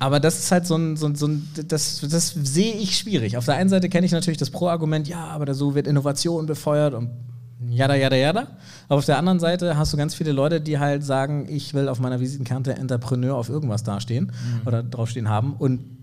aber 0.00 0.18
das 0.18 0.38
ist 0.38 0.50
halt 0.50 0.66
so 0.66 0.76
ein, 0.76 0.96
so 0.96 1.06
ein, 1.06 1.14
so 1.14 1.28
ein 1.28 1.46
das, 1.68 2.00
das 2.10 2.28
sehe 2.30 2.72
ich 2.72 2.96
schwierig. 2.96 3.36
Auf 3.36 3.44
der 3.44 3.56
einen 3.56 3.68
Seite 3.68 3.90
kenne 3.90 4.06
ich 4.06 4.12
natürlich 4.12 4.38
das 4.38 4.50
Pro-Argument, 4.50 5.06
ja, 5.06 5.26
aber 5.26 5.52
so 5.52 5.74
wird 5.74 5.86
Innovation 5.86 6.46
befeuert 6.46 6.94
und 6.94 7.10
jada, 7.68 7.94
jada, 7.94 8.16
jada. 8.16 8.46
Aber 8.88 8.98
auf 8.98 9.04
der 9.04 9.18
anderen 9.18 9.40
Seite 9.40 9.76
hast 9.76 9.92
du 9.92 9.98
ganz 9.98 10.14
viele 10.14 10.32
Leute, 10.32 10.62
die 10.62 10.78
halt 10.78 11.04
sagen, 11.04 11.46
ich 11.50 11.74
will 11.74 11.86
auf 11.86 12.00
meiner 12.00 12.18
Visitenkarte 12.18 12.74
Entrepreneur 12.74 13.36
auf 13.36 13.50
irgendwas 13.50 13.82
dastehen 13.82 14.32
mhm. 14.32 14.66
oder 14.66 14.82
draufstehen 14.82 15.28
haben 15.28 15.52
und 15.52 15.99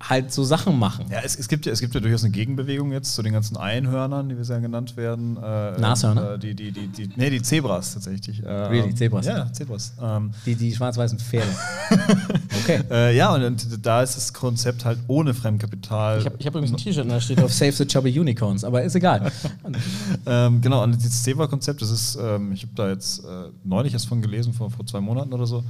halt 0.00 0.32
so 0.32 0.44
Sachen 0.44 0.78
machen. 0.78 1.06
Ja, 1.10 1.20
es, 1.24 1.36
es, 1.36 1.48
gibt 1.48 1.66
ja, 1.66 1.72
es 1.72 1.80
gibt 1.80 1.94
ja 1.94 2.00
durchaus 2.00 2.22
eine 2.22 2.30
Gegenbewegung 2.30 2.92
jetzt 2.92 3.14
zu 3.14 3.22
den 3.22 3.32
ganzen 3.32 3.56
Einhörnern, 3.56 4.30
wie 4.30 4.36
wir 4.36 4.44
ja 4.44 4.58
genannt 4.60 4.96
werden. 4.96 5.36
Äh, 5.36 5.80
Nashörner? 5.80 6.34
Äh, 6.34 6.38
die, 6.38 6.54
die, 6.54 6.70
die, 6.70 6.86
die, 6.86 7.10
nee, 7.16 7.30
die 7.30 7.42
Zebras 7.42 7.94
tatsächlich. 7.94 8.42
Äh, 8.42 8.48
really, 8.48 8.94
Zebras? 8.94 9.26
Ja, 9.26 9.52
Zebras. 9.52 9.94
Ähm. 10.00 10.30
Die, 10.46 10.54
die 10.54 10.74
schwarz-weißen 10.74 11.18
Pferde. 11.18 11.50
okay. 12.62 12.80
Äh, 12.90 13.16
ja, 13.16 13.34
und, 13.34 13.42
und, 13.42 13.84
da 13.84 14.02
ist 14.02 14.16
das 14.16 14.32
Konzept 14.32 14.84
halt 14.84 14.98
ohne 15.08 15.34
Fremdkapital. 15.34 16.20
Ich 16.20 16.26
habe 16.26 16.36
hab 16.38 16.54
übrigens 16.54 16.72
ein 16.72 16.76
T-Shirt, 16.76 17.10
da 17.10 17.20
steht 17.20 17.42
auf 17.42 17.52
Save 17.52 17.72
the 17.72 17.86
Chubby 17.86 18.18
Unicorns, 18.18 18.62
aber 18.62 18.82
ist 18.82 18.94
egal. 18.94 19.32
ähm, 20.26 20.60
genau, 20.60 20.84
und 20.84 20.94
dieses 20.94 21.24
Zebra-Konzept, 21.24 21.82
das 21.82 21.90
ist, 21.90 22.18
ähm, 22.20 22.52
ich 22.52 22.62
habe 22.62 22.72
da 22.76 22.88
jetzt 22.88 23.24
äh, 23.24 23.48
neulich 23.64 23.94
erst 23.94 24.06
von 24.06 24.22
gelesen, 24.22 24.52
vor, 24.52 24.70
vor 24.70 24.86
zwei 24.86 25.00
Monaten 25.00 25.32
oder 25.32 25.46
so. 25.46 25.64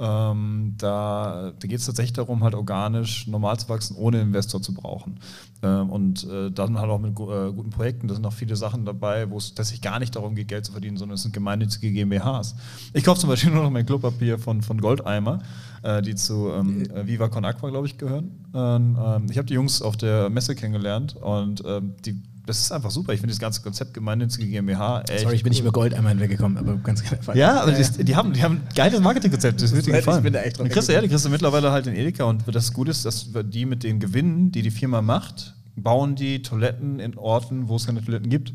Ähm, 0.00 0.74
da 0.78 1.52
da 1.58 1.68
geht 1.68 1.78
es 1.78 1.86
tatsächlich 1.86 2.12
darum, 2.12 2.44
halt 2.44 2.54
organisch 2.54 3.26
normal 3.26 3.58
zu 3.58 3.68
wachsen, 3.68 3.96
ohne 3.96 4.20
Investor 4.20 4.62
zu 4.62 4.74
brauchen. 4.74 5.20
Ähm, 5.62 5.90
und 5.90 6.24
äh, 6.24 6.50
dann 6.50 6.78
halt 6.78 6.90
auch 6.90 7.00
mit 7.00 7.10
äh, 7.12 7.52
guten 7.52 7.70
Projekten. 7.70 8.08
Da 8.08 8.14
sind 8.14 8.26
auch 8.26 8.32
viele 8.32 8.56
Sachen 8.56 8.84
dabei, 8.84 9.30
wo 9.30 9.38
es 9.38 9.54
tatsächlich 9.54 9.82
gar 9.82 9.98
nicht 9.98 10.14
darum 10.14 10.34
geht, 10.34 10.48
Geld 10.48 10.64
zu 10.64 10.72
verdienen, 10.72 10.96
sondern 10.96 11.16
es 11.16 11.22
sind 11.22 11.34
gemeinnützige 11.34 11.90
GmbHs. 11.90 12.54
Ich 12.92 13.04
kaufe 13.04 13.20
zum 13.20 13.28
Beispiel 13.28 13.50
nur 13.52 13.64
noch 13.64 13.70
mein 13.70 13.86
Klopapier 13.86 14.38
von, 14.38 14.62
von 14.62 14.80
Goldeimer, 14.80 15.40
äh, 15.82 16.02
die 16.02 16.14
zu 16.14 16.50
ähm, 16.50 16.88
äh, 16.90 17.06
Viva 17.06 17.28
Con 17.28 17.44
Aqua, 17.44 17.70
glaube 17.70 17.86
ich, 17.86 17.98
gehören. 17.98 18.30
Ähm, 18.54 19.26
ich 19.30 19.38
habe 19.38 19.46
die 19.46 19.54
Jungs 19.54 19.82
auf 19.82 19.96
der 19.96 20.30
Messe 20.30 20.54
kennengelernt 20.54 21.16
und 21.16 21.62
ähm, 21.66 21.94
die 22.04 22.20
das 22.48 22.60
ist 22.60 22.72
einfach 22.72 22.90
super. 22.90 23.12
Ich 23.12 23.20
finde 23.20 23.32
das 23.32 23.40
ganze 23.40 23.60
Konzept 23.60 23.92
gemeinnützige 23.92 24.46
GmbH 24.46 25.02
echt. 25.02 25.20
Sorry, 25.20 25.34
ich 25.36 25.42
bin 25.42 25.50
cool. 25.50 25.54
nicht 25.54 25.60
über 25.60 25.72
Gold 25.72 25.92
einmal 25.92 26.12
hinweggekommen, 26.12 26.56
aber 26.56 26.76
ganz 26.76 27.02
gerne. 27.02 27.18
Ja, 27.38 27.60
aber 27.60 27.72
das, 27.72 27.92
die, 27.92 28.16
haben, 28.16 28.32
die 28.32 28.42
haben 28.42 28.62
ein 28.66 28.74
geiles 28.74 29.00
Marketingkonzept. 29.00 29.60
Das 29.60 29.74
wird 29.74 29.86
dir 29.86 29.92
gefallen. 29.92 30.18
Ich 30.18 30.24
bin 30.24 30.32
da 30.32 30.40
echt 30.40 30.58
drauf. 30.58 30.68
Kriegst 30.68 30.88
du, 30.88 30.94
ja, 30.94 31.02
die 31.02 31.08
kriegst 31.08 31.26
du 31.26 31.28
mittlerweile 31.28 31.70
halt 31.70 31.86
in 31.86 31.94
Edeka 31.94 32.24
und 32.24 32.42
das 32.50 32.72
Gute 32.72 32.90
ist, 32.90 33.04
dass 33.04 33.28
die 33.44 33.66
mit 33.66 33.82
den 33.82 34.00
Gewinnen, 34.00 34.50
die 34.50 34.62
die 34.62 34.70
Firma 34.70 35.02
macht, 35.02 35.54
bauen 35.76 36.14
die 36.16 36.40
Toiletten 36.40 37.00
in 37.00 37.18
Orten, 37.18 37.68
wo 37.68 37.76
es 37.76 37.84
keine 37.84 38.02
Toiletten 38.02 38.30
gibt 38.30 38.54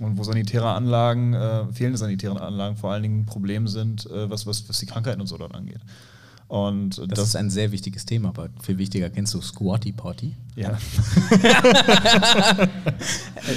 und 0.00 0.18
wo 0.18 0.24
sanitäre 0.24 0.72
Anlagen, 0.72 1.34
äh, 1.34 1.72
fehlende 1.72 1.98
sanitäre 1.98 2.40
Anlagen 2.40 2.76
vor 2.76 2.90
allen 2.90 3.04
Dingen 3.04 3.20
ein 3.20 3.26
Problem 3.26 3.68
sind, 3.68 4.06
äh, 4.10 4.28
was, 4.28 4.46
was, 4.46 4.68
was 4.68 4.80
die 4.80 4.86
Krankheiten 4.86 5.20
und 5.20 5.28
so 5.28 5.38
dort 5.38 5.54
angeht. 5.54 5.80
Und 6.52 6.98
das, 6.98 7.08
das, 7.08 7.28
ist 7.28 7.36
ein 7.36 7.48
sehr 7.48 7.72
wichtiges 7.72 8.04
Thema, 8.04 8.28
aber 8.28 8.50
viel 8.60 8.76
wichtiger 8.76 9.08
kennst 9.08 9.32
du 9.32 9.40
Squatty 9.40 9.90
Potty? 9.90 10.34
Ja. 10.54 10.76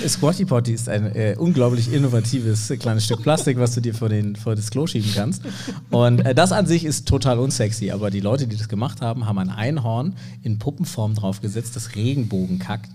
Squatty 0.08 0.46
Potty 0.46 0.72
ist 0.72 0.88
ein 0.88 1.14
äh, 1.14 1.36
unglaublich 1.38 1.92
innovatives 1.92 2.72
kleines 2.80 3.04
Stück 3.04 3.22
Plastik, 3.22 3.60
was 3.60 3.76
du 3.76 3.82
dir 3.82 3.94
vor, 3.94 4.08
den, 4.08 4.38
vor 4.38 4.56
das 4.56 4.72
Klo 4.72 4.88
schieben 4.88 5.12
kannst. 5.14 5.44
Und 5.92 6.22
äh, 6.22 6.34
das 6.34 6.54
an 6.54 6.68
sich 6.68 6.86
ist 6.86 7.06
total 7.06 7.40
unsexy, 7.40 7.92
aber 7.92 8.12
die 8.12 8.22
Leute, 8.22 8.48
die 8.48 8.56
das 8.56 8.70
gemacht 8.70 9.02
haben, 9.02 9.26
haben 9.26 9.40
ein 9.40 9.50
Einhorn 9.50 10.16
in 10.42 10.58
Puppenform 10.58 11.16
draufgesetzt, 11.16 11.76
das 11.76 11.98
Regenbogen 11.98 12.60
kackt 12.60 12.92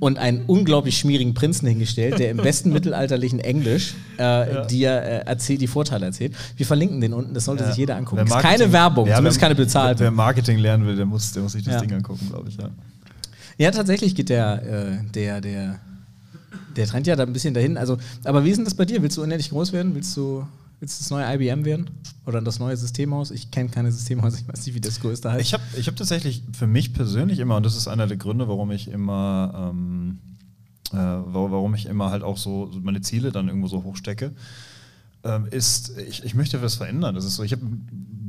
und 0.00 0.18
einen 0.18 0.42
unglaublich 0.48 0.98
schmierigen 0.98 1.34
Prinzen 1.34 1.68
hingestellt, 1.68 2.18
der 2.18 2.32
im 2.32 2.38
besten 2.38 2.72
mittelalterlichen 2.72 3.38
Englisch 3.38 3.94
äh, 4.18 4.22
ja. 4.22 4.64
dir 4.64 4.90
äh, 4.90 5.18
erzählt, 5.24 5.60
die 5.60 5.68
Vorteile 5.68 6.06
erzählt. 6.06 6.34
Wir 6.56 6.66
verlinken 6.66 7.00
den 7.00 7.12
unten, 7.12 7.32
das 7.32 7.44
sollte 7.44 7.62
ja. 7.62 7.68
sich 7.68 7.78
jeder 7.78 7.94
angucken. 7.94 8.26
Keine 8.28 8.72
Werbung, 8.72 8.87
ja, 8.96 9.16
zumindest 9.16 9.40
keine 9.40 9.54
bezahlte. 9.54 10.04
Wer 10.04 10.10
Marketing 10.10 10.58
lernen 10.58 10.86
will, 10.86 10.96
der 10.96 11.06
muss, 11.06 11.32
der 11.32 11.42
muss 11.42 11.52
sich 11.52 11.64
das 11.64 11.80
Ding 11.80 11.92
angucken, 11.92 12.28
glaube 12.28 12.48
ich. 12.48 12.56
Ja. 12.56 12.70
Ja, 13.58 13.72
tatsächlich 13.72 14.14
geht 14.14 14.28
der, 14.28 14.62
äh, 14.62 15.10
der, 15.12 15.40
der, 15.40 15.80
der 16.76 16.86
Trend 16.86 17.06
ja 17.08 17.16
da 17.16 17.24
ein 17.24 17.32
bisschen 17.32 17.54
dahin. 17.54 17.76
Also, 17.76 17.98
aber 18.24 18.44
wie 18.44 18.50
ist 18.50 18.56
denn 18.56 18.64
das 18.64 18.74
bei 18.74 18.84
dir? 18.84 19.02
Willst 19.02 19.16
du 19.16 19.22
unendlich 19.22 19.50
groß 19.50 19.72
werden? 19.72 19.96
Willst 19.96 20.16
du, 20.16 20.46
willst 20.78 21.00
du 21.00 21.02
das 21.02 21.10
neue 21.10 21.34
IBM 21.34 21.64
werden? 21.64 21.90
Oder 22.24 22.40
das 22.40 22.60
neue 22.60 22.76
Systemhaus? 22.76 23.32
Ich 23.32 23.50
kenne 23.50 23.68
keine 23.68 23.90
Systemhäuser, 23.90 24.38
ich 24.38 24.48
weiß 24.48 24.64
nicht, 24.64 24.76
wie 24.76 24.80
das 24.80 25.00
größte 25.00 25.32
heißt. 25.32 25.40
Ich 25.40 25.54
habe 25.54 25.64
ich 25.76 25.88
hab 25.88 25.96
tatsächlich 25.96 26.44
für 26.52 26.68
mich 26.68 26.94
persönlich 26.94 27.40
immer, 27.40 27.56
und 27.56 27.66
das 27.66 27.76
ist 27.76 27.88
einer 27.88 28.06
der 28.06 28.16
Gründe, 28.16 28.46
warum 28.46 28.70
ich 28.70 28.88
immer, 28.88 29.72
ähm, 29.72 30.18
äh, 30.92 30.96
warum 30.96 31.74
ich 31.74 31.86
immer 31.86 32.10
halt 32.10 32.22
auch 32.22 32.36
so 32.36 32.70
meine 32.80 33.00
Ziele 33.00 33.32
dann 33.32 33.48
irgendwo 33.48 33.66
so 33.66 33.82
hoch 33.82 33.96
stecke, 33.96 34.26
ähm, 34.26 34.34
ist, 35.50 35.96
ich, 35.98 36.24
ich 36.24 36.34
möchte 36.34 36.62
was 36.62 36.76
verändern. 36.76 37.14
Das 37.14 37.24
ist 37.24 37.36
so, 37.36 37.42
ich 37.42 37.52
habe 37.52 37.62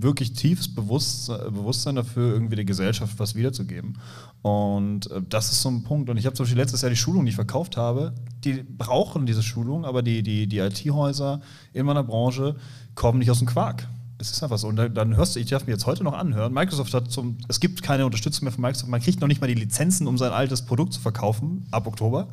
wirklich 0.01 0.33
tiefes 0.33 0.73
Bewusstsein, 0.73 1.53
Bewusstsein 1.53 1.95
dafür, 1.95 2.33
irgendwie 2.33 2.55
der 2.55 2.65
Gesellschaft 2.65 3.19
was 3.19 3.35
wiederzugeben. 3.35 3.97
Und 4.41 5.11
äh, 5.11 5.21
das 5.27 5.51
ist 5.51 5.61
so 5.61 5.69
ein 5.69 5.83
Punkt. 5.83 6.09
Und 6.09 6.17
ich 6.17 6.25
habe 6.25 6.35
zum 6.35 6.45
Beispiel 6.45 6.59
letztes 6.59 6.81
Jahr 6.81 6.89
die 6.89 6.97
Schulung, 6.97 7.25
die 7.25 7.29
ich 7.29 7.35
verkauft 7.35 7.77
habe, 7.77 8.13
die 8.43 8.63
brauchen 8.63 9.25
diese 9.25 9.43
Schulung, 9.43 9.85
aber 9.85 10.01
die, 10.01 10.23
die, 10.23 10.47
die 10.47 10.59
IT-Häuser 10.59 11.41
in 11.73 11.85
meiner 11.85 12.03
Branche 12.03 12.55
kommen 12.95 13.19
nicht 13.19 13.31
aus 13.31 13.39
dem 13.39 13.47
Quark. 13.47 13.87
Es 14.17 14.31
ist 14.31 14.43
einfach 14.43 14.57
so. 14.57 14.67
Und 14.67 14.75
dann, 14.75 14.93
dann 14.93 15.15
hörst 15.15 15.35
du, 15.35 15.39
ich 15.39 15.47
darf 15.47 15.65
mir 15.65 15.73
jetzt 15.73 15.85
heute 15.85 16.03
noch 16.03 16.13
anhören, 16.13 16.53
Microsoft 16.53 16.93
hat 16.93 17.09
zum, 17.11 17.37
es 17.47 17.59
gibt 17.59 17.83
keine 17.83 18.05
Unterstützung 18.05 18.45
mehr 18.45 18.51
von 18.51 18.61
Microsoft, 18.61 18.89
man 18.89 19.01
kriegt 19.01 19.21
noch 19.21 19.27
nicht 19.27 19.41
mal 19.41 19.47
die 19.47 19.53
Lizenzen, 19.53 20.07
um 20.07 20.17
sein 20.17 20.31
altes 20.31 20.63
Produkt 20.63 20.93
zu 20.93 20.99
verkaufen, 20.99 21.65
ab 21.71 21.87
Oktober. 21.87 22.27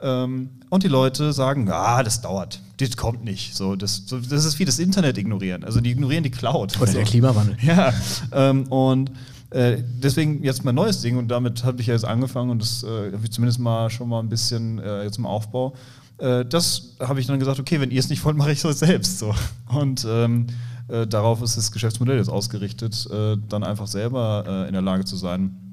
Ähm, 0.00 0.50
und 0.68 0.82
die 0.82 0.88
Leute 0.88 1.32
sagen, 1.32 1.70
ah, 1.70 2.02
das 2.02 2.20
dauert, 2.20 2.60
das 2.78 2.96
kommt 2.96 3.24
nicht. 3.24 3.56
So, 3.56 3.76
das, 3.76 4.02
so, 4.06 4.18
das 4.18 4.44
ist 4.44 4.58
wie 4.58 4.64
das 4.64 4.78
Internet 4.78 5.16
ignorieren. 5.16 5.64
Also 5.64 5.80
die 5.80 5.90
ignorieren 5.90 6.22
die 6.22 6.30
Cloud. 6.30 6.80
Oder 6.80 6.92
der 6.92 7.04
Klimawandel. 7.04 7.56
Ja. 7.62 7.92
Ähm, 8.32 8.64
und 8.68 9.10
äh, 9.50 9.82
deswegen 10.02 10.42
jetzt 10.42 10.64
mein 10.64 10.74
neues 10.74 11.00
Ding 11.00 11.16
und 11.16 11.28
damit 11.28 11.64
habe 11.64 11.80
ich 11.80 11.86
ja 11.86 11.94
jetzt 11.94 12.04
angefangen 12.04 12.50
und 12.50 12.60
das 12.60 12.82
äh, 12.82 13.12
habe 13.12 13.20
ich 13.24 13.30
zumindest 13.30 13.58
mal 13.58 13.88
schon 13.90 14.08
mal 14.08 14.20
ein 14.20 14.28
bisschen 14.28 14.78
äh, 14.78 15.04
jetzt 15.04 15.18
im 15.18 15.26
Aufbau. 15.26 15.74
Äh, 16.18 16.44
das 16.44 16.96
habe 17.00 17.20
ich 17.20 17.26
dann 17.26 17.38
gesagt, 17.38 17.58
okay, 17.58 17.80
wenn 17.80 17.90
ihr 17.90 18.00
es 18.00 18.08
nicht 18.08 18.24
wollt, 18.24 18.36
mache 18.36 18.52
ich 18.52 18.62
es 18.62 18.78
selbst. 18.78 19.18
So. 19.18 19.34
Und 19.68 20.06
ähm, 20.08 20.48
äh, 20.88 21.06
darauf 21.06 21.42
ist 21.42 21.56
das 21.56 21.72
Geschäftsmodell 21.72 22.18
jetzt 22.18 22.28
ausgerichtet, 22.28 23.08
äh, 23.10 23.36
dann 23.48 23.64
einfach 23.64 23.86
selber 23.86 24.66
in 24.66 24.72
der 24.72 24.82
Lage 24.82 25.04
zu 25.04 25.16
sein, 25.16 25.65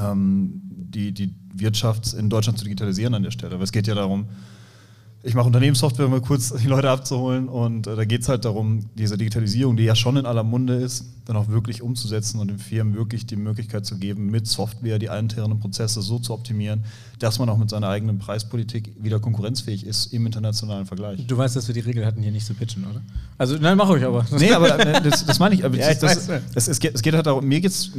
die, 0.00 1.12
die 1.12 1.34
Wirtschaft 1.54 2.14
in 2.14 2.30
Deutschland 2.30 2.58
zu 2.58 2.64
digitalisieren 2.64 3.14
an 3.14 3.22
der 3.22 3.30
Stelle. 3.30 3.54
Aber 3.54 3.64
es 3.64 3.72
geht 3.72 3.86
ja 3.86 3.94
darum, 3.94 4.26
ich 5.24 5.34
mache 5.34 5.46
Unternehmenssoftware, 5.46 6.06
um 6.06 6.12
mal 6.12 6.20
kurz 6.20 6.52
die 6.52 6.68
Leute 6.68 6.90
abzuholen. 6.90 7.48
Und 7.48 7.88
äh, 7.88 7.96
da 7.96 8.04
geht 8.04 8.22
es 8.22 8.28
halt 8.28 8.44
darum, 8.44 8.88
diese 8.94 9.18
Digitalisierung, 9.18 9.76
die 9.76 9.82
ja 9.82 9.96
schon 9.96 10.16
in 10.16 10.26
aller 10.26 10.44
Munde 10.44 10.74
ist, 10.74 11.06
dann 11.24 11.36
auch 11.36 11.48
wirklich 11.48 11.82
umzusetzen 11.82 12.38
und 12.38 12.48
den 12.48 12.58
Firmen 12.58 12.94
wirklich 12.94 13.26
die 13.26 13.34
Möglichkeit 13.34 13.84
zu 13.84 13.98
geben, 13.98 14.26
mit 14.26 14.46
Software 14.46 14.98
die 15.00 15.06
internen 15.06 15.58
Prozesse 15.58 16.02
so 16.02 16.20
zu 16.20 16.32
optimieren, 16.32 16.84
dass 17.18 17.40
man 17.40 17.48
auch 17.48 17.58
mit 17.58 17.68
seiner 17.68 17.88
eigenen 17.88 18.18
Preispolitik 18.20 18.94
wieder 19.00 19.18
konkurrenzfähig 19.18 19.84
ist 19.84 20.12
im 20.12 20.24
internationalen 20.24 20.86
Vergleich. 20.86 21.26
Du 21.26 21.36
weißt, 21.36 21.56
dass 21.56 21.66
wir 21.66 21.74
die 21.74 21.80
Regel 21.80 22.06
hatten, 22.06 22.22
hier 22.22 22.32
nicht 22.32 22.46
zu 22.46 22.54
pitchen, 22.54 22.86
oder? 22.86 23.02
Also, 23.38 23.56
nein, 23.56 23.76
mache 23.76 23.98
ich 23.98 24.04
aber. 24.04 24.24
Nee, 24.38 24.52
aber 24.52 24.78
äh, 24.78 25.02
das, 25.02 25.26
das 25.26 25.40
meine 25.40 25.56
ich. 25.56 25.64
Aber 25.64 25.76
ja, 25.76 25.90
ich 25.90 25.98
das, 25.98 26.28
das, 26.54 26.68
es, 26.68 26.78
geht, 26.78 26.94
es 26.94 27.02
geht 27.02 27.14
halt 27.14 27.26
darum, 27.26 27.44
mir 27.44 27.60
geht 27.60 27.72
es, 27.72 27.90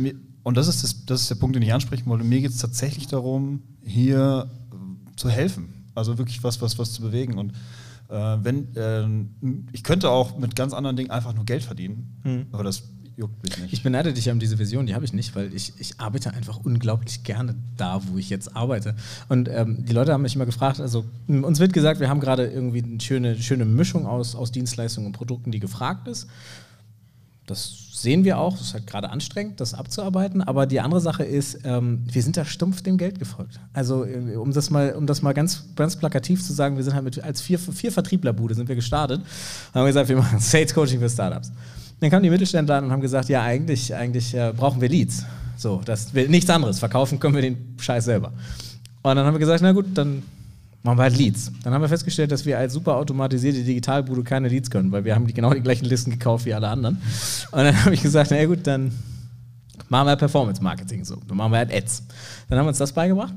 und 0.44 0.56
das 0.56 0.70
ist, 0.70 0.84
das, 0.84 1.06
das 1.06 1.22
ist 1.22 1.30
der 1.30 1.36
Punkt, 1.36 1.58
den 1.58 1.64
ich 1.64 1.74
ansprechen 1.74 2.06
wollte, 2.06 2.24
mir 2.24 2.40
geht 2.40 2.52
es 2.52 2.58
tatsächlich 2.58 3.08
darum, 3.08 3.62
hier 3.84 4.50
zu 5.18 5.30
helfen 5.30 5.79
also 6.00 6.18
wirklich 6.18 6.44
was, 6.44 6.62
was, 6.62 6.80
was 6.80 6.94
zu 6.94 7.02
bewegen. 7.02 7.38
Und 7.38 7.52
äh, 8.10 8.38
wenn, 8.42 8.76
äh, 8.76 9.08
ich 9.72 9.84
könnte 9.84 10.10
auch 10.10 10.38
mit 10.38 10.56
ganz 10.56 10.74
anderen 10.74 10.98
Dingen 10.98 11.12
einfach 11.12 11.34
nur 11.34 11.46
Geld 11.46 11.64
verdienen, 11.64 12.20
mhm. 12.24 12.48
aber 12.52 12.64
das 12.64 12.84
juckt 13.16 13.44
mich 13.44 13.58
nicht. 13.58 13.74
Ich 13.74 13.84
beneide 13.84 14.14
dich 14.14 14.30
um 14.30 14.40
diese 14.40 14.58
Vision, 14.58 14.86
die 14.86 14.96
habe 14.96 15.06
ich 15.06 15.14
nicht, 15.14 15.36
weil 15.36 15.54
ich, 15.54 15.74
ich 15.78 16.00
arbeite 16.00 16.34
einfach 16.34 16.58
unglaublich 16.64 17.24
gerne 17.24 17.56
da, 17.78 18.02
wo 18.08 18.18
ich 18.18 18.30
jetzt 18.30 18.56
arbeite. 18.56 18.96
Und 19.28 19.50
ähm, 19.50 19.86
die 19.86 19.94
Leute 19.94 20.14
haben 20.14 20.22
mich 20.22 20.36
immer 20.36 20.46
gefragt, 20.46 20.80
also 20.80 21.06
uns 21.28 21.60
wird 21.60 21.74
gesagt, 21.74 22.00
wir 22.00 22.10
haben 22.10 22.22
gerade 22.22 22.48
irgendwie 22.48 22.82
eine 22.82 23.00
schöne, 23.02 23.38
schöne 23.38 23.66
Mischung 23.66 24.08
aus, 24.08 24.36
aus 24.36 24.52
Dienstleistungen 24.52 25.08
und 25.08 25.14
Produkten, 25.14 25.52
die 25.52 25.60
gefragt 25.60 26.08
ist 26.08 26.28
das 27.50 27.90
sehen 27.92 28.24
wir 28.24 28.38
auch. 28.38 28.56
Es 28.56 28.62
ist 28.62 28.74
halt 28.74 28.88
gerade 28.88 29.10
anstrengend, 29.10 29.60
das 29.60 29.74
abzuarbeiten. 29.74 30.42
Aber 30.42 30.66
die 30.66 30.80
andere 30.80 31.02
Sache 31.02 31.24
ist, 31.24 31.60
ähm, 31.64 32.04
wir 32.12 32.24
sind 32.24 32.38
da 32.38 32.46
stumpf 32.46 32.82
dem 32.82 32.98
Geld 32.98 33.20
gefolgt. 33.20 33.60
Also, 33.74 34.06
äh, 34.06 34.36
um 34.36 34.54
das 34.54 34.70
mal, 34.70 34.94
um 34.94 35.06
das 35.06 35.22
mal 35.22 35.34
ganz, 35.34 35.66
ganz 35.76 35.96
plakativ 35.96 36.44
zu 36.44 36.54
sagen, 36.54 36.78
wir 36.78 36.84
sind 36.84 36.94
halt 36.94 37.04
mit, 37.04 37.22
als 37.24 37.42
vier, 37.42 37.60
vier 37.60 37.92
Vertrieblerbude 37.92 38.56
sind 38.56 38.70
wir 38.70 38.76
gestartet. 38.76 39.22
Haben 39.74 39.86
gesagt, 39.86 40.10
wir 40.10 40.18
machen 40.18 40.40
Sales 40.40 40.74
Coaching 40.74 41.00
für 41.00 41.10
Startups. 41.10 41.52
Dann 42.00 42.10
kamen 42.10 42.24
die 42.24 42.30
Mittelständler 42.30 42.78
an 42.78 42.86
und 42.86 42.92
haben 42.92 43.02
gesagt, 43.02 43.28
ja, 43.30 43.44
eigentlich, 43.44 43.94
eigentlich 43.94 44.34
äh, 44.34 44.54
brauchen 44.56 44.80
wir 44.80 44.88
Leads. 44.88 45.26
So, 45.58 45.82
das 45.84 46.14
will 46.14 46.30
nichts 46.30 46.50
anderes. 46.50 46.80
Verkaufen 46.80 47.20
können 47.20 47.36
wir 47.36 47.42
den 47.42 47.76
Scheiß 47.78 48.06
selber. 48.06 48.32
Und 49.02 49.16
dann 49.16 49.26
haben 49.26 49.34
wir 49.34 49.40
gesagt, 49.40 49.62
na 49.62 49.74
gut, 49.74 49.86
dann 49.94 50.24
machen 50.84 50.98
wir 50.98 51.04
halt 51.04 51.18
Leads. 51.18 51.52
Dann 51.64 51.74
haben 51.74 51.82
wir 51.82 51.90
festgestellt, 51.90 52.32
dass 52.32 52.46
wir 52.46 52.58
als 52.58 52.74
super 52.74 52.96
automatisierte 52.96 53.64
Digitalbude 53.64 54.24
keine 54.24 54.48
Leads 54.48 54.70
können, 54.70 54.92
weil 54.92 55.04
wir 55.04 55.16
haben 55.16 55.28
die, 55.28 55.34
genau 55.34 55.54
die 55.54 55.62
gleichen 55.62 55.86
Listen 55.86 56.12
gekauft 56.12 56.46
wie 56.46 56.54
alle 56.54 56.70
anderen. 56.70 56.96
Und 57.52 57.58
dann 57.58 57.76
habe 57.86 57.94
ich 57.94 58.02
gesagt, 58.02 58.32
na 58.32 58.46
gut, 58.46 58.66
dann 58.66 58.92
machen 59.90 60.08
wir 60.08 60.16
Performance 60.16 60.64
Marketing 60.64 61.04
so. 61.04 61.18
Dann 61.28 61.38
machen 61.38 61.52
wir 61.52 61.58
halt 61.58 61.74
Ads. 61.74 62.04
Dann 62.48 62.58
haben 62.58 62.66
wir 62.66 62.70
uns 62.70 62.78
das 62.78 62.94
beigebracht. 62.94 63.34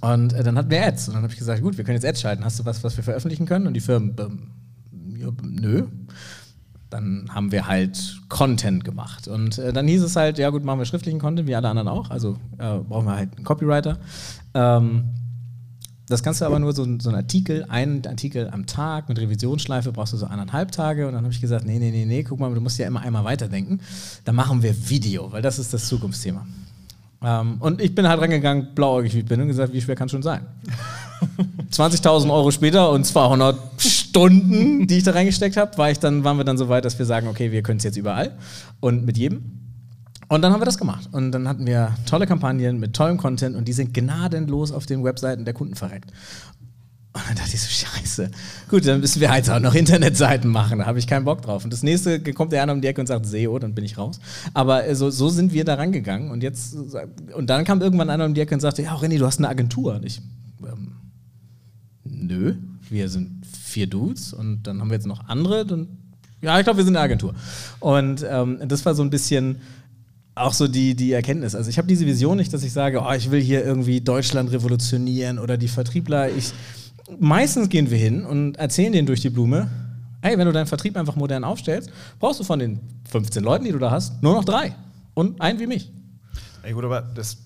Und 0.00 0.32
äh, 0.32 0.42
dann 0.42 0.56
hatten 0.58 0.70
wir 0.70 0.84
Ads. 0.84 1.08
Und 1.08 1.14
dann 1.14 1.22
habe 1.22 1.32
ich 1.32 1.38
gesagt, 1.38 1.62
gut, 1.62 1.76
wir 1.76 1.84
können 1.84 1.96
jetzt 1.96 2.06
Ads 2.06 2.20
schalten. 2.20 2.44
Hast 2.44 2.58
du 2.58 2.64
was, 2.64 2.82
was 2.82 2.96
wir 2.96 3.04
veröffentlichen 3.04 3.46
können? 3.46 3.66
Und 3.66 3.74
die 3.74 3.80
Firmen, 3.80 4.16
ähm, 4.18 4.50
ja, 5.16 5.28
nö. 5.42 5.86
Dann 6.90 7.28
haben 7.34 7.52
wir 7.52 7.66
halt 7.66 8.20
Content 8.28 8.84
gemacht. 8.84 9.28
Und 9.28 9.58
äh, 9.58 9.72
dann 9.72 9.86
hieß 9.86 10.02
es 10.02 10.16
halt, 10.16 10.38
ja 10.38 10.50
gut, 10.50 10.64
machen 10.64 10.78
wir 10.78 10.86
schriftlichen 10.86 11.20
Content, 11.20 11.46
wie 11.46 11.54
alle 11.54 11.68
anderen 11.68 11.88
auch. 11.88 12.10
Also 12.10 12.36
äh, 12.58 12.78
brauchen 12.78 13.06
wir 13.06 13.16
halt 13.16 13.36
einen 13.36 13.44
Copywriter. 13.44 13.98
Ähm, 14.54 15.04
das 16.08 16.22
kannst 16.22 16.40
du 16.40 16.44
aber 16.44 16.58
nur 16.58 16.72
so, 16.72 16.86
so 16.98 17.08
ein 17.10 17.14
Artikel, 17.14 17.64
einen 17.68 18.06
Artikel 18.06 18.48
am 18.50 18.66
Tag 18.66 19.08
mit 19.08 19.18
Revisionsschleife 19.18 19.92
brauchst 19.92 20.12
du 20.12 20.16
so 20.16 20.26
anderthalb 20.26 20.72
Tage. 20.72 21.06
Und 21.06 21.14
dann 21.14 21.24
habe 21.24 21.32
ich 21.32 21.40
gesagt, 21.40 21.66
nee, 21.66 21.78
nee, 21.78 21.90
nee, 21.90 22.04
nee, 22.04 22.22
guck 22.22 22.40
mal, 22.40 22.52
du 22.52 22.60
musst 22.60 22.78
ja 22.78 22.86
immer 22.86 23.00
einmal 23.00 23.24
weiterdenken. 23.24 23.80
Dann 24.24 24.34
machen 24.34 24.62
wir 24.62 24.88
Video, 24.88 25.30
weil 25.32 25.42
das 25.42 25.58
ist 25.58 25.74
das 25.74 25.88
Zukunftsthema. 25.88 26.46
Ähm, 27.22 27.56
und 27.60 27.80
ich 27.80 27.94
bin 27.94 28.08
halt 28.08 28.20
rangegangen, 28.20 28.68
blauäugig 28.74 29.14
wie 29.14 29.18
ich 29.20 29.26
bin, 29.26 29.40
und 29.40 29.48
gesagt, 29.48 29.72
wie 29.72 29.80
schwer 29.80 29.96
kann 29.96 30.06
es 30.06 30.12
schon 30.12 30.22
sein? 30.22 30.46
20.000 31.72 32.32
Euro 32.32 32.50
später 32.50 32.90
und 32.90 33.04
200 33.04 33.58
Stunden, 33.78 34.86
die 34.86 34.98
ich 34.98 35.04
da 35.04 35.10
reingesteckt 35.12 35.56
habe, 35.56 35.76
war 35.78 35.90
ich 35.90 35.98
dann, 35.98 36.24
waren 36.24 36.36
wir 36.36 36.44
dann 36.44 36.58
so 36.58 36.68
weit, 36.68 36.84
dass 36.84 36.98
wir 36.98 37.06
sagen, 37.06 37.28
okay, 37.28 37.50
wir 37.50 37.62
können 37.62 37.78
es 37.78 37.84
jetzt 37.84 37.96
überall 37.96 38.32
und 38.80 39.04
mit 39.04 39.18
jedem. 39.18 39.67
Und 40.28 40.42
dann 40.42 40.52
haben 40.52 40.60
wir 40.60 40.66
das 40.66 40.78
gemacht. 40.78 41.08
Und 41.12 41.32
dann 41.32 41.48
hatten 41.48 41.66
wir 41.66 41.94
tolle 42.06 42.26
Kampagnen 42.26 42.78
mit 42.78 42.94
tollem 42.94 43.16
Content 43.16 43.56
und 43.56 43.66
die 43.66 43.72
sind 43.72 43.94
gnadenlos 43.94 44.72
auf 44.72 44.84
den 44.84 45.02
Webseiten 45.02 45.44
der 45.44 45.54
Kunden 45.54 45.74
verreckt. 45.74 46.12
Und 47.14 47.22
dann 47.26 47.36
dachte 47.36 47.54
ich 47.54 47.60
so, 47.60 47.68
scheiße. 47.68 48.30
Gut, 48.68 48.86
dann 48.86 49.00
müssen 49.00 49.20
wir 49.20 49.30
halt 49.30 49.48
auch 49.48 49.58
noch 49.58 49.74
Internetseiten 49.74 50.50
machen. 50.50 50.80
Da 50.80 50.86
habe 50.86 50.98
ich 50.98 51.06
keinen 51.06 51.24
Bock 51.24 51.40
drauf. 51.42 51.64
Und 51.64 51.72
das 51.72 51.82
nächste 51.82 52.20
kommt 52.34 52.52
der 52.52 52.62
einer 52.62 52.74
um 52.74 52.80
die 52.82 52.88
Ecke 52.88 53.00
und 53.00 53.06
sagt 53.06 53.26
SEO, 53.26 53.58
dann 53.58 53.74
bin 53.74 53.84
ich 53.84 53.96
raus. 53.96 54.20
Aber 54.52 54.86
äh, 54.86 54.94
so, 54.94 55.08
so 55.10 55.30
sind 55.30 55.52
wir 55.52 55.64
da 55.64 55.74
rangegangen. 55.74 56.30
Und 56.30 56.42
jetzt, 56.42 56.76
und 57.34 57.48
dann 57.48 57.64
kam 57.64 57.80
irgendwann 57.80 58.10
einer 58.10 58.26
um 58.26 58.34
die 58.34 58.40
Ecke 58.40 58.54
und 58.54 58.60
sagte, 58.60 58.82
ja, 58.82 58.94
René, 58.94 59.18
du 59.18 59.26
hast 59.26 59.38
eine 59.38 59.48
Agentur. 59.48 59.94
Und 59.94 60.04
ich, 60.04 60.20
ähm, 60.62 60.92
nö, 62.04 62.54
wir 62.90 63.08
sind 63.08 63.46
vier 63.46 63.86
Dudes 63.86 64.32
und 64.32 64.64
dann 64.64 64.80
haben 64.80 64.90
wir 64.90 64.96
jetzt 64.96 65.06
noch 65.06 65.28
andere. 65.28 65.64
Und, 65.64 65.88
ja, 66.42 66.58
ich 66.58 66.64
glaube, 66.64 66.76
wir 66.76 66.84
sind 66.84 66.96
eine 66.96 67.04
Agentur. 67.04 67.34
Und 67.80 68.24
ähm, 68.28 68.58
das 68.68 68.84
war 68.84 68.94
so 68.94 69.02
ein 69.02 69.10
bisschen 69.10 69.56
auch 70.38 70.52
so 70.52 70.68
die, 70.68 70.94
die 70.94 71.12
Erkenntnis. 71.12 71.54
Also 71.54 71.70
ich 71.70 71.78
habe 71.78 71.88
diese 71.88 72.06
Vision 72.06 72.36
nicht, 72.36 72.52
dass 72.52 72.62
ich 72.62 72.72
sage, 72.72 73.02
oh, 73.02 73.12
ich 73.12 73.30
will 73.30 73.40
hier 73.40 73.64
irgendwie 73.64 74.00
Deutschland 74.00 74.50
revolutionieren 74.52 75.38
oder 75.38 75.56
die 75.56 75.68
Vertriebler. 75.68 76.30
Ich, 76.30 76.52
meistens 77.18 77.68
gehen 77.68 77.90
wir 77.90 77.98
hin 77.98 78.24
und 78.24 78.56
erzählen 78.56 78.92
denen 78.92 79.06
durch 79.06 79.20
die 79.20 79.30
Blume, 79.30 79.70
hey, 80.22 80.36
wenn 80.38 80.46
du 80.46 80.52
deinen 80.52 80.66
Vertrieb 80.66 80.96
einfach 80.96 81.16
modern 81.16 81.44
aufstellst, 81.44 81.90
brauchst 82.18 82.40
du 82.40 82.44
von 82.44 82.58
den 82.58 82.80
15 83.10 83.42
Leuten, 83.42 83.64
die 83.64 83.72
du 83.72 83.78
da 83.78 83.90
hast, 83.90 84.22
nur 84.22 84.34
noch 84.34 84.44
drei. 84.44 84.74
Und 85.14 85.40
einen 85.40 85.58
wie 85.58 85.66
mich. 85.66 85.90
Ey, 86.62 86.72
gut, 86.72 86.84
aber 86.84 87.02
das, 87.02 87.38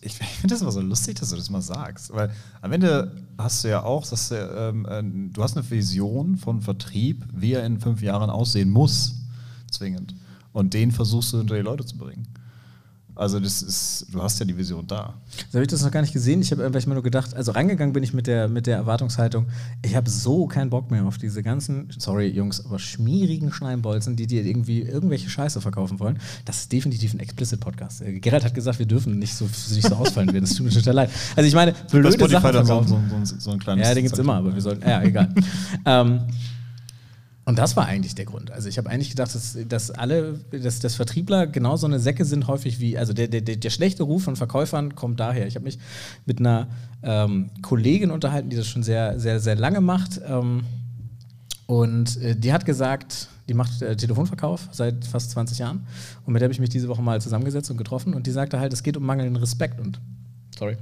ich, 0.00 0.14
finde 0.40 0.54
das 0.54 0.62
immer 0.62 0.72
so 0.72 0.80
lustig, 0.80 1.18
dass 1.18 1.30
du 1.30 1.36
das 1.36 1.50
mal 1.50 1.62
sagst. 1.62 2.12
Weil 2.12 2.30
am 2.60 2.72
Ende 2.72 3.12
hast 3.38 3.64
du 3.64 3.68
ja 3.68 3.82
auch, 3.82 4.06
dass 4.06 4.28
du, 4.28 4.34
ähm, 4.36 4.86
äh, 4.86 5.32
du 5.32 5.42
hast 5.42 5.56
eine 5.56 5.68
Vision 5.68 6.36
von 6.36 6.60
Vertrieb, 6.60 7.24
wie 7.32 7.54
er 7.54 7.64
in 7.64 7.80
fünf 7.80 8.02
Jahren 8.02 8.30
aussehen 8.30 8.70
muss, 8.70 9.14
zwingend. 9.70 10.14
Und 10.52 10.74
den 10.74 10.90
versuchst 10.90 11.32
du 11.32 11.40
unter 11.40 11.54
die 11.54 11.62
Leute 11.62 11.84
zu 11.84 11.96
bringen. 11.96 12.26
Also 13.20 13.38
das 13.38 13.60
ist, 13.60 14.06
du 14.10 14.22
hast 14.22 14.40
ja 14.40 14.46
die 14.46 14.56
Vision 14.56 14.86
da. 14.86 15.12
So 15.50 15.56
habe 15.58 15.62
ich 15.62 15.68
das 15.68 15.82
noch 15.82 15.90
gar 15.90 16.00
nicht 16.00 16.14
gesehen. 16.14 16.40
Ich 16.40 16.52
habe 16.52 16.64
einfach 16.64 16.86
nur 16.86 17.02
gedacht, 17.02 17.34
also 17.34 17.52
reingegangen 17.52 17.92
bin 17.92 18.02
ich 18.02 18.14
mit 18.14 18.26
der, 18.26 18.48
mit 18.48 18.66
der 18.66 18.78
Erwartungshaltung, 18.78 19.46
ich 19.84 19.94
habe 19.94 20.08
so 20.08 20.46
keinen 20.46 20.70
Bock 20.70 20.90
mehr 20.90 21.04
auf 21.04 21.18
diese 21.18 21.42
ganzen, 21.42 21.90
sorry 21.98 22.28
Jungs, 22.28 22.64
aber 22.64 22.78
schmierigen 22.78 23.52
Schleimbolzen, 23.52 24.16
die 24.16 24.26
dir 24.26 24.46
irgendwie 24.46 24.80
irgendwelche 24.80 25.28
Scheiße 25.28 25.60
verkaufen 25.60 26.00
wollen. 26.00 26.18
Das 26.46 26.60
ist 26.60 26.72
definitiv 26.72 27.12
ein 27.12 27.20
Explicit-Podcast. 27.20 28.00
Äh, 28.00 28.20
Gerald 28.20 28.42
hat 28.42 28.54
gesagt, 28.54 28.78
wir 28.78 28.86
dürfen 28.86 29.18
nicht 29.18 29.34
so, 29.34 29.44
nicht 29.44 29.86
so 29.86 29.96
ausfallen 29.96 30.32
werden. 30.32 30.46
Das 30.46 30.54
tut 30.54 30.64
mir 30.64 30.72
total 30.72 30.94
leid. 30.94 31.10
Also 31.36 31.46
ich 31.46 31.54
meine, 31.54 31.74
blöde 31.90 32.12
Sachen 32.12 32.40
verkaufen. 32.40 32.88
So, 32.88 33.00
so, 33.24 33.34
so, 33.38 33.50
ein 33.50 33.58
kleines 33.58 33.86
ja, 33.86 33.92
den 33.92 34.04
gibt 34.04 34.14
es 34.14 34.18
immer, 34.18 34.36
aber 34.36 34.54
wir 34.54 34.62
sollten, 34.62 34.88
ja, 34.88 35.02
egal. 35.02 35.28
ähm, 35.84 36.20
und 37.46 37.58
das 37.58 37.74
war 37.76 37.86
eigentlich 37.86 38.14
der 38.14 38.26
Grund. 38.26 38.50
Also 38.50 38.68
ich 38.68 38.78
habe 38.78 38.90
eigentlich 38.90 39.10
gedacht, 39.10 39.34
dass, 39.34 39.58
dass 39.66 39.90
alle, 39.90 40.38
dass, 40.50 40.78
dass 40.80 40.94
Vertriebler 40.94 41.46
genauso 41.46 41.86
eine 41.86 41.98
Säcke 41.98 42.24
sind 42.24 42.46
häufig 42.46 42.80
wie, 42.80 42.98
also 42.98 43.12
der, 43.12 43.28
der, 43.28 43.40
der 43.40 43.70
schlechte 43.70 44.02
Ruf 44.02 44.24
von 44.24 44.36
Verkäufern 44.36 44.94
kommt 44.94 45.20
daher. 45.20 45.46
Ich 45.46 45.56
habe 45.56 45.64
mich 45.64 45.78
mit 46.26 46.38
einer 46.38 46.68
ähm, 47.02 47.50
Kollegin 47.62 48.10
unterhalten, 48.10 48.50
die 48.50 48.56
das 48.56 48.68
schon 48.68 48.82
sehr, 48.82 49.18
sehr, 49.18 49.40
sehr 49.40 49.56
lange 49.56 49.80
macht. 49.80 50.20
Ähm, 50.24 50.64
und 51.66 52.20
äh, 52.20 52.36
die 52.36 52.52
hat 52.52 52.66
gesagt, 52.66 53.28
die 53.48 53.54
macht 53.54 53.80
äh, 53.80 53.96
Telefonverkauf 53.96 54.68
seit 54.70 55.04
fast 55.04 55.30
20 55.30 55.58
Jahren. 55.58 55.86
Und 56.26 56.34
mit 56.34 56.40
der 56.40 56.46
habe 56.46 56.52
ich 56.52 56.60
mich 56.60 56.68
diese 56.68 56.88
Woche 56.88 57.02
mal 57.02 57.20
zusammengesetzt 57.20 57.70
und 57.70 57.78
getroffen. 57.78 58.12
Und 58.14 58.26
die 58.26 58.32
sagte 58.32 58.60
halt, 58.60 58.72
es 58.72 58.82
geht 58.82 58.96
um 58.96 59.04
mangelnden 59.04 59.36
Respekt. 59.36 59.80
Und 59.80 60.00
sorry. 60.56 60.76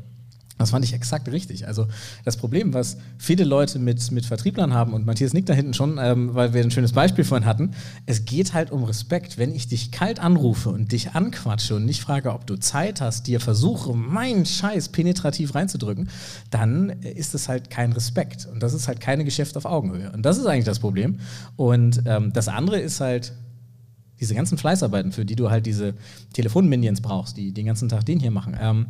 Das 0.58 0.70
fand 0.70 0.84
ich 0.84 0.92
exakt 0.92 1.28
richtig. 1.28 1.66
Also 1.66 1.86
das 2.24 2.36
Problem, 2.36 2.74
was 2.74 2.98
viele 3.16 3.44
Leute 3.44 3.78
mit, 3.78 4.10
mit 4.10 4.26
Vertrieblern 4.26 4.74
haben, 4.74 4.92
und 4.92 5.06
Matthias 5.06 5.32
nickt 5.32 5.48
da 5.48 5.54
hinten 5.54 5.72
schon, 5.72 5.98
ähm, 6.00 6.34
weil 6.34 6.52
wir 6.52 6.62
ein 6.62 6.70
schönes 6.70 6.92
Beispiel 6.92 7.24
vorhin 7.24 7.46
hatten, 7.46 7.70
es 8.06 8.24
geht 8.24 8.54
halt 8.54 8.70
um 8.70 8.84
Respekt. 8.84 9.38
Wenn 9.38 9.54
ich 9.54 9.68
dich 9.68 9.92
kalt 9.92 10.18
anrufe 10.18 10.70
und 10.70 10.92
dich 10.92 11.12
anquatsche 11.12 11.76
und 11.76 11.84
nicht 11.84 12.02
frage, 12.02 12.32
ob 12.32 12.46
du 12.46 12.56
Zeit 12.56 13.00
hast, 13.00 13.26
dir 13.28 13.40
versuche, 13.40 13.94
meinen 13.94 14.44
Scheiß 14.44 14.88
penetrativ 14.90 15.54
reinzudrücken, 15.54 16.10
dann 16.50 16.90
ist 16.90 17.34
es 17.34 17.48
halt 17.48 17.70
kein 17.70 17.92
Respekt. 17.92 18.46
Und 18.52 18.62
das 18.62 18.74
ist 18.74 18.88
halt 18.88 19.00
keine 19.00 19.24
Geschäft 19.24 19.56
auf 19.56 19.64
Augenhöhe. 19.64 20.10
Und 20.12 20.22
das 20.22 20.38
ist 20.38 20.46
eigentlich 20.46 20.64
das 20.64 20.80
Problem. 20.80 21.20
Und 21.56 22.02
ähm, 22.06 22.32
das 22.32 22.48
andere 22.48 22.80
ist 22.80 23.00
halt, 23.00 23.32
diese 24.20 24.34
ganzen 24.34 24.58
Fleißarbeiten, 24.58 25.12
für 25.12 25.24
die 25.24 25.36
du 25.36 25.50
halt 25.50 25.66
diese 25.66 25.94
Telefonminions 26.32 27.00
brauchst, 27.00 27.36
die 27.36 27.52
den 27.52 27.66
ganzen 27.66 27.88
Tag 27.88 28.04
den 28.04 28.18
hier 28.18 28.32
machen. 28.32 28.56
Ähm, 28.60 28.86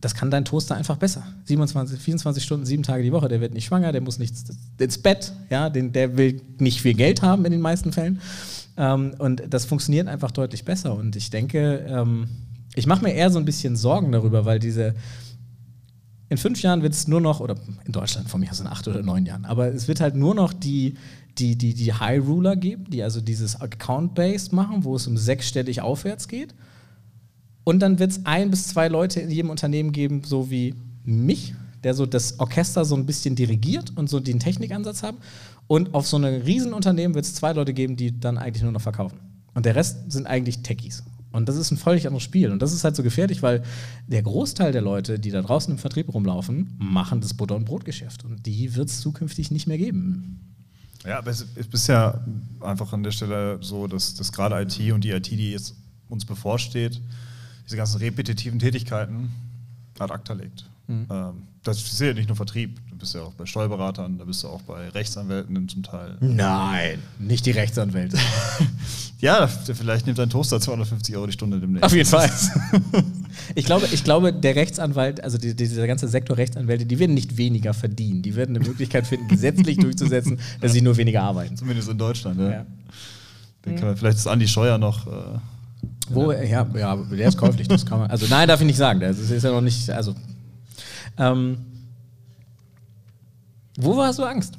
das 0.00 0.14
kann 0.14 0.30
dein 0.30 0.44
Toaster 0.44 0.76
einfach 0.76 0.96
besser. 0.96 1.24
27, 1.44 2.00
24 2.00 2.42
Stunden, 2.42 2.64
sieben 2.64 2.82
Tage 2.82 3.02
die 3.02 3.12
Woche, 3.12 3.28
der 3.28 3.40
wird 3.40 3.52
nicht 3.52 3.66
schwanger, 3.66 3.92
der 3.92 4.00
muss 4.00 4.18
nicht 4.18 4.34
ins 4.78 4.98
Bett, 4.98 5.32
ja, 5.50 5.68
den, 5.68 5.92
der 5.92 6.16
will 6.16 6.40
nicht 6.58 6.80
viel 6.80 6.94
Geld 6.94 7.22
haben 7.22 7.44
in 7.44 7.52
den 7.52 7.60
meisten 7.60 7.92
Fällen. 7.92 8.20
Ähm, 8.76 9.14
und 9.18 9.42
das 9.48 9.66
funktioniert 9.66 10.08
einfach 10.08 10.30
deutlich 10.30 10.64
besser. 10.64 10.94
Und 10.94 11.16
ich 11.16 11.30
denke, 11.30 11.84
ähm, 11.86 12.28
ich 12.74 12.86
mache 12.86 13.04
mir 13.04 13.12
eher 13.12 13.30
so 13.30 13.38
ein 13.38 13.44
bisschen 13.44 13.76
Sorgen 13.76 14.12
darüber, 14.12 14.44
weil 14.46 14.58
diese, 14.58 14.94
in 16.30 16.38
fünf 16.38 16.62
Jahren 16.62 16.82
wird 16.82 16.94
es 16.94 17.06
nur 17.06 17.20
noch, 17.20 17.40
oder 17.40 17.56
in 17.84 17.92
Deutschland 17.92 18.30
von 18.30 18.40
mir 18.40 18.50
aus 18.50 18.60
in 18.60 18.68
acht 18.68 18.88
oder 18.88 19.02
neun 19.02 19.26
Jahren, 19.26 19.44
aber 19.44 19.66
es 19.66 19.88
wird 19.88 20.00
halt 20.00 20.14
nur 20.14 20.34
noch 20.34 20.52
die, 20.52 20.94
die, 21.38 21.56
die, 21.56 21.74
die 21.74 21.92
High 21.92 22.24
Ruler 22.24 22.56
geben, 22.56 22.84
die 22.88 23.02
also 23.02 23.20
dieses 23.20 23.60
Account-Based 23.60 24.52
machen, 24.52 24.84
wo 24.84 24.96
es 24.96 25.06
um 25.06 25.16
sechsstellig 25.16 25.80
aufwärts 25.82 26.28
geht. 26.28 26.54
Und 27.64 27.80
dann 27.80 27.98
wird 27.98 28.12
es 28.12 28.26
ein 28.26 28.50
bis 28.50 28.68
zwei 28.68 28.88
Leute 28.88 29.20
in 29.20 29.30
jedem 29.30 29.50
Unternehmen 29.50 29.92
geben, 29.92 30.22
so 30.24 30.50
wie 30.50 30.74
mich, 31.04 31.54
der 31.84 31.94
so 31.94 32.06
das 32.06 32.38
Orchester 32.40 32.84
so 32.84 32.94
ein 32.94 33.06
bisschen 33.06 33.34
dirigiert 33.36 33.96
und 33.96 34.08
so 34.08 34.20
den 34.20 34.38
Technikansatz 34.38 35.02
haben. 35.02 35.18
Und 35.66 35.94
auf 35.94 36.06
so 36.06 36.16
einem 36.16 36.42
Riesenunternehmen 36.42 37.14
wird 37.14 37.24
es 37.24 37.34
zwei 37.34 37.52
Leute 37.52 37.72
geben, 37.72 37.96
die 37.96 38.18
dann 38.18 38.38
eigentlich 38.38 38.62
nur 38.62 38.72
noch 38.72 38.80
verkaufen. 38.80 39.18
Und 39.54 39.66
der 39.66 39.76
Rest 39.76 40.10
sind 40.10 40.26
eigentlich 40.26 40.62
Techies. 40.62 41.04
Und 41.32 41.48
das 41.48 41.56
ist 41.56 41.70
ein 41.70 41.76
völlig 41.76 42.06
anderes 42.06 42.24
Spiel. 42.24 42.50
Und 42.50 42.60
das 42.60 42.72
ist 42.72 42.82
halt 42.82 42.96
so 42.96 43.02
gefährlich, 43.02 43.42
weil 43.42 43.62
der 44.08 44.22
Großteil 44.22 44.72
der 44.72 44.82
Leute, 44.82 45.18
die 45.18 45.30
da 45.30 45.42
draußen 45.42 45.72
im 45.72 45.78
Vertrieb 45.78 46.12
rumlaufen, 46.12 46.74
machen 46.78 47.20
das 47.20 47.34
Butter- 47.34 47.54
und 47.54 47.66
Brotgeschäft. 47.66 48.24
Und 48.24 48.46
die 48.46 48.74
wird 48.74 48.88
es 48.88 49.00
zukünftig 49.00 49.50
nicht 49.50 49.68
mehr 49.68 49.78
geben. 49.78 50.40
Ja, 51.04 51.18
aber 51.18 51.30
es 51.30 51.46
ist 51.56 51.86
ja 51.86 52.20
einfach 52.60 52.92
an 52.92 53.02
der 53.02 53.12
Stelle 53.12 53.58
so, 53.62 53.86
dass, 53.86 54.14
dass 54.14 54.32
gerade 54.32 54.60
IT 54.60 54.92
und 54.92 55.04
die 55.04 55.10
IT, 55.10 55.30
die 55.30 55.52
jetzt 55.52 55.74
uns 56.08 56.24
bevorsteht, 56.24 57.00
diese 57.70 57.76
ganzen 57.76 57.98
repetitiven 57.98 58.58
Tätigkeiten 58.58 59.30
ad 60.00 60.12
acta 60.12 60.32
legt. 60.32 60.64
Mhm. 60.88 61.06
Ähm, 61.08 61.42
das 61.62 61.78
ist 61.78 62.00
ja 62.00 62.12
nicht 62.12 62.26
nur 62.26 62.36
Vertrieb, 62.36 62.80
du 62.90 62.96
bist 62.96 63.14
ja 63.14 63.22
auch 63.22 63.34
bei 63.34 63.46
Steuerberatern, 63.46 64.18
da 64.18 64.24
bist 64.24 64.42
du 64.42 64.48
auch 64.48 64.62
bei 64.62 64.88
Rechtsanwälten 64.88 65.68
zum 65.68 65.84
Teil. 65.84 66.16
Nein, 66.18 66.98
nicht 67.20 67.46
die 67.46 67.52
Rechtsanwälte. 67.52 68.18
ja, 69.20 69.46
vielleicht 69.46 70.06
nimmt 70.06 70.18
dein 70.18 70.30
Toaster 70.30 70.60
250 70.60 71.14
Euro 71.14 71.26
die 71.26 71.32
Stunde 71.32 71.60
demnächst. 71.60 71.84
Auf 71.84 71.94
jeden 71.94 72.08
Fall. 72.08 72.28
ich, 73.54 73.66
glaube, 73.66 73.86
ich 73.92 74.02
glaube, 74.02 74.32
der 74.32 74.56
Rechtsanwalt, 74.56 75.22
also 75.22 75.38
die, 75.38 75.54
dieser 75.54 75.86
ganze 75.86 76.08
Sektor 76.08 76.38
Rechtsanwälte, 76.38 76.86
die 76.86 76.98
werden 76.98 77.14
nicht 77.14 77.36
weniger 77.36 77.72
verdienen. 77.72 78.22
Die 78.22 78.34
werden 78.34 78.56
eine 78.56 78.66
Möglichkeit 78.66 79.06
finden, 79.06 79.28
gesetzlich 79.28 79.76
durchzusetzen, 79.78 80.40
dass 80.60 80.72
sie 80.72 80.80
nur 80.82 80.96
weniger 80.96 81.22
arbeiten. 81.22 81.56
Zumindest 81.56 81.88
in 81.88 81.98
Deutschland, 81.98 82.40
ja. 82.40 82.50
ja. 82.50 82.66
Den 83.64 83.76
kann 83.76 83.88
man, 83.88 83.96
vielleicht 83.96 84.18
ist 84.18 84.26
Andi 84.26 84.48
Scheuer 84.48 84.76
noch. 84.76 85.06
Äh, 85.06 85.38
Wo, 86.08 86.32
ja, 86.32 86.66
ja, 86.74 86.96
der 86.96 87.28
ist 87.28 87.38
käuflich, 87.38 87.68
das 87.68 87.86
kann 87.86 88.00
man. 88.00 88.10
Also 88.10 88.26
nein, 88.28 88.48
darf 88.48 88.60
ich 88.60 88.66
nicht 88.66 88.76
sagen. 88.76 89.00
Das 89.00 89.18
ist 89.18 89.42
ja 89.42 89.50
noch 89.52 89.60
nicht. 89.60 89.88
Also. 89.90 90.14
Ähm, 91.16 91.58
wo 93.76 94.02
hast 94.02 94.18
du 94.18 94.24
Angst? 94.24 94.58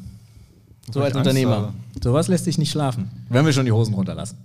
So 0.91 0.99
Wo 0.99 1.03
als 1.03 1.15
Unternehmer. 1.15 1.55
habe? 1.57 1.73
Sowas 2.01 2.27
lässt 2.27 2.47
dich 2.47 2.57
nicht 2.57 2.71
schlafen. 2.71 3.11
Wenn 3.29 3.45
wir 3.45 3.53
schon 3.53 3.65
die 3.65 3.71
Hosen 3.71 3.93
runterlassen. 3.93 4.37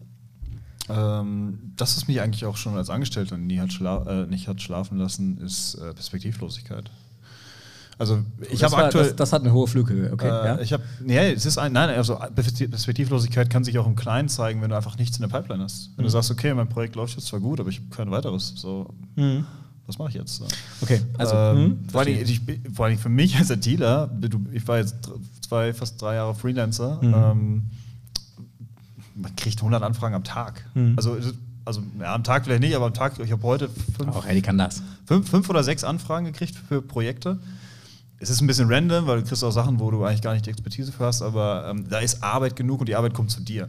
Ähm, 0.89 1.72
das, 1.77 1.97
was 1.97 2.07
mich 2.09 2.20
eigentlich 2.20 2.45
auch 2.45 2.57
schon 2.57 2.77
als 2.77 2.91
Angestellter 2.91 3.37
nie 3.37 3.59
hat, 3.59 3.72
schla 3.72 4.22
äh, 4.22 4.27
nicht 4.27 4.47
hat 4.49 4.61
schlafen 4.61 4.99
lassen, 4.99 5.39
ist 5.39 5.74
äh, 5.74 5.93
Perspektivlosigkeit. 5.95 6.91
Also 7.99 8.18
ich 8.51 8.61
das, 8.61 8.72
habe 8.72 8.84
aktuell. 8.84 9.07
das, 9.07 9.16
das 9.16 9.32
hat 9.32 9.42
eine 9.42 9.53
hohe 9.55 9.66
Flughöhe, 9.66 10.12
okay. 10.12 10.26
äh, 10.26 10.30
ja? 10.47 10.61
Ich 10.61 10.72
habe, 10.74 10.82
nee, 11.03 11.32
es 11.32 11.47
ist 11.47 11.57
ein, 11.57 11.72
nein, 11.72 11.88
also 11.90 12.18
Perspektivlosigkeit 12.34 13.49
kann 13.49 13.64
sich 13.64 13.78
auch 13.78 13.86
im 13.86 13.97
Kleinen 13.97 14.28
zeigen, 14.28 14.61
wenn 14.61 14.68
du 14.70 14.76
einfach 14.76 14.99
nichts 14.99 15.16
in 15.16 15.22
der 15.22 15.28
Pipeline 15.28 15.62
hast. 15.64 15.90
Wenn 15.97 16.05
du 16.05 16.11
sagst, 16.11 16.30
okay, 16.30 16.53
mein 16.53 16.68
Projekt 16.68 16.94
läuft 16.97 17.14
jetzt 17.16 17.26
zwar 17.26 17.40
gut, 17.40 17.59
aber 17.59 17.70
ich 17.70 17.78
habe 17.78 17.88
kein 17.90 18.11
weiteres. 18.11 18.53
So, 18.57 18.92
Mhm. 19.14 19.47
was 19.86 19.97
mache 19.99 20.11
ich 20.11 20.14
jetzt? 20.16 20.36
So. 20.36 20.47
Okay, 20.82 21.01
also. 21.16 21.34
ähm, 21.34 21.59
mhm, 21.62 21.88
vor, 21.90 22.03
allem, 22.03 22.14
ich, 22.22 22.40
vor 22.74 22.84
allem 22.86 22.99
für 22.99 23.09
mich 23.09 23.36
als 23.38 23.49
Dealer, 23.61 24.11
ich 24.53 24.68
war 24.68 24.76
jetzt 24.78 24.97
zwei, 25.47 25.72
fast 25.72 26.01
drei 26.03 26.16
Jahre 26.16 26.34
Freelancer, 26.34 26.99
Mhm. 27.03 27.14
ähm, 27.14 27.62
man 29.14 29.34
kriegt 29.36 29.59
100 29.61 29.82
Anfragen 29.82 30.14
am 30.14 30.24
Tag. 30.24 30.66
Mhm. 30.74 30.94
Also, 30.97 31.16
also 31.64 31.82
ja, 31.99 32.14
am 32.14 32.22
Tag 32.24 32.44
vielleicht 32.44 32.61
nicht, 32.61 32.76
aber 32.76 32.86
am 32.86 32.94
Tag, 32.94 33.18
ich 33.18 33.32
habe 33.32 33.42
heute 33.42 33.70
fünf, 33.97 34.42
kann 34.42 34.59
das. 34.59 34.82
fünf, 35.07 35.28
fünf 35.30 35.49
oder 35.49 35.64
sechs 35.64 35.82
Anfragen 35.82 36.26
gekriegt 36.26 36.55
für 36.68 36.82
Projekte. 36.82 37.38
Es 38.19 38.31
ist 38.31 38.41
ein 38.41 38.47
bisschen 38.47 38.73
random, 38.73 39.07
weil 39.07 39.21
du 39.21 39.29
kriegst 39.29 39.45
auch 39.45 39.51
Sachen, 39.51 39.79
wo 39.79 39.91
du 39.91 40.05
eigentlich 40.05 40.23
gar 40.23 40.33
nicht 40.33 40.47
die 40.47 40.51
Expertise 40.51 40.91
für 40.91 41.05
hast, 41.05 41.23
aber 41.23 41.69
ähm, 41.71 41.89
da 41.89 41.99
ist 41.99 42.23
Arbeit 42.23 42.57
genug 42.57 42.81
und 42.81 42.89
die 42.89 42.97
Arbeit 42.97 43.14
kommt 43.14 43.31
zu 43.31 43.41
dir. 43.41 43.69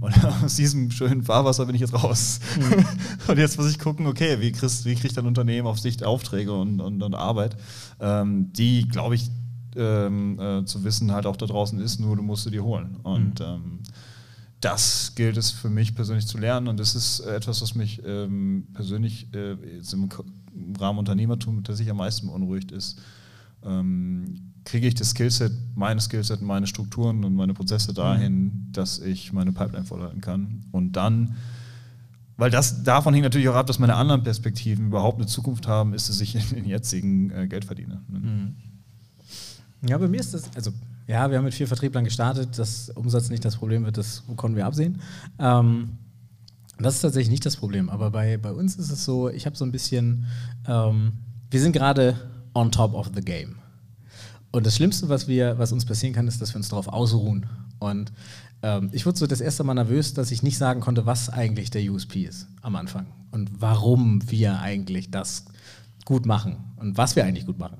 Und 0.00 0.24
aus 0.44 0.56
diesem 0.56 0.90
schönen 0.90 1.22
Fahrwasser 1.22 1.66
bin 1.66 1.74
ich 1.74 1.80
jetzt 1.80 1.94
raus. 1.94 2.40
und 3.28 3.38
jetzt 3.38 3.58
muss 3.58 3.70
ich 3.70 3.78
gucken, 3.78 4.06
okay, 4.06 4.40
wie, 4.40 4.52
kriegst, 4.52 4.84
wie 4.84 4.94
kriegt 4.94 5.18
ein 5.18 5.26
Unternehmen 5.26 5.66
auf 5.66 5.78
Sicht 5.78 6.02
Aufträge 6.04 6.52
und, 6.52 6.80
und, 6.80 7.02
und 7.02 7.14
Arbeit, 7.14 7.56
ähm, 8.00 8.52
die, 8.52 8.88
glaube 8.88 9.14
ich, 9.14 9.30
ähm, 9.76 10.38
äh, 10.40 10.64
zu 10.64 10.84
wissen 10.84 11.12
halt 11.12 11.26
auch 11.26 11.36
da 11.36 11.46
draußen 11.46 11.78
ist, 11.80 12.00
nur 12.00 12.16
du 12.16 12.22
musst 12.22 12.44
sie 12.44 12.50
dir 12.50 12.64
holen. 12.64 12.96
Und 13.02 13.40
ähm, 13.40 13.80
das 14.60 15.12
gilt 15.14 15.36
es 15.36 15.50
für 15.50 15.70
mich 15.70 15.94
persönlich 15.94 16.26
zu 16.26 16.38
lernen 16.38 16.68
und 16.68 16.80
das 16.80 16.94
ist 16.94 17.20
äh, 17.20 17.36
etwas, 17.36 17.62
was 17.62 17.74
mich 17.74 18.02
ähm, 18.04 18.66
persönlich 18.72 19.32
äh, 19.34 19.52
im, 19.92 20.08
Rahmen 20.80 20.98
Unternehmertum 20.98 21.62
tatsächlich 21.62 21.92
am 21.92 21.98
meisten 21.98 22.26
beunruhigt 22.26 22.72
ist. 22.72 23.00
Ähm, 23.64 24.52
kriege 24.64 24.86
ich 24.86 24.94
das 24.94 25.10
Skillset, 25.10 25.52
meine 25.74 26.00
Skillset, 26.00 26.42
meine 26.42 26.66
Strukturen 26.66 27.24
und 27.24 27.34
meine 27.34 27.54
Prozesse 27.54 27.94
dahin, 27.94 28.68
dass 28.72 28.98
ich 28.98 29.32
meine 29.32 29.52
Pipeline 29.52 29.86
vollhalten 29.86 30.20
kann 30.20 30.66
und 30.72 30.92
dann 30.92 31.36
weil 32.38 32.52
das 32.52 32.84
davon 32.84 33.12
hängt 33.14 33.24
natürlich 33.24 33.48
auch 33.48 33.56
ab, 33.56 33.66
dass 33.66 33.80
meine 33.80 33.96
anderen 33.96 34.22
Perspektiven 34.22 34.86
überhaupt 34.86 35.18
eine 35.18 35.26
Zukunft 35.26 35.66
haben, 35.66 35.92
ist, 35.92 36.08
dass 36.08 36.20
ich 36.20 36.34
in 36.52 36.56
den 36.56 36.64
jetzigen 36.66 37.30
äh, 37.30 37.48
Geld 37.48 37.64
verdiene. 37.64 38.00
Ne? 38.08 38.54
Ja, 39.82 39.98
bei 39.98 40.08
mir 40.08 40.20
ist 40.20 40.34
das, 40.34 40.48
also, 40.54 40.72
ja, 41.06 41.28
wir 41.30 41.36
haben 41.36 41.44
mit 41.44 41.54
vier 41.54 41.66
Vertrieblern 41.66 42.04
gestartet, 42.04 42.56
dass 42.58 42.90
Umsatz 42.90 43.28
nicht 43.28 43.44
das 43.44 43.56
Problem 43.56 43.84
wird, 43.84 43.96
das 43.96 44.22
konnten 44.36 44.56
wir 44.56 44.66
absehen. 44.66 45.00
Ähm, 45.38 45.90
das 46.78 46.94
ist 46.94 47.00
tatsächlich 47.00 47.30
nicht 47.30 47.44
das 47.44 47.56
Problem, 47.56 47.90
aber 47.90 48.10
bei, 48.12 48.36
bei 48.36 48.52
uns 48.52 48.76
ist 48.76 48.90
es 48.90 49.04
so, 49.04 49.28
ich 49.28 49.44
habe 49.44 49.56
so 49.56 49.64
ein 49.64 49.72
bisschen, 49.72 50.26
ähm, 50.66 51.12
wir 51.50 51.60
sind 51.60 51.72
gerade 51.72 52.16
on 52.58 52.70
top 52.70 52.94
of 52.94 53.10
the 53.14 53.20
game. 53.20 53.56
Und 54.50 54.66
das 54.66 54.76
Schlimmste, 54.76 55.08
was, 55.08 55.28
wir, 55.28 55.58
was 55.58 55.72
uns 55.72 55.84
passieren 55.84 56.14
kann, 56.14 56.26
ist, 56.26 56.40
dass 56.40 56.52
wir 56.52 56.56
uns 56.56 56.68
darauf 56.68 56.88
ausruhen. 56.88 57.46
Und 57.78 58.12
ähm, 58.62 58.90
ich 58.92 59.06
wurde 59.06 59.18
so 59.18 59.26
das 59.26 59.40
erste 59.40 59.62
Mal 59.62 59.74
nervös, 59.74 60.14
dass 60.14 60.30
ich 60.30 60.42
nicht 60.42 60.58
sagen 60.58 60.80
konnte, 60.80 61.06
was 61.06 61.30
eigentlich 61.30 61.70
der 61.70 61.82
USP 61.90 62.24
ist 62.24 62.48
am 62.62 62.76
Anfang 62.76 63.06
und 63.30 63.60
warum 63.60 64.30
wir 64.30 64.60
eigentlich 64.60 65.10
das 65.10 65.44
gut 66.04 66.26
machen 66.26 66.56
und 66.76 66.96
was 66.96 67.14
wir 67.14 67.24
eigentlich 67.24 67.46
gut 67.46 67.58
machen. 67.58 67.78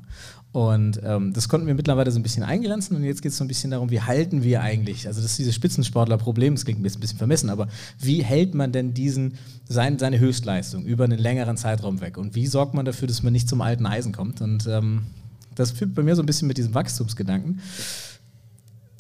Und 0.53 1.01
ähm, 1.05 1.34
das 1.34 1.49
konnten 1.49 1.66
wir 1.66 1.74
mittlerweile 1.74 2.11
so 2.11 2.18
ein 2.18 2.22
bisschen 2.22 2.42
eingrenzen 2.42 2.96
und 2.96 3.05
jetzt 3.05 3.20
geht 3.20 3.32
es 3.32 3.38
so 3.38 3.44
ein 3.44 3.49
bisschen 3.49 3.70
darum, 3.70 3.90
wie 3.90 4.01
halten 4.01 4.42
wir 4.42 4.62
eigentlich, 4.62 5.07
also 5.07 5.20
das 5.20 5.32
ist 5.32 5.38
dieses 5.38 5.55
Spitzensportler-Problem, 5.55 6.55
das 6.55 6.64
klingt 6.64 6.80
ein 6.80 6.82
bisschen, 6.82 6.99
ein 6.99 7.03
bisschen 7.03 7.18
vermessen, 7.18 7.51
aber 7.51 7.68
wie 8.01 8.24
hält 8.24 8.55
man 8.55 8.72
denn 8.72 8.94
diesen, 8.94 9.34
sein, 9.68 9.99
seine 9.99 10.18
Höchstleistung 10.18 10.86
über 10.86 11.05
einen 11.05 11.18
längeren 11.18 11.59
Zeitraum 11.59 12.01
weg 12.01 12.16
und 12.16 12.34
wie 12.34 12.46
sorgt 12.46 12.72
man 12.72 12.86
dafür, 12.86 13.09
dass 13.09 13.22
man 13.22 13.34
nicht 13.34 13.46
zum 13.46 13.61
alten 13.61 13.84
Eisen 13.84 14.12
kommt 14.12 14.40
und 14.40 14.66
ähm, 14.66 15.03
das 15.55 15.72
führt 15.72 15.94
bei 15.94 16.03
mir 16.03 16.16
so 16.16 16.22
ein 16.22 16.26
bisschen 16.26 16.49
mit 16.49 16.57
diesem 16.57 16.72
Wachstumsgedanken. 16.72 17.61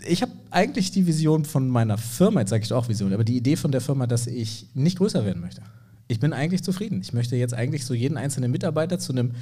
Ich 0.06 0.20
habe 0.20 0.32
eigentlich 0.50 0.90
die 0.90 1.06
Vision 1.06 1.46
von 1.46 1.68
meiner 1.68 1.96
Firma, 1.96 2.40
jetzt 2.40 2.50
sage 2.50 2.64
ich 2.64 2.72
auch 2.74 2.88
Vision, 2.88 3.12
aber 3.14 3.24
die 3.24 3.36
Idee 3.36 3.56
von 3.56 3.72
der 3.72 3.80
Firma, 3.80 4.06
dass 4.06 4.26
ich 4.26 4.66
nicht 4.74 4.98
größer 4.98 5.24
werden 5.24 5.40
möchte. 5.40 5.62
Ich 6.08 6.20
bin 6.20 6.32
eigentlich 6.32 6.62
zufrieden. 6.62 7.00
Ich 7.02 7.12
möchte 7.12 7.36
jetzt 7.36 7.52
eigentlich 7.52 7.84
so 7.84 7.94
jeden 7.94 8.16
einzelnen 8.16 8.50
Mitarbeiter 8.50 8.98
zu 8.98 9.12
einem, 9.12 9.32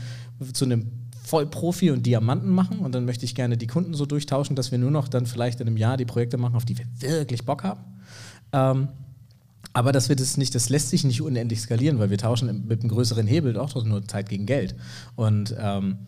zu 0.52 0.64
einem 0.64 0.90
Vollprofi 1.26 1.90
und 1.90 2.06
Diamanten 2.06 2.50
machen 2.50 2.78
und 2.78 2.94
dann 2.94 3.04
möchte 3.04 3.24
ich 3.24 3.34
gerne 3.34 3.56
die 3.56 3.66
Kunden 3.66 3.94
so 3.94 4.06
durchtauschen, 4.06 4.54
dass 4.54 4.70
wir 4.70 4.78
nur 4.78 4.92
noch 4.92 5.08
dann 5.08 5.26
vielleicht 5.26 5.60
in 5.60 5.66
einem 5.66 5.76
Jahr 5.76 5.96
die 5.96 6.04
Projekte 6.04 6.38
machen, 6.38 6.54
auf 6.54 6.64
die 6.64 6.78
wir 6.78 6.86
wirklich 7.00 7.44
Bock 7.44 7.64
haben. 7.64 7.80
Ähm, 8.52 8.88
aber 9.72 9.90
das 9.90 10.08
wird 10.08 10.20
es 10.20 10.36
nicht, 10.36 10.54
das 10.54 10.68
lässt 10.68 10.90
sich 10.90 11.02
nicht 11.02 11.20
unendlich 11.20 11.60
skalieren, 11.60 11.98
weil 11.98 12.10
wir 12.10 12.18
tauschen 12.18 12.64
mit 12.68 12.80
einem 12.80 12.88
größeren 12.88 13.26
Hebel 13.26 13.58
auch 13.58 13.84
nur 13.84 14.06
Zeit 14.06 14.28
gegen 14.28 14.46
Geld. 14.46 14.76
Und 15.16 15.54
ähm, 15.58 15.98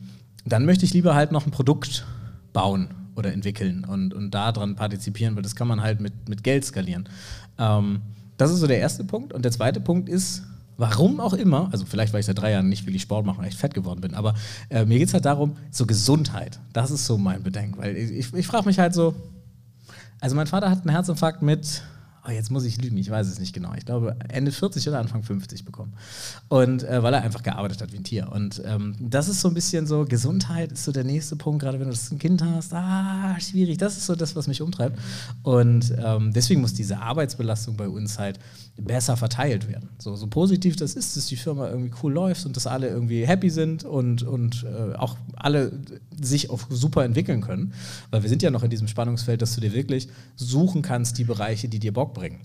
dann 0.46 0.64
möchte 0.64 0.84
ich 0.84 0.94
lieber 0.94 1.16
halt 1.16 1.32
noch 1.32 1.46
ein 1.46 1.50
Produkt 1.50 2.06
bauen 2.52 2.88
oder 3.16 3.32
entwickeln 3.32 3.84
und, 3.84 4.14
und 4.14 4.30
daran 4.30 4.76
partizipieren, 4.76 5.34
weil 5.34 5.42
das 5.42 5.56
kann 5.56 5.66
man 5.66 5.82
halt 5.82 6.00
mit, 6.00 6.28
mit 6.28 6.44
Geld 6.44 6.64
skalieren. 6.64 7.08
Ähm, 7.58 8.02
das 8.36 8.52
ist 8.52 8.60
so 8.60 8.68
der 8.68 8.78
erste 8.78 9.02
Punkt. 9.02 9.32
Und 9.32 9.44
der 9.44 9.50
zweite 9.50 9.80
Punkt 9.80 10.08
ist, 10.08 10.44
warum 10.78 11.20
auch 11.20 11.34
immer, 11.34 11.68
also 11.72 11.84
vielleicht, 11.84 12.12
weil 12.12 12.20
ich 12.20 12.26
seit 12.26 12.38
drei 12.38 12.52
Jahren 12.52 12.68
nicht 12.68 12.86
wirklich 12.86 13.02
Sport 13.02 13.26
mache 13.26 13.40
und 13.40 13.44
echt 13.44 13.58
fett 13.58 13.74
geworden 13.74 14.00
bin, 14.00 14.14
aber 14.14 14.34
äh, 14.70 14.86
mir 14.86 14.98
geht 14.98 15.08
es 15.08 15.14
halt 15.14 15.26
darum, 15.26 15.56
so 15.70 15.84
Gesundheit. 15.84 16.58
Das 16.72 16.90
ist 16.90 17.04
so 17.04 17.18
mein 17.18 17.42
Bedenken. 17.42 17.76
Weil 17.78 17.96
ich, 17.96 18.10
ich, 18.12 18.32
ich 18.32 18.46
frage 18.46 18.64
mich 18.64 18.78
halt 18.78 18.94
so, 18.94 19.14
also 20.20 20.36
mein 20.36 20.46
Vater 20.46 20.70
hat 20.70 20.82
einen 20.82 20.90
Herzinfarkt 20.90 21.42
mit, 21.42 21.82
oh, 22.24 22.30
jetzt 22.30 22.50
muss 22.52 22.64
ich 22.64 22.80
lügen, 22.80 22.96
ich 22.96 23.10
weiß 23.10 23.26
es 23.26 23.40
nicht 23.40 23.52
genau. 23.52 23.72
Ich 23.76 23.86
glaube 23.86 24.16
Ende 24.28 24.52
40 24.52 24.88
oder 24.88 25.00
Anfang 25.00 25.24
50 25.24 25.64
bekommen. 25.64 25.94
Und 26.48 26.84
äh, 26.84 27.02
weil 27.02 27.12
er 27.12 27.22
einfach 27.22 27.42
gearbeitet 27.42 27.82
hat 27.82 27.92
wie 27.92 27.96
ein 27.96 28.04
Tier. 28.04 28.30
Und 28.30 28.62
ähm, 28.64 28.94
das 29.00 29.28
ist 29.28 29.40
so 29.40 29.48
ein 29.48 29.54
bisschen 29.54 29.88
so, 29.88 30.04
Gesundheit 30.04 30.70
ist 30.70 30.84
so 30.84 30.92
der 30.92 31.04
nächste 31.04 31.34
Punkt, 31.34 31.60
gerade 31.60 31.80
wenn 31.80 31.90
du 31.90 31.96
ein 31.96 32.18
Kind 32.20 32.42
hast, 32.44 32.72
ah, 32.72 33.36
schwierig. 33.40 33.78
Das 33.78 33.96
ist 33.96 34.06
so 34.06 34.14
das, 34.14 34.36
was 34.36 34.46
mich 34.46 34.62
umtreibt. 34.62 34.96
Und 35.42 35.92
ähm, 35.98 36.32
deswegen 36.32 36.60
muss 36.60 36.74
diese 36.74 36.98
Arbeitsbelastung 37.00 37.76
bei 37.76 37.88
uns 37.88 38.18
halt 38.18 38.38
besser 38.78 39.16
verteilt 39.16 39.68
werden. 39.68 39.90
So, 39.98 40.16
so 40.16 40.26
positiv 40.26 40.76
das 40.76 40.94
ist, 40.94 41.16
dass 41.16 41.26
die 41.26 41.36
Firma 41.36 41.68
irgendwie 41.68 41.92
cool 42.02 42.12
läuft 42.12 42.46
und 42.46 42.56
dass 42.56 42.66
alle 42.66 42.88
irgendwie 42.88 43.26
happy 43.26 43.50
sind 43.50 43.84
und, 43.84 44.22
und 44.22 44.64
äh, 44.64 44.94
auch 44.94 45.16
alle 45.34 45.72
sich 46.20 46.50
auch 46.50 46.60
super 46.70 47.04
entwickeln 47.04 47.40
können. 47.40 47.72
Weil 48.10 48.22
wir 48.22 48.28
sind 48.28 48.42
ja 48.42 48.50
noch 48.50 48.62
in 48.62 48.70
diesem 48.70 48.88
Spannungsfeld, 48.88 49.42
dass 49.42 49.54
du 49.54 49.60
dir 49.60 49.72
wirklich 49.72 50.08
suchen 50.36 50.82
kannst, 50.82 51.18
die 51.18 51.24
Bereiche, 51.24 51.68
die 51.68 51.78
dir 51.78 51.92
Bock 51.92 52.14
bringen. 52.14 52.40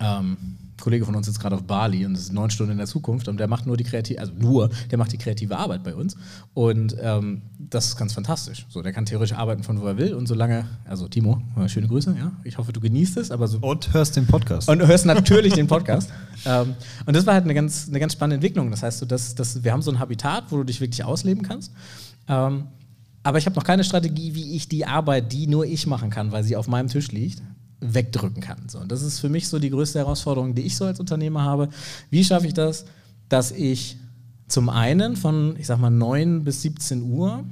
Ähm, 0.00 0.36
Kollege 0.82 1.04
von 1.04 1.14
uns 1.14 1.28
ist 1.28 1.38
gerade 1.40 1.54
auf 1.54 1.62
Bali 1.62 2.04
und 2.04 2.12
das 2.14 2.22
ist 2.22 2.32
neun 2.32 2.50
Stunden 2.50 2.72
in 2.72 2.78
der 2.78 2.86
Zukunft 2.86 3.28
und 3.28 3.38
der 3.38 3.48
macht 3.48 3.66
nur 3.66 3.76
die 3.76 3.84
kreative, 3.84 4.20
also 4.20 4.32
nur, 4.34 4.68
der 4.90 4.98
macht 4.98 5.12
die 5.12 5.18
kreative 5.18 5.56
Arbeit 5.56 5.84
bei 5.84 5.94
uns 5.94 6.16
und 6.54 6.96
ähm, 7.00 7.42
das 7.58 7.86
ist 7.86 7.96
ganz 7.96 8.12
fantastisch. 8.12 8.66
So, 8.68 8.82
der 8.82 8.92
kann 8.92 9.06
theoretisch 9.06 9.36
arbeiten 9.36 9.62
von 9.62 9.80
wo 9.80 9.86
er 9.86 9.96
will 9.96 10.14
und 10.14 10.26
solange, 10.26 10.66
also 10.84 11.08
Timo, 11.08 11.40
äh, 11.56 11.68
schöne 11.68 11.86
Grüße, 11.86 12.16
ja, 12.18 12.32
ich 12.44 12.58
hoffe, 12.58 12.72
du 12.72 12.80
genießt 12.80 13.16
es, 13.16 13.30
aber 13.30 13.46
so 13.46 13.58
Und 13.58 13.94
hörst 13.94 14.16
den 14.16 14.26
Podcast. 14.26 14.68
und 14.68 14.84
hörst 14.86 15.06
natürlich 15.06 15.54
den 15.54 15.66
Podcast. 15.68 16.10
Ähm, 16.44 16.74
und 17.06 17.14
das 17.14 17.26
war 17.26 17.34
halt 17.34 17.44
eine 17.44 17.54
ganz, 17.54 17.86
eine 17.88 18.00
ganz 18.00 18.14
spannende 18.14 18.34
Entwicklung. 18.36 18.70
Das 18.70 18.82
heißt, 18.82 18.98
so, 18.98 19.06
dass, 19.06 19.34
dass 19.34 19.62
wir 19.62 19.72
haben 19.72 19.82
so 19.82 19.90
ein 19.90 19.98
Habitat, 19.98 20.50
wo 20.50 20.56
du 20.56 20.64
dich 20.64 20.80
wirklich 20.80 21.04
ausleben 21.04 21.42
kannst. 21.42 21.72
Ähm, 22.28 22.64
aber 23.22 23.38
ich 23.38 23.46
habe 23.46 23.54
noch 23.54 23.64
keine 23.64 23.84
Strategie, 23.84 24.34
wie 24.34 24.56
ich 24.56 24.68
die 24.68 24.84
Arbeit, 24.84 25.32
die 25.32 25.46
nur 25.46 25.64
ich 25.64 25.86
machen 25.86 26.10
kann, 26.10 26.32
weil 26.32 26.42
sie 26.42 26.56
auf 26.56 26.66
meinem 26.66 26.88
Tisch 26.88 27.12
liegt, 27.12 27.40
wegdrücken 27.82 28.40
kann. 28.40 28.68
So, 28.68 28.78
und 28.78 28.90
das 28.90 29.02
ist 29.02 29.18
für 29.18 29.28
mich 29.28 29.48
so 29.48 29.58
die 29.58 29.70
größte 29.70 29.98
Herausforderung, 29.98 30.54
die 30.54 30.62
ich 30.62 30.76
so 30.76 30.84
als 30.84 31.00
Unternehmer 31.00 31.42
habe. 31.42 31.68
Wie 32.10 32.24
schaffe 32.24 32.46
ich 32.46 32.54
das, 32.54 32.84
dass 33.28 33.50
ich 33.50 33.96
zum 34.48 34.68
einen 34.68 35.16
von, 35.16 35.56
ich 35.58 35.66
sag 35.66 35.78
mal, 35.78 35.90
9 35.90 36.44
bis 36.44 36.62
17 36.62 37.02
Uhr 37.02 37.44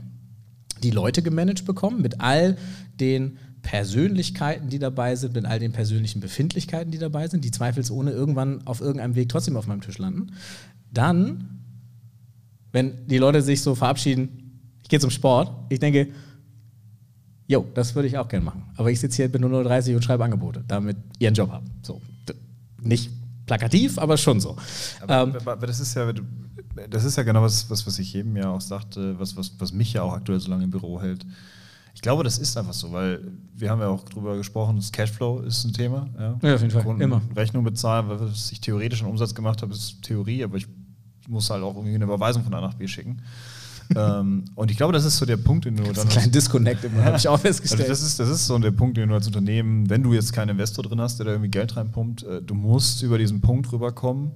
die 0.83 0.91
Leute 0.91 1.23
gemanagt 1.23 1.65
bekommen 1.65 2.01
mit 2.01 2.21
all 2.21 2.57
den 2.99 3.39
Persönlichkeiten, 3.63 4.69
die 4.69 4.79
dabei 4.79 5.17
sind, 5.17 5.35
mit 5.35 5.45
all 5.45 5.59
den 5.59 5.73
persönlichen 5.73 6.21
Befindlichkeiten, 6.21 6.91
die 6.91 6.99
dabei 6.99 7.29
sind, 7.29 7.45
die 7.45 7.51
zweifelsohne 7.51 8.11
irgendwann 8.11 8.67
auf 8.67 8.81
irgendeinem 8.81 9.15
Weg 9.15 9.29
trotzdem 9.29 9.57
auf 9.57 9.67
meinem 9.67 9.83
Tisch 9.83 9.99
landen. 9.99 10.33
Dann, 10.93 11.61
wenn 12.73 13.07
die 13.07 13.19
Leute 13.19 13.43
sich 13.43 13.63
so 13.63 13.75
verabschieden, 13.75 14.61
ich 14.83 14.89
gehe 14.89 15.01
zum 15.01 15.11
Sport, 15.11 15.53
ich 15.71 15.79
denke, 15.79 16.09
jo, 17.51 17.67
das 17.75 17.95
würde 17.97 18.07
ich 18.07 18.17
auch 18.17 18.29
gerne 18.29 18.45
machen. 18.45 18.63
Aber 18.77 18.91
ich 18.93 19.01
sitze 19.01 19.17
hier, 19.17 19.29
bin 19.29 19.41
nur 19.43 19.65
30 19.65 19.97
und 19.97 20.05
schreibe 20.05 20.25
Angebote, 20.25 20.63
damit 20.69 20.97
ihr 21.19 21.29
einen 21.29 21.35
Job 21.35 21.51
habt. 21.51 21.67
So, 21.85 22.01
nicht 22.81 23.11
plakativ, 23.47 23.99
aber 23.99 24.17
schon 24.17 24.39
so. 24.41 24.57
Aber, 25.01 25.23
Ähm, 25.23 25.37
aber 25.45 25.67
das 25.67 25.81
ist 25.81 25.95
ja, 25.95 26.13
das 26.89 27.05
ist 27.05 27.17
ja 27.17 27.25
genau 27.25 27.43
was, 27.43 27.69
was, 27.69 27.85
was 27.85 27.99
ich 27.99 28.13
jedem 28.13 28.37
ja 28.37 28.51
auch 28.51 28.61
sagte, 28.61 29.19
was, 29.19 29.37
was, 29.37 29.53
was 29.59 29.73
mich 29.73 29.93
ja 29.93 30.03
auch 30.03 30.13
aktuell 30.13 30.39
so 30.39 30.49
lange 30.49 30.63
im 30.63 30.71
Büro 30.71 31.01
hält. 31.01 31.27
Ich 31.93 32.03
glaube, 32.03 32.23
das 32.23 32.39
ist 32.39 32.57
einfach 32.57 32.73
so, 32.73 32.93
weil 32.93 33.21
wir 33.53 33.69
haben 33.69 33.81
ja 33.81 33.89
auch 33.89 34.05
drüber 34.05 34.37
gesprochen, 34.37 34.77
das 34.77 34.93
Cashflow 34.93 35.41
ist 35.41 35.65
ein 35.65 35.73
Thema. 35.73 36.09
Ja, 36.17 36.39
Ja, 36.41 36.55
auf 36.55 36.61
jeden 36.61 36.71
Fall, 36.71 36.85
Kunden 36.85 37.03
immer. 37.03 37.21
Rechnung 37.35 37.65
bezahlen, 37.65 38.09
weil 38.09 38.21
was 38.21 38.53
ich 38.53 38.61
theoretisch 38.61 39.03
einen 39.03 39.11
Umsatz 39.11 39.35
gemacht 39.35 39.61
habe, 39.61 39.73
ist 39.73 40.01
Theorie, 40.03 40.45
aber 40.45 40.57
ich 40.57 40.69
muss 41.29 41.51
halt 41.51 41.65
auch 41.65 41.75
irgendwie 41.75 41.97
eine 41.97 42.05
Überweisung 42.05 42.45
von 42.45 42.55
A 42.55 42.61
nach 42.61 42.75
B 42.75 42.87
schicken. 42.87 43.21
Ähm, 43.97 44.45
und 44.55 44.71
ich 44.71 44.77
glaube, 44.77 44.93
das 44.93 45.05
ist 45.05 45.17
so 45.17 45.27
der 45.27 45.37
Punkt, 45.37 45.65
den 45.65 45.77
du 45.77 45.83
Das 45.85 45.95
dann. 45.95 46.07
ein 46.07 46.11
kleiner 46.11 46.29
Disconnect 46.33 46.85
immer, 46.85 47.05
habe 47.05 47.17
ich 47.17 47.27
auch 47.29 47.33
Also 47.33 47.43
festgestellt. 47.43 47.89
das, 47.89 48.03
ist, 48.03 48.21
das 48.21 48.29
ist 48.29 48.47
so 48.47 48.59
der 48.59 48.71
Punkt, 48.71 48.97
den 48.97 49.09
du 49.09 49.15
als 49.15 49.27
Unternehmen, 49.27 49.89
wenn 49.91 50.03
du 50.03 50.13
jetzt 50.15 50.33
keinen 50.33 50.51
Investor 50.51 50.85
drin 50.85 51.01
hast, 51.01 51.19
der 51.19 51.27
da 51.27 51.33
irgendwie 51.33 51.51
Geld 51.51 51.77
reinpumpt, 51.77 52.23
äh, 52.23 52.43
du 52.43 52.55
musst 52.55 53.03
über 53.03 53.19
diesen 53.19 53.41
Punkt 53.41 53.71
rüberkommen, 53.73 54.31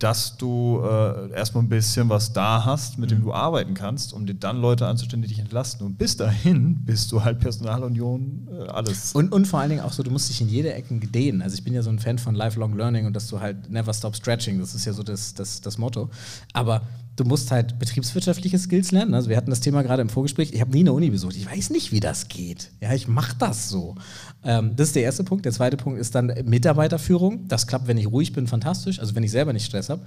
dass 0.00 0.36
du 0.36 0.80
äh, 0.82 1.30
erstmal 1.30 1.62
ein 1.62 1.68
bisschen 1.68 2.08
was 2.08 2.32
da 2.32 2.64
hast, 2.64 2.98
mit 2.98 3.12
dem 3.12 3.18
Mhm. 3.20 3.24
du 3.24 3.32
arbeiten 3.32 3.74
kannst, 3.74 4.12
um 4.12 4.26
dir 4.26 4.34
dann 4.34 4.60
Leute 4.60 4.86
anzustellen, 4.88 5.22
die 5.22 5.28
dich 5.28 5.38
entlasten. 5.38 5.86
Und 5.86 5.96
bis 5.98 6.16
dahin 6.16 6.84
bist 6.84 7.12
du 7.12 7.22
halt 7.22 7.38
Personalunion, 7.38 8.48
äh, 8.50 8.68
alles. 8.70 9.12
Und, 9.12 9.32
und 9.32 9.46
vor 9.46 9.60
allen 9.60 9.70
Dingen 9.70 9.82
auch 9.82 9.92
so, 9.92 10.02
du 10.02 10.10
musst 10.10 10.28
dich 10.28 10.40
in 10.40 10.48
jede 10.48 10.72
Ecke 10.74 10.98
gedehnen. 10.98 11.42
Also 11.42 11.54
ich 11.54 11.62
bin 11.64 11.74
ja 11.74 11.82
so 11.82 11.90
ein 11.90 12.00
Fan 12.00 12.18
von 12.18 12.34
Lifelong 12.34 12.76
Learning 12.76 13.06
und 13.06 13.14
dass 13.14 13.28
du 13.28 13.38
halt 13.40 13.70
never 13.70 13.94
stop 13.94 14.16
stretching, 14.16 14.58
das 14.58 14.74
ist 14.74 14.84
ja 14.84 14.92
so 14.92 15.02
das, 15.04 15.34
das, 15.34 15.60
das 15.60 15.78
Motto. 15.78 16.10
Aber 16.52 16.82
du 17.16 17.24
musst 17.24 17.50
halt 17.50 17.78
betriebswirtschaftliche 17.78 18.58
Skills 18.58 18.90
lernen. 18.90 19.14
Also 19.14 19.28
wir 19.28 19.36
hatten 19.36 19.50
das 19.50 19.60
Thema 19.60 19.82
gerade 19.82 20.02
im 20.02 20.08
Vorgespräch. 20.08 20.52
Ich 20.52 20.60
habe 20.60 20.72
nie 20.72 20.80
eine 20.80 20.92
Uni 20.92 21.10
besucht. 21.10 21.36
Ich 21.36 21.46
weiß 21.50 21.70
nicht, 21.70 21.92
wie 21.92 22.00
das 22.00 22.28
geht. 22.28 22.70
Ja, 22.80 22.92
ich 22.92 23.08
mache 23.08 23.36
das 23.38 23.68
so. 23.68 23.94
Ähm, 24.42 24.72
das 24.76 24.88
ist 24.88 24.96
der 24.96 25.04
erste 25.04 25.24
Punkt. 25.24 25.44
Der 25.44 25.52
zweite 25.52 25.76
Punkt 25.76 26.00
ist 26.00 26.14
dann 26.14 26.32
Mitarbeiterführung. 26.44 27.46
Das 27.48 27.66
klappt, 27.66 27.86
wenn 27.86 27.98
ich 27.98 28.08
ruhig 28.10 28.32
bin, 28.32 28.46
fantastisch. 28.46 28.98
Also 28.98 29.14
wenn 29.14 29.22
ich 29.22 29.30
selber 29.30 29.52
nicht 29.52 29.66
Stress 29.66 29.88
habe. 29.88 30.02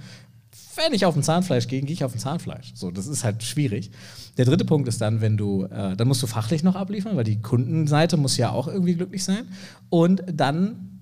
Wenn 0.76 0.92
ich 0.92 1.04
auf 1.06 1.16
ein 1.16 1.22
Zahnfleisch 1.22 1.66
gehe, 1.66 1.80
gehe 1.80 1.92
ich 1.92 2.04
auf 2.04 2.14
ein 2.14 2.20
Zahnfleisch. 2.20 2.72
So, 2.74 2.90
das 2.90 3.06
ist 3.06 3.24
halt 3.24 3.42
schwierig. 3.42 3.90
Der 4.36 4.44
dritte 4.44 4.64
Punkt 4.64 4.86
ist 4.86 5.00
dann, 5.00 5.20
wenn 5.20 5.36
du, 5.36 5.64
äh, 5.64 5.96
dann 5.96 6.06
musst 6.06 6.22
du 6.22 6.26
fachlich 6.26 6.62
noch 6.62 6.76
abliefern, 6.76 7.16
weil 7.16 7.24
die 7.24 7.40
Kundenseite 7.40 8.16
muss 8.16 8.36
ja 8.36 8.50
auch 8.50 8.68
irgendwie 8.68 8.94
glücklich 8.94 9.24
sein. 9.24 9.48
Und 9.88 10.22
dann 10.32 10.97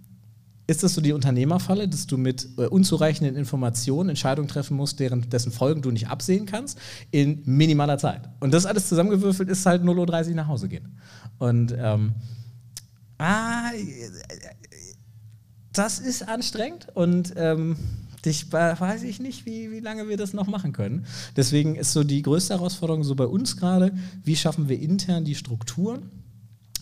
ist 0.66 0.82
das 0.82 0.94
so 0.94 1.00
die 1.00 1.12
Unternehmerfalle, 1.12 1.88
dass 1.88 2.06
du 2.06 2.16
mit 2.16 2.48
äh, 2.58 2.66
unzureichenden 2.66 3.36
Informationen 3.36 4.10
Entscheidungen 4.10 4.48
treffen 4.48 4.76
musst, 4.76 4.98
deren, 4.98 5.28
dessen 5.30 5.52
Folgen 5.52 5.82
du 5.82 5.90
nicht 5.90 6.08
absehen 6.08 6.46
kannst, 6.46 6.78
in 7.10 7.42
minimaler 7.44 7.98
Zeit. 7.98 8.28
Und 8.40 8.52
das 8.52 8.66
alles 8.66 8.88
zusammengewürfelt 8.88 9.48
ist 9.48 9.64
halt 9.64 9.82
0.30 9.82 10.30
Uhr 10.30 10.34
nach 10.34 10.48
Hause 10.48 10.68
gehen. 10.68 10.98
Und 11.38 11.74
ähm, 11.78 12.14
ah, 13.18 13.70
das 15.72 15.98
ist 15.98 16.26
anstrengend 16.26 16.88
und 16.94 17.34
ähm, 17.36 17.76
ich 18.24 18.52
weiß 18.52 19.04
ich 19.04 19.20
nicht, 19.20 19.46
wie, 19.46 19.70
wie 19.70 19.78
lange 19.78 20.08
wir 20.08 20.16
das 20.16 20.32
noch 20.32 20.48
machen 20.48 20.72
können. 20.72 21.06
Deswegen 21.36 21.76
ist 21.76 21.92
so 21.92 22.02
die 22.02 22.22
größte 22.22 22.54
Herausforderung 22.54 23.04
so 23.04 23.14
bei 23.14 23.26
uns 23.26 23.56
gerade, 23.56 23.92
wie 24.24 24.34
schaffen 24.34 24.68
wir 24.68 24.80
intern 24.80 25.24
die 25.24 25.36
Strukturen 25.36 26.10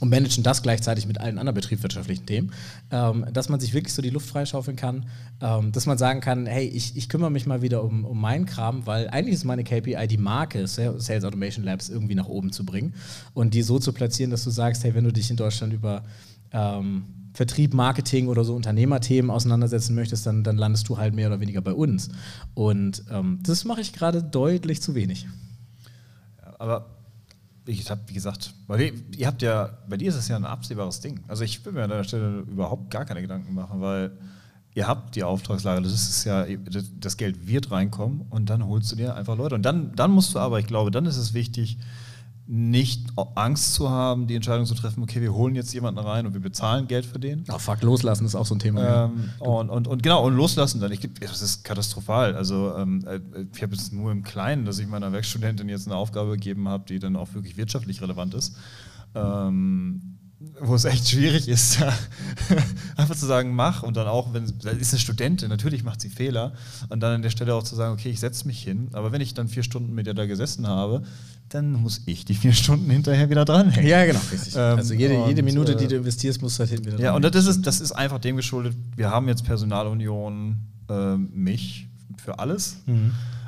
und 0.01 0.09
managen 0.11 0.43
das 0.43 0.63
gleichzeitig 0.63 1.07
mit 1.07 1.21
allen 1.21 1.39
anderen 1.39 1.55
betriebswirtschaftlichen 1.55 2.27
Themen, 2.27 2.53
ähm, 2.91 3.27
dass 3.33 3.49
man 3.49 3.61
sich 3.61 3.75
wirklich 3.75 3.95
so 3.95 4.03
die 4.03 4.11
Luft 4.11 4.29
freischaufeln 4.29 4.77
kann, 4.77 5.07
ähm, 5.41 5.73
dass 5.73 5.87
man 5.87 5.99
sagen 5.99 6.21
kann, 6.21 6.47
hey, 6.47 6.67
ich, 6.67 6.97
ich 6.97 7.09
kümmere 7.09 7.31
mich 7.31 7.47
mal 7.47 7.63
wieder 7.63 7.83
um, 7.83 8.05
um 8.05 8.21
meinen 8.21 8.45
Kram, 8.47 8.87
weil 8.87 9.09
eigentlich 9.09 9.35
ist 9.35 9.45
meine 9.45 9.65
KPI, 9.65 10.07
die 10.09 10.19
Marke 10.19 10.67
Sales 10.67 11.25
Automation 11.25 11.65
Labs 11.65 11.89
irgendwie 11.89 12.15
nach 12.15 12.29
oben 12.29 12.53
zu 12.53 12.67
bringen 12.67 12.95
und 13.35 13.55
die 13.55 13.63
so 13.63 13.79
zu 13.79 13.93
platzieren, 13.93 14.31
dass 14.31 14.45
du 14.45 14.51
sagst, 14.51 14.85
hey, 14.85 14.95
wenn 14.95 15.05
du 15.05 15.13
dich 15.13 15.31
in 15.31 15.37
Deutschland 15.37 15.73
über 15.73 16.03
ähm, 16.53 17.05
Vertrieb, 17.33 17.75
Marketing 17.75 18.29
oder 18.29 18.45
so 18.45 18.55
Unternehmerthemen 18.55 19.31
auseinandersetzen 19.31 19.95
möchtest, 19.97 20.25
dann, 20.27 20.45
dann 20.45 20.57
landest 20.57 20.89
du 20.89 20.99
halt 20.99 21.15
mehr 21.15 21.27
oder 21.27 21.41
weniger 21.41 21.61
bei 21.61 21.73
uns. 21.73 22.11
Und 22.55 23.05
ähm, 23.11 23.41
das 23.43 23.65
mache 23.65 23.81
ich 23.81 23.93
gerade 23.93 24.23
deutlich 24.23 24.81
zu 24.81 24.95
wenig. 24.95 25.27
Aber 26.59 26.94
ich 27.67 27.91
habe, 27.91 28.03
wie 28.07 28.15
gesagt, 28.15 28.55
weil 28.67 28.81
ihr, 28.81 28.93
ihr 29.17 29.27
habt 29.27 29.43
ja, 29.43 29.71
bei 29.89 29.97
dir 29.97 30.09
ist 30.09 30.17
es 30.17 30.29
ja 30.29 30.37
ein 30.37 30.45
absehbares 30.45 31.01
Ding. 31.01 31.21
Also 31.29 31.45
ich 31.45 31.65
will 31.65 31.73
mir 31.73 31.85
an 31.85 31.91
deiner 31.91 32.05
Stelle 32.05 32.41
überhaupt 32.41 32.91
gar 32.91 33.05
keine 33.05 33.23
Gedanken 33.23 33.55
machen, 33.55 33.81
weil 33.81 34.13
ihr 34.75 34.87
habt 34.87 35.15
die 35.17 35.23
Auftragslage, 35.25 35.83
das 35.83 35.93
ist 35.93 36.25
ja, 36.25 36.45
das- 37.01 37.17
Geld 37.17 37.47
wird 37.47 37.71
reinkommen 37.71 38.23
und 38.31 38.51
dann 38.51 38.67
holst 38.67 38.91
du 38.93 38.97
dir 38.97 39.15
einfach 39.15 39.37
Leute. 39.37 39.55
Und 39.55 39.63
dann, 39.63 39.95
dann 39.95 40.11
musst 40.11 40.35
du 40.35 40.39
aber, 40.41 40.59
ich 40.59 40.67
glaube, 40.67 40.91
dann 40.91 41.07
ist 41.07 41.17
es 41.17 41.33
wichtig, 41.33 41.79
nicht 42.47 43.07
Angst 43.37 43.75
zu 43.75 43.89
haben, 43.89 44.27
die 44.27 44.35
Entscheidung 44.35 44.67
zu 44.67 44.75
treffen, 44.75 45.03
okay, 45.03 45.23
wir 45.23 45.33
holen 45.33 45.55
jetzt 45.55 45.73
jemanden 45.73 46.01
rein 46.01 46.27
und 46.27 46.35
wir 46.35 46.43
bezahlen 46.43 46.87
Geld 46.87 47.07
für 47.07 47.19
den. 47.19 47.45
Ach, 47.49 47.61
fuck, 47.61 47.83
loslassen 47.83 48.27
ist 48.27 48.35
auch 48.35 48.45
so 48.45 48.55
ein 48.55 48.59
Thema. 48.59 48.83
ja. 48.83 49.05
Ähm, 49.07 49.31
und, 49.39 49.71
und, 49.71 49.89
und 49.89 50.03
genau, 50.03 50.27
und 50.27 50.35
loslassen 50.35 50.81
dann. 50.81 50.93
Ich, 50.93 51.01
das 51.21 51.41
ist 51.41 51.65
katastrophal. 51.65 52.35
Also 52.35 52.77
ähm, 52.77 53.03
äh, 53.07 53.21
ich 53.55 53.63
habe 53.63 53.75
jetzt 53.75 53.93
nur 53.93 54.13
im 54.13 54.23
Kleinen, 54.23 54.67
dass 54.67 54.79
ich 54.79 54.87
meiner 54.87 55.13
Werkstudentin 55.13 55.69
jetzt 55.71 55.87
eine 55.87 55.97
Aufgabe 55.97 56.33
gegeben 56.33 56.69
habe, 56.69 56.85
die 56.87 56.99
dann 56.99 57.17
auch 57.17 57.33
wirklich 57.33 57.57
wirtschaftlich 57.57 58.03
relevant 58.03 58.35
ist. 58.35 58.57
Ähm, 59.15 60.14
wo 60.61 60.75
es 60.75 60.85
echt 60.85 61.09
schwierig 61.09 61.49
ist, 61.49 61.79
einfach 62.97 63.17
zu 63.17 63.27
sagen, 63.27 63.55
mach 63.55 63.83
und 63.83 63.97
dann 63.97 64.07
auch, 64.07 64.33
wenn 64.33 64.45
das 64.45 64.75
ist 64.75 64.93
eine 64.93 65.01
Studentin, 65.01 65.49
natürlich 65.49 65.85
macht 65.85 66.01
sie 66.01 66.09
Fehler 66.09 66.53
und 66.89 67.01
dann 67.01 67.15
an 67.15 67.23
der 67.23 67.31
Stelle 67.31 67.55
auch 67.55 67.63
zu 67.63 67.75
sagen, 67.75 67.93
okay, 67.93 68.11
ich 68.11 68.21
setze 68.21 68.47
mich 68.47 68.63
hin, 68.63 68.89
aber 68.93 69.13
wenn 69.13 69.21
ich 69.21 69.35
dann 69.35 69.49
vier 69.49 69.63
Stunden 69.63 69.95
mit 69.95 70.07
ihr 70.07 70.15
da 70.15 70.27
gesessen 70.27 70.67
habe, 70.67 71.03
dann 71.49 71.73
muss 71.73 72.03
ich 72.07 72.25
die 72.25 72.35
vier 72.35 72.53
Stunden 72.53 72.91
hinterher 72.91 73.31
wieder 73.31 73.45
dranhängen. 73.45 73.89
Ja, 73.89 74.05
genau, 74.05 74.21
richtig. 74.33 74.55
Ähm, 74.57 74.79
also 74.79 74.95
jede, 74.95 75.15
jede 75.27 75.43
und, 75.43 75.45
Minute, 75.45 75.73
äh, 75.73 75.77
die 75.77 75.87
du 75.87 75.97
investierst, 75.97 76.43
musst 76.43 76.59
du 76.59 76.61
halt 76.61 76.71
hinten 76.71 76.87
wieder 76.87 77.01
Ja, 77.01 77.15
und 77.15 77.25
das 77.25 77.47
ist, 77.47 77.67
das 77.67 77.81
ist 77.81 77.93
einfach 77.93 78.19
dem 78.19 78.37
geschuldet, 78.37 78.75
wir 78.97 79.11
haben 79.11 79.29
jetzt 79.29 79.45
Personalunion, 79.45 80.57
ähm, 80.89 81.31
mich 81.33 81.89
für 82.17 82.39
alles. 82.39 82.79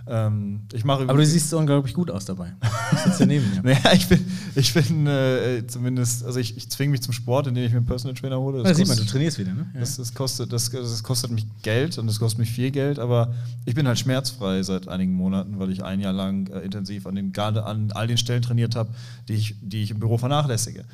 Ähm, 0.09 0.61
ich 0.73 0.85
mache 0.85 1.03
Aber 1.03 1.19
du 1.19 1.27
siehst 1.27 1.51
so 1.51 1.59
unglaublich 1.59 1.93
gut 1.95 2.11
aus 2.11 2.25
dabei. 2.25 2.53
Du 2.91 2.97
sitzt 2.97 3.19
ja 3.21 3.27
neben 3.27 3.51
mir. 3.51 3.63
naja, 3.65 3.93
ich 3.93 4.09
bin, 4.09 4.25
ich 4.55 4.73
bin 4.73 5.07
äh, 5.07 5.67
zumindest, 5.67 6.25
also 6.25 6.39
ich, 6.39 6.57
ich 6.57 6.71
zwinge 6.71 6.93
mich 6.93 7.03
zum 7.03 7.13
Sport, 7.13 7.49
indem 7.49 7.65
ich 7.65 7.73
mir 7.73 7.79
einen 7.79 7.87
Personal 7.87 8.15
Trainer 8.15 8.39
hole. 8.39 8.63
Da 8.63 8.73
sieht 8.73 8.87
man, 8.87 8.97
du 8.97 9.03
kostet- 9.03 9.11
trainierst 9.11 9.39
wieder, 9.39 9.53
ne? 9.53 9.67
Ja. 9.75 9.81
das, 9.81 9.97
das, 9.97 10.15
kostet, 10.15 10.53
das, 10.53 10.71
das 10.71 11.03
kostet 11.03 11.33
mich 11.33 11.47
Geld 11.63 11.99
und 11.99 12.07
das 12.07 12.21
kostet 12.21 12.39
mich 12.39 12.51
viel 12.51 12.71
Geld, 12.71 12.99
aber 13.01 13.35
ich 13.65 13.75
bin 13.75 13.89
halt 13.89 13.99
schmerzfrei 13.99 14.63
seit 14.63 14.87
einigen 14.87 15.13
Monaten, 15.13 15.59
weil 15.59 15.71
ich 15.71 15.83
ein 15.83 16.01
Jahr 16.01 16.13
lang 16.13 16.47
äh, 16.49 16.61
intensiv 16.61 17.07
an, 17.07 17.17
den, 17.17 17.37
an 17.37 17.91
all 17.93 18.07
den 18.07 18.19
Stellen 18.19 18.43
trainiert 18.43 18.77
habe, 18.77 18.91
die 19.29 19.35
ich, 19.35 19.57
die 19.61 19.83
ich 19.83 19.91
im 19.91 19.99
Büro 19.99 20.19
vernachlässige. 20.19 20.85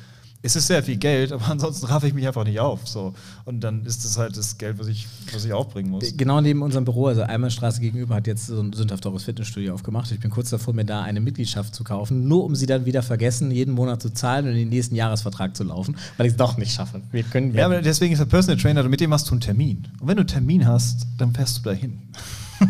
Es 0.45 0.57
ist 0.57 0.67
sehr 0.67 0.83
viel 0.83 0.97
Geld, 0.97 1.31
aber 1.31 1.47
ansonsten 1.49 1.85
raffe 1.85 2.05
ich 2.05 2.13
mich 2.13 2.27
einfach 2.27 2.43
nicht 2.43 2.59
auf. 2.59 2.85
So. 2.85 3.13
Und 3.45 3.61
dann 3.61 3.85
ist 3.85 4.03
das 4.03 4.17
halt 4.17 4.35
das 4.35 4.57
Geld, 4.57 4.77
was 4.77 4.87
ich, 4.87 5.07
was 5.33 5.45
ich 5.45 5.53
aufbringen 5.53 5.89
muss. 5.89 6.15
Genau 6.17 6.41
neben 6.41 6.61
unserem 6.61 6.83
Büro, 6.83 7.07
also 7.07 7.21
Einbahnstraße 7.21 7.79
gegenüber, 7.79 8.15
hat 8.15 8.27
jetzt 8.27 8.47
so 8.47 8.59
ein 8.59 8.73
sündhaft 8.73 9.03
teures 9.03 9.23
Fitnessstudio 9.23 9.73
aufgemacht. 9.73 10.11
Ich 10.11 10.19
bin 10.19 10.29
kurz 10.29 10.49
davor, 10.49 10.73
mir 10.73 10.83
da 10.83 11.01
eine 11.01 11.21
Mitgliedschaft 11.21 11.73
zu 11.73 11.85
kaufen, 11.85 12.27
nur 12.27 12.43
um 12.43 12.55
sie 12.55 12.65
dann 12.65 12.85
wieder 12.85 13.01
vergessen, 13.01 13.51
jeden 13.51 13.73
Monat 13.73 14.01
zu 14.01 14.13
zahlen 14.13 14.45
und 14.45 14.51
in 14.51 14.57
den 14.57 14.69
nächsten 14.69 14.95
Jahresvertrag 14.95 15.55
zu 15.55 15.63
laufen, 15.63 15.95
weil 16.17 16.25
ich 16.25 16.33
es 16.33 16.37
doch 16.37 16.57
nicht 16.57 16.73
schaffe. 16.73 17.01
Wir 17.11 17.23
können 17.23 17.55
Ja, 17.55 17.65
aber 17.65 17.81
deswegen 17.81 18.11
ist 18.11 18.19
der 18.19 18.25
Personal 18.25 18.61
Trainer, 18.61 18.83
mit 18.83 18.99
dem 18.99 19.13
hast 19.13 19.29
du 19.29 19.31
einen 19.31 19.41
Termin. 19.41 19.87
Und 20.01 20.09
wenn 20.09 20.17
du 20.17 20.21
einen 20.21 20.27
Termin 20.27 20.67
hast, 20.67 21.07
dann 21.17 21.33
fährst 21.33 21.59
du 21.59 21.61
dahin. 21.61 22.01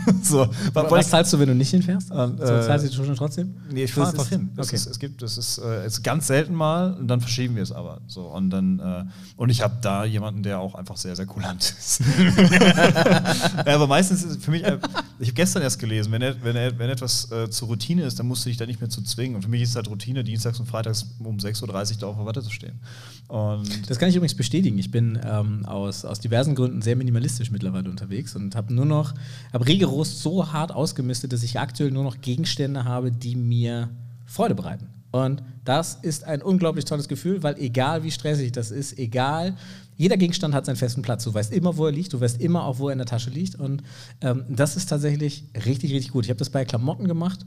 so, 0.24 0.48
was, 0.74 1.06
ich- 1.06 1.12
zahlst 1.12 1.34
du, 1.34 1.39
wenn 1.39 1.48
du 1.48 1.56
nicht 1.56 1.70
hinfährst? 1.72 2.12
Ähm, 2.12 2.36
so, 2.38 2.44
äh, 2.44 2.62
zahlst 2.62 2.98
du 2.98 3.06
schon 3.06 3.16
trotzdem? 3.16 3.54
Nee, 3.72 3.84
ich 3.86 3.94
fahre 3.94 4.10
einfach 4.10 4.24
ist- 4.24 4.30
hin. 4.30 4.50
Okay. 4.58 4.76
ist, 4.76 4.86
es 4.88 5.00
gibt, 5.00 5.22
das 5.22 5.38
ist, 5.38 5.58
äh, 5.60 5.86
es 5.86 5.94
ist 5.94 6.04
ganz 6.04 6.28
selten 6.28 6.54
mal 6.54 6.94
und 6.94 7.08
dann 7.08 7.22
verschieben 7.22 7.56
wir 7.56 7.64
es 7.64 7.72
aber. 7.72 8.02
So, 8.08 8.22
und 8.28 8.50
dann, 8.50 8.80
äh, 8.80 9.04
und 9.38 9.50
ich 9.50 9.62
habe 9.62 9.76
da 9.82 10.06
jemanden, 10.06 10.44
der 10.44 10.60
auch 10.60 10.76
einfach 10.76 10.98
sehr, 10.98 11.16
sehr 11.16 11.26
kulant 11.26 11.62
ist. 11.78 12.02
ja, 13.66 13.76
aber 13.76 13.88
meistens 13.88 14.24
ist 14.24 14.38
es 14.38 14.44
für 14.44 14.52
mich, 14.52 14.64
äh, 14.64 14.78
ich 15.20 15.28
habe 15.30 15.36
gestern 15.36 15.62
erst 15.64 15.80
gelesen, 15.80 16.12
wenn, 16.12 16.22
er, 16.22 16.36
wenn, 16.44 16.56
er, 16.56 16.78
wenn 16.78 16.89
etwas 16.89 17.32
äh, 17.32 17.50
zur 17.50 17.68
Routine 17.70 18.04
ist, 18.04 18.20
dann 18.20 18.28
musst 18.28 18.46
du 18.46 18.50
dich 18.50 18.58
da 18.58 18.66
nicht 18.66 18.82
mehr 18.82 18.89
zu 18.89 19.02
zwingen. 19.02 19.36
Und 19.36 19.41
für 19.44 19.50
mich 19.50 19.62
ist 19.62 19.76
halt 19.76 19.89
Routine, 19.89 20.24
dienstags 20.24 20.60
und 20.60 20.66
freitags 20.68 21.06
um 21.20 21.38
6.30 21.38 21.62
Uhr 21.62 21.98
da 22.00 22.08
auf 22.08 22.18
der 22.18 22.26
Watte 22.26 22.41
zu 22.44 22.52
stehen. 22.52 22.80
Und 23.28 23.89
Das 23.89 23.98
kann 24.00 24.10
ich 24.10 24.16
übrigens 24.16 24.36
bestätigen. 24.36 24.78
Ich 24.78 24.91
bin 24.91 25.20
ähm, 25.26 25.66
aus, 25.66 26.06
aus 26.06 26.20
diversen 26.20 26.56
Gründen 26.56 26.82
sehr 26.82 26.96
minimalistisch 26.96 27.52
mittlerweile 27.52 27.89
unterwegs 27.89 28.36
und 28.36 28.56
habe 28.56 28.74
nur 28.74 28.86
noch, 28.86 29.14
habe 29.54 29.66
rigoros 29.84 30.22
so 30.22 30.52
hart 30.52 30.72
ausgemistet, 30.72 31.34
dass 31.34 31.44
ich 31.44 31.60
aktuell 31.60 31.92
nur 31.92 32.04
noch 32.04 32.22
Gegenstände 32.22 32.86
habe, 32.86 33.12
die 33.12 33.36
mir 33.36 33.90
Freude 34.26 34.56
bereiten. 34.56 34.88
Und 35.12 35.44
das 35.64 36.00
ist 36.02 36.24
ein 36.24 36.42
unglaublich 36.42 36.86
tolles 36.86 37.08
Gefühl, 37.08 37.44
weil 37.44 37.56
egal 37.60 38.04
wie 38.04 38.10
stressig 38.10 38.52
das 38.52 38.72
ist, 38.72 38.98
egal, 38.98 39.56
jeder 39.96 40.18
Gegenstand 40.18 40.56
hat 40.56 40.66
seinen 40.66 40.76
festen 40.76 41.04
Platz. 41.04 41.24
Du 41.24 41.32
weißt 41.32 41.54
immer, 41.54 41.78
wo 41.78 41.86
er 41.86 41.92
liegt, 41.92 42.14
du 42.14 42.20
weißt 42.20 42.42
immer 42.42 42.66
auch, 42.66 42.80
wo 42.80 42.90
er 42.90 42.94
in 42.94 42.98
der 42.98 43.06
Tasche 43.06 43.30
liegt. 43.30 43.54
Und 43.56 43.84
ähm, 44.22 44.44
das 44.50 44.76
ist 44.76 44.90
tatsächlich 44.90 45.44
richtig, 45.54 45.94
richtig 45.94 46.12
gut. 46.12 46.26
Ich 46.26 46.32
habe 46.32 46.40
das 46.40 46.50
bei 46.50 46.66
Klamotten 46.66 47.08
gemacht. 47.08 47.46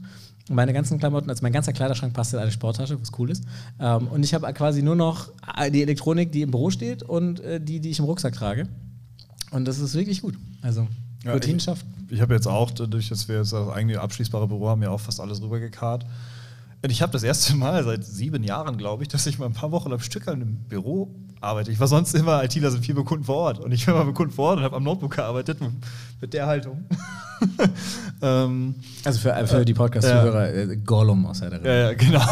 Meine 0.49 0.71
ganzen 0.71 0.97
Klamotten, 0.97 1.29
also 1.29 1.43
mein 1.43 1.51
ganzer 1.51 1.73
Kleiderschrank 1.73 2.13
passt 2.13 2.33
in 2.33 2.39
eine 2.39 2.51
Sporttasche, 2.51 2.97
was 3.01 3.11
cool 3.19 3.31
ist. 3.31 3.43
Ähm, 3.81 4.07
und 4.07 4.23
ich 4.23 4.33
habe 4.33 4.51
quasi 4.53 4.81
nur 4.81 4.95
noch 4.95 5.29
die 5.73 5.81
Elektronik, 5.81 6.31
die 6.31 6.43
im 6.43 6.51
Büro 6.51 6.69
steht 6.69 7.03
und 7.03 7.41
äh, 7.41 7.59
die, 7.59 7.81
die 7.81 7.89
ich 7.89 7.99
im 7.99 8.05
Rucksack 8.05 8.33
trage. 8.33 8.69
Und 9.51 9.65
das 9.65 9.79
ist 9.79 9.93
wirklich 9.93 10.21
gut. 10.21 10.35
Also, 10.61 10.87
Ja, 11.27 11.33
Routinen 11.33 11.57
ich- 11.57 11.63
schafft. 11.63 11.85
Ich 12.09 12.21
habe 12.21 12.33
jetzt 12.33 12.47
auch, 12.47 12.71
dadurch, 12.71 13.09
dass 13.09 13.27
wir 13.27 13.37
jetzt 13.37 13.51
das 13.51 13.67
eigene 13.69 13.99
abschließbare 13.99 14.47
Büro 14.47 14.69
haben, 14.69 14.81
ja 14.81 14.89
auch 14.89 14.99
fast 14.99 15.19
alles 15.19 15.41
rübergekarrt. 15.41 16.05
Und 16.81 16.89
ich 16.89 17.01
habe 17.01 17.11
das 17.11 17.23
erste 17.23 17.55
Mal 17.55 17.83
seit 17.83 18.05
sieben 18.05 18.43
Jahren, 18.43 18.77
glaube 18.77 19.03
ich, 19.03 19.09
dass 19.09 19.25
ich 19.27 19.39
mal 19.39 19.47
ein 19.47 19.53
paar 19.53 19.71
Wochen 19.71 19.91
am 19.91 19.99
Stück 19.99 20.27
an 20.27 20.35
einem 20.35 20.55
Büro 20.55 21.13
arbeite. 21.41 21.71
Ich 21.71 21.79
war 21.79 21.87
sonst 21.87 22.13
immer 22.15 22.43
ITler, 22.43 22.71
sind 22.71 22.85
viel 22.85 22.95
mit 22.95 23.05
Kunden 23.05 23.25
vor 23.25 23.35
Ort. 23.35 23.59
Und 23.59 23.71
ich 23.71 23.85
war 23.87 23.95
mal 23.95 24.05
mit 24.05 24.15
Kunden 24.15 24.33
vor 24.33 24.49
Ort 24.49 24.59
und 24.59 24.63
habe 24.63 24.75
am 24.75 24.83
Notebook 24.83 25.15
gearbeitet 25.15 25.59
mit, 25.59 25.71
mit 26.21 26.33
der 26.33 26.47
Haltung. 26.47 26.85
ähm, 28.21 28.75
Also 29.03 29.19
für, 29.19 29.47
für 29.47 29.65
die 29.65 29.73
Podcast-Zuhörer, 29.73 30.53
äh, 30.53 30.77
Gollum 30.77 31.25
aus 31.25 31.39
der 31.39 31.61
ja, 31.63 31.73
ja, 31.73 31.93
genau. 31.93 32.21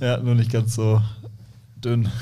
Ja, 0.00 0.18
nur 0.18 0.34
nicht 0.34 0.52
ganz 0.52 0.74
so 0.76 1.00
dünn. 1.82 2.08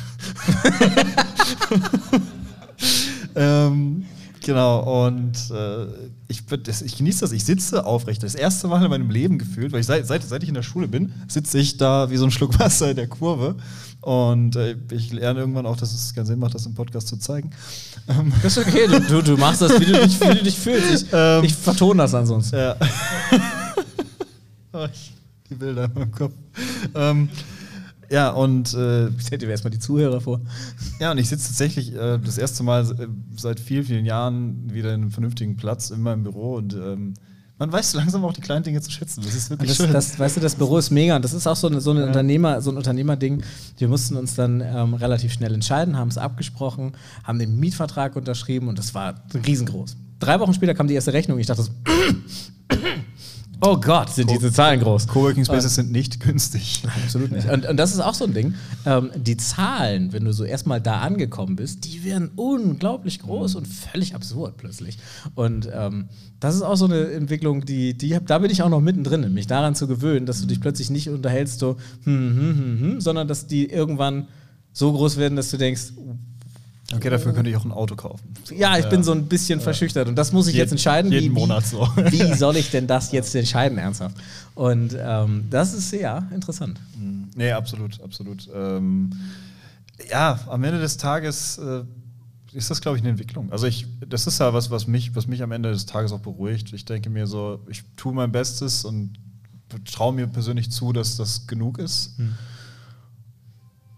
ähm, 3.34 4.06
genau, 4.47 5.07
und 5.07 5.51
äh, 5.51 5.86
ich, 6.28 6.42
ich 6.84 6.97
genieße 6.97 7.20
das, 7.20 7.32
ich 7.32 7.44
sitze 7.44 7.84
aufrecht. 7.84 8.22
Das 8.22 8.34
erste 8.34 8.68
Mal 8.68 8.82
in 8.82 8.90
meinem 8.90 9.11
Leben 9.11 9.38
gefühlt, 9.38 9.72
weil 9.72 9.80
ich 9.80 9.86
seit, 9.86 10.07
seit, 10.07 10.22
seit 10.22 10.42
ich 10.42 10.49
in 10.49 10.55
der 10.55 10.62
Schule 10.62 10.88
bin, 10.88 11.12
sitze 11.28 11.59
ich 11.59 11.76
da 11.76 12.09
wie 12.11 12.16
so 12.16 12.24
ein 12.24 12.30
Schluck 12.30 12.59
Wasser 12.59 12.90
in 12.90 12.97
der 12.97 13.09
Kurve. 13.09 13.57
Und 14.01 14.55
äh, 14.55 14.76
ich 14.92 15.12
lerne 15.12 15.40
irgendwann 15.40 15.66
auch, 15.66 15.76
dass 15.76 15.92
es 15.92 16.14
keinen 16.14 16.26
Sinn 16.26 16.38
macht, 16.38 16.55
das 16.55 16.64
im 16.64 16.74
Podcast 16.74 17.09
zu 17.09 17.16
zeigen. 17.16 17.51
Das 18.40 18.57
ist 18.57 18.66
okay, 18.66 18.86
du, 18.86 19.01
du, 19.01 19.22
du 19.22 19.36
machst 19.36 19.62
das, 19.62 19.80
wie 19.80 19.84
du 19.84 20.01
dich, 20.01 20.20
wie 20.20 20.26
du 20.26 20.44
dich 20.44 20.57
fühlst. 20.57 21.07
Ich, 21.07 21.09
ähm, 21.12 21.42
ich 21.42 21.55
vertone 21.55 22.03
das 22.03 22.14
ansonsten. 22.14 22.57
Ja. 22.57 22.76
Oh, 24.78 24.86
die 25.49 25.55
Bilder 25.55 25.86
in 25.86 25.94
meinem 25.94 26.12
Kopf. 26.12 26.34
Ähm, 26.94 27.30
ja, 28.11 28.30
und. 28.30 28.74
Äh, 28.74 29.09
ich 29.18 29.30
hätte 29.30 29.46
erstmal 29.46 29.70
die 29.70 29.78
Zuhörer 29.78 30.20
vor. 30.20 30.40
Ja, 31.00 31.12
und 31.12 31.18
ich 31.18 31.28
sitze 31.28 31.48
tatsächlich 31.48 31.94
äh, 31.94 32.18
das 32.18 32.38
erste 32.38 32.62
Mal 32.62 32.90
äh, 32.90 33.07
seit 33.36 33.61
vielen, 33.61 33.84
vielen 33.84 34.04
Jahren 34.04 34.72
wieder 34.72 34.94
in 34.94 35.02
einem 35.02 35.11
vernünftigen 35.11 35.57
Platz 35.57 35.90
in 35.90 36.00
meinem 36.00 36.22
Büro 36.22 36.54
und. 36.54 36.74
Ähm, 36.74 37.14
man 37.59 37.72
weiß 37.72 37.94
langsam 37.94 38.22
auch 38.24 38.34
die 38.34 38.42
kleinen 38.42 38.64
Dinge 38.64 38.82
zu 38.82 38.90
schätzen. 38.90 39.22
Das 39.24 39.34
ist 39.34 39.48
wirklich 39.48 39.70
das, 39.70 39.78
schön. 39.78 39.90
Das, 39.90 40.18
weißt 40.18 40.36
du, 40.36 40.40
das 40.42 40.57
Büro 40.57 40.76
ist 40.76 40.90
mega 40.90 41.16
und 41.16 41.24
das 41.24 41.32
ist 41.32 41.46
auch 41.46 41.57
so, 41.57 41.68
eine, 41.68 41.80
so, 41.80 41.90
eine 41.90 42.00
ja. 42.00 42.07
Unternehmer, 42.07 42.61
so 42.61 42.70
ein 42.70 42.76
Unternehmerding. 42.76 43.42
Wir 43.78 43.88
mussten 43.88 44.16
uns 44.16 44.34
dann 44.34 44.61
ähm, 44.61 44.92
relativ 44.92 45.32
schnell 45.32 45.54
entscheiden, 45.54 45.96
haben 45.96 46.09
es 46.09 46.18
abgesprochen, 46.18 46.92
haben 47.24 47.38
den 47.38 47.59
Mietvertrag 47.59 48.14
unterschrieben 48.14 48.68
und 48.68 48.78
das 48.78 48.94
war 48.94 49.22
riesengroß. 49.32 49.96
Drei 50.18 50.38
Wochen 50.40 50.52
später 50.52 50.74
kam 50.74 50.86
die 50.86 50.94
erste 50.94 51.14
Rechnung. 51.14 51.38
Ich 51.38 51.46
dachte 51.46 51.62
so, 51.62 51.70
Oh 53.62 53.78
Gott, 53.78 54.11
sind 54.11 54.30
diese 54.30 54.52
Zahlen 54.52 54.80
groß. 54.80 55.09
Coworking 55.09 55.44
Spaces 55.44 55.76
sind 55.76 55.90
nicht 55.90 56.20
günstig. 56.20 56.82
Absolut 57.04 57.32
nicht. 57.32 57.48
Und, 57.48 57.66
und, 57.66 57.76
das 57.78 57.94
ist 57.94 58.00
auch 58.00 58.12
so 58.12 58.24
ein 58.24 58.34
Ding. 58.34 58.54
Ähm, 58.84 59.11
die 59.16 59.38
Zahlen, 59.38 60.12
wenn 60.12 60.24
du 60.24 60.32
so 60.32 60.44
erstmal 60.44 60.80
da 60.80 61.00
angekommen 61.00 61.57
bist, 61.57 61.84
die 61.86 62.04
werden 62.04 62.30
unglaublich 62.36 63.20
groß 63.20 63.54
mhm. 63.54 63.59
und 63.59 63.66
völlig 63.66 64.14
absurd 64.14 64.59
plötzlich. 64.59 64.98
Und 65.34 65.70
ähm, 65.72 66.09
das 66.38 66.54
ist 66.54 66.62
auch 66.62 66.76
so 66.76 66.84
eine 66.84 67.11
Entwicklung, 67.12 67.64
die, 67.64 67.96
die 67.96 68.18
da 68.24 68.38
bin 68.38 68.50
ich 68.50 68.62
auch 68.62 68.68
noch 68.68 68.82
mittendrin, 68.82 69.32
mich 69.32 69.46
daran 69.46 69.74
zu 69.74 69.86
gewöhnen, 69.86 70.26
dass 70.26 70.40
du 70.40 70.46
dich 70.46 70.61
plötzlich 70.61 70.90
nicht 70.90 71.09
unterhältst, 71.09 71.59
so, 71.59 71.76
hm, 72.04 72.36
hm, 72.36 72.59
hm, 72.59 72.80
hm, 72.80 73.00
sondern 73.00 73.26
dass 73.26 73.46
die 73.46 73.70
irgendwann 73.70 74.28
so 74.72 74.92
groß 74.92 75.16
werden, 75.16 75.36
dass 75.36 75.50
du 75.50 75.57
denkst, 75.57 75.92
Okay, 76.95 77.11
dafür 77.11 77.32
könnte 77.32 77.51
ich 77.51 77.57
auch 77.57 77.64
ein 77.64 77.72
Auto 77.72 77.97
kaufen. 77.97 78.32
Ja, 78.57 78.76
ich 78.78 78.84
ja. 78.84 78.91
bin 78.91 79.03
so 79.03 79.11
ein 79.11 79.26
bisschen 79.26 79.61
verschüchtert 79.61 80.07
und 80.07 80.14
das 80.14 80.32
muss 80.32 80.47
ich 80.47 80.55
Je 80.55 80.61
jetzt 80.61 80.70
entscheiden. 80.70 81.11
Jeden 81.11 81.34
wie, 81.34 81.41
Monat 81.41 81.66
so. 81.66 81.89
Wie 81.97 82.32
soll 82.37 82.57
ich 82.57 82.70
denn 82.70 82.87
das 82.87 83.11
jetzt 83.11 83.34
entscheiden, 83.34 83.76
ernsthaft? 83.78 84.16
Und 84.55 84.97
ähm, 84.99 85.47
das 85.51 85.74
ist 85.74 85.93
ja 85.93 86.28
interessant. 86.32 86.78
Mhm. 86.97 87.28
Nee, 87.34 87.51
absolut, 87.51 88.01
absolut. 88.01 88.49
Ähm, 88.55 89.11
ja, 90.09 90.39
am 90.49 90.62
Ende 90.62 90.78
des 90.78 90.97
Tages 90.97 91.59
äh, 91.59 91.82
ist 92.53 92.70
das, 92.70 92.80
glaube 92.80 92.99
ich, 92.99 93.03
eine 93.03 93.11
Entwicklung. 93.11 93.51
Also 93.51 93.66
ich, 93.66 93.87
das 94.09 94.28
ist 94.28 94.39
ja 94.39 94.55
was, 94.55 94.70
was 94.70 94.87
mich, 94.87 95.16
was 95.16 95.26
mich 95.26 95.43
am 95.43 95.51
Ende 95.51 95.72
des 95.72 95.87
Tages 95.87 96.12
auch 96.12 96.20
beruhigt. 96.20 96.72
Ich 96.72 96.84
denke 96.84 97.11
mir 97.11 97.26
so, 97.26 97.61
ich 97.68 97.82
tue 97.97 98.14
mein 98.14 98.30
Bestes 98.30 98.84
und 98.84 99.18
traue 99.84 100.14
mir 100.14 100.28
persönlich 100.28 100.70
zu, 100.70 100.93
dass 100.93 101.16
das 101.16 101.49
genug 101.49 101.78
ist. 101.78 102.16
Mhm. 102.18 102.34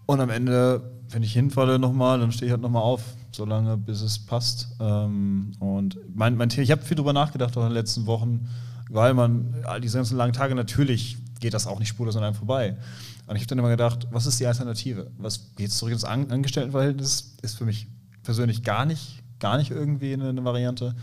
Und 0.07 0.21
am 0.21 0.31
Ende 0.31 0.98
wenn 1.09 1.23
ich 1.23 1.33
hinfalle 1.33 1.79
nochmal, 1.79 2.19
dann 2.19 2.31
stehe 2.31 2.47
ich 2.47 2.51
halt 2.51 2.61
nochmal 2.61 2.83
auf, 2.83 3.01
solange 3.31 3.77
bis 3.77 4.01
es 4.01 4.19
passt. 4.19 4.69
Ähm, 4.79 5.51
und 5.59 5.97
mein, 6.13 6.35
mein 6.35 6.49
ich 6.49 6.71
habe 6.71 6.81
viel 6.81 6.95
drüber 6.95 7.13
nachgedacht 7.13 7.57
auch 7.57 7.61
in 7.61 7.69
den 7.69 7.73
letzten 7.73 8.05
Wochen, 8.05 8.47
weil 8.89 9.13
man 9.13 9.55
all 9.65 9.81
diese 9.81 9.97
ganzen 9.97 10.17
langen 10.17 10.33
Tage 10.33 10.55
natürlich 10.55 11.17
geht 11.39 11.53
das 11.53 11.67
auch 11.67 11.79
nicht 11.79 11.87
spurlos 11.87 12.15
an 12.15 12.23
einem 12.23 12.35
vorbei. 12.35 12.77
Und 13.27 13.35
ich 13.35 13.41
habe 13.43 13.47
dann 13.47 13.59
immer 13.59 13.69
gedacht, 13.69 14.07
was 14.11 14.25
ist 14.25 14.39
die 14.39 14.47
Alternative? 14.47 15.11
Was 15.17 15.55
geht 15.55 15.71
zurück 15.71 15.93
ins 15.93 16.03
an 16.03 16.29
Angestelltenverhältnis? 16.31 17.37
Ist 17.41 17.57
für 17.57 17.65
mich 17.65 17.87
persönlich 18.23 18.63
gar 18.63 18.85
nicht, 18.85 19.23
gar 19.39 19.57
nicht 19.57 19.71
irgendwie 19.71 20.13
eine, 20.13 20.29
eine 20.29 20.43
Variante. 20.43 20.95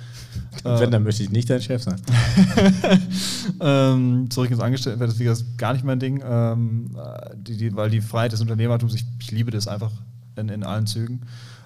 Wenn, 0.63 0.91
dann 0.91 1.03
möchte 1.03 1.23
ich 1.23 1.31
nicht 1.31 1.49
dein 1.49 1.61
Chef 1.61 1.83
sein. 1.83 2.01
ähm, 3.61 4.31
zurück 4.31 4.51
ins 4.51 4.61
Angestelltenverhältnis, 4.61 5.21
wie 5.21 5.25
gesagt, 5.25 5.59
gar 5.59 5.73
nicht 5.73 5.85
mein 5.85 5.99
Ding, 5.99 6.23
ähm, 6.27 6.97
die, 7.35 7.57
die, 7.57 7.75
weil 7.75 7.91
die 7.91 8.01
Freiheit 8.01 8.33
des 8.33 8.41
Unternehmertums, 8.41 8.95
ich, 8.95 9.05
ich 9.21 9.31
liebe 9.31 9.51
das 9.51 9.69
einfach 9.69 9.93
in, 10.37 10.49
in 10.49 10.65
allen 10.65 10.87
Zügen. 10.87 11.23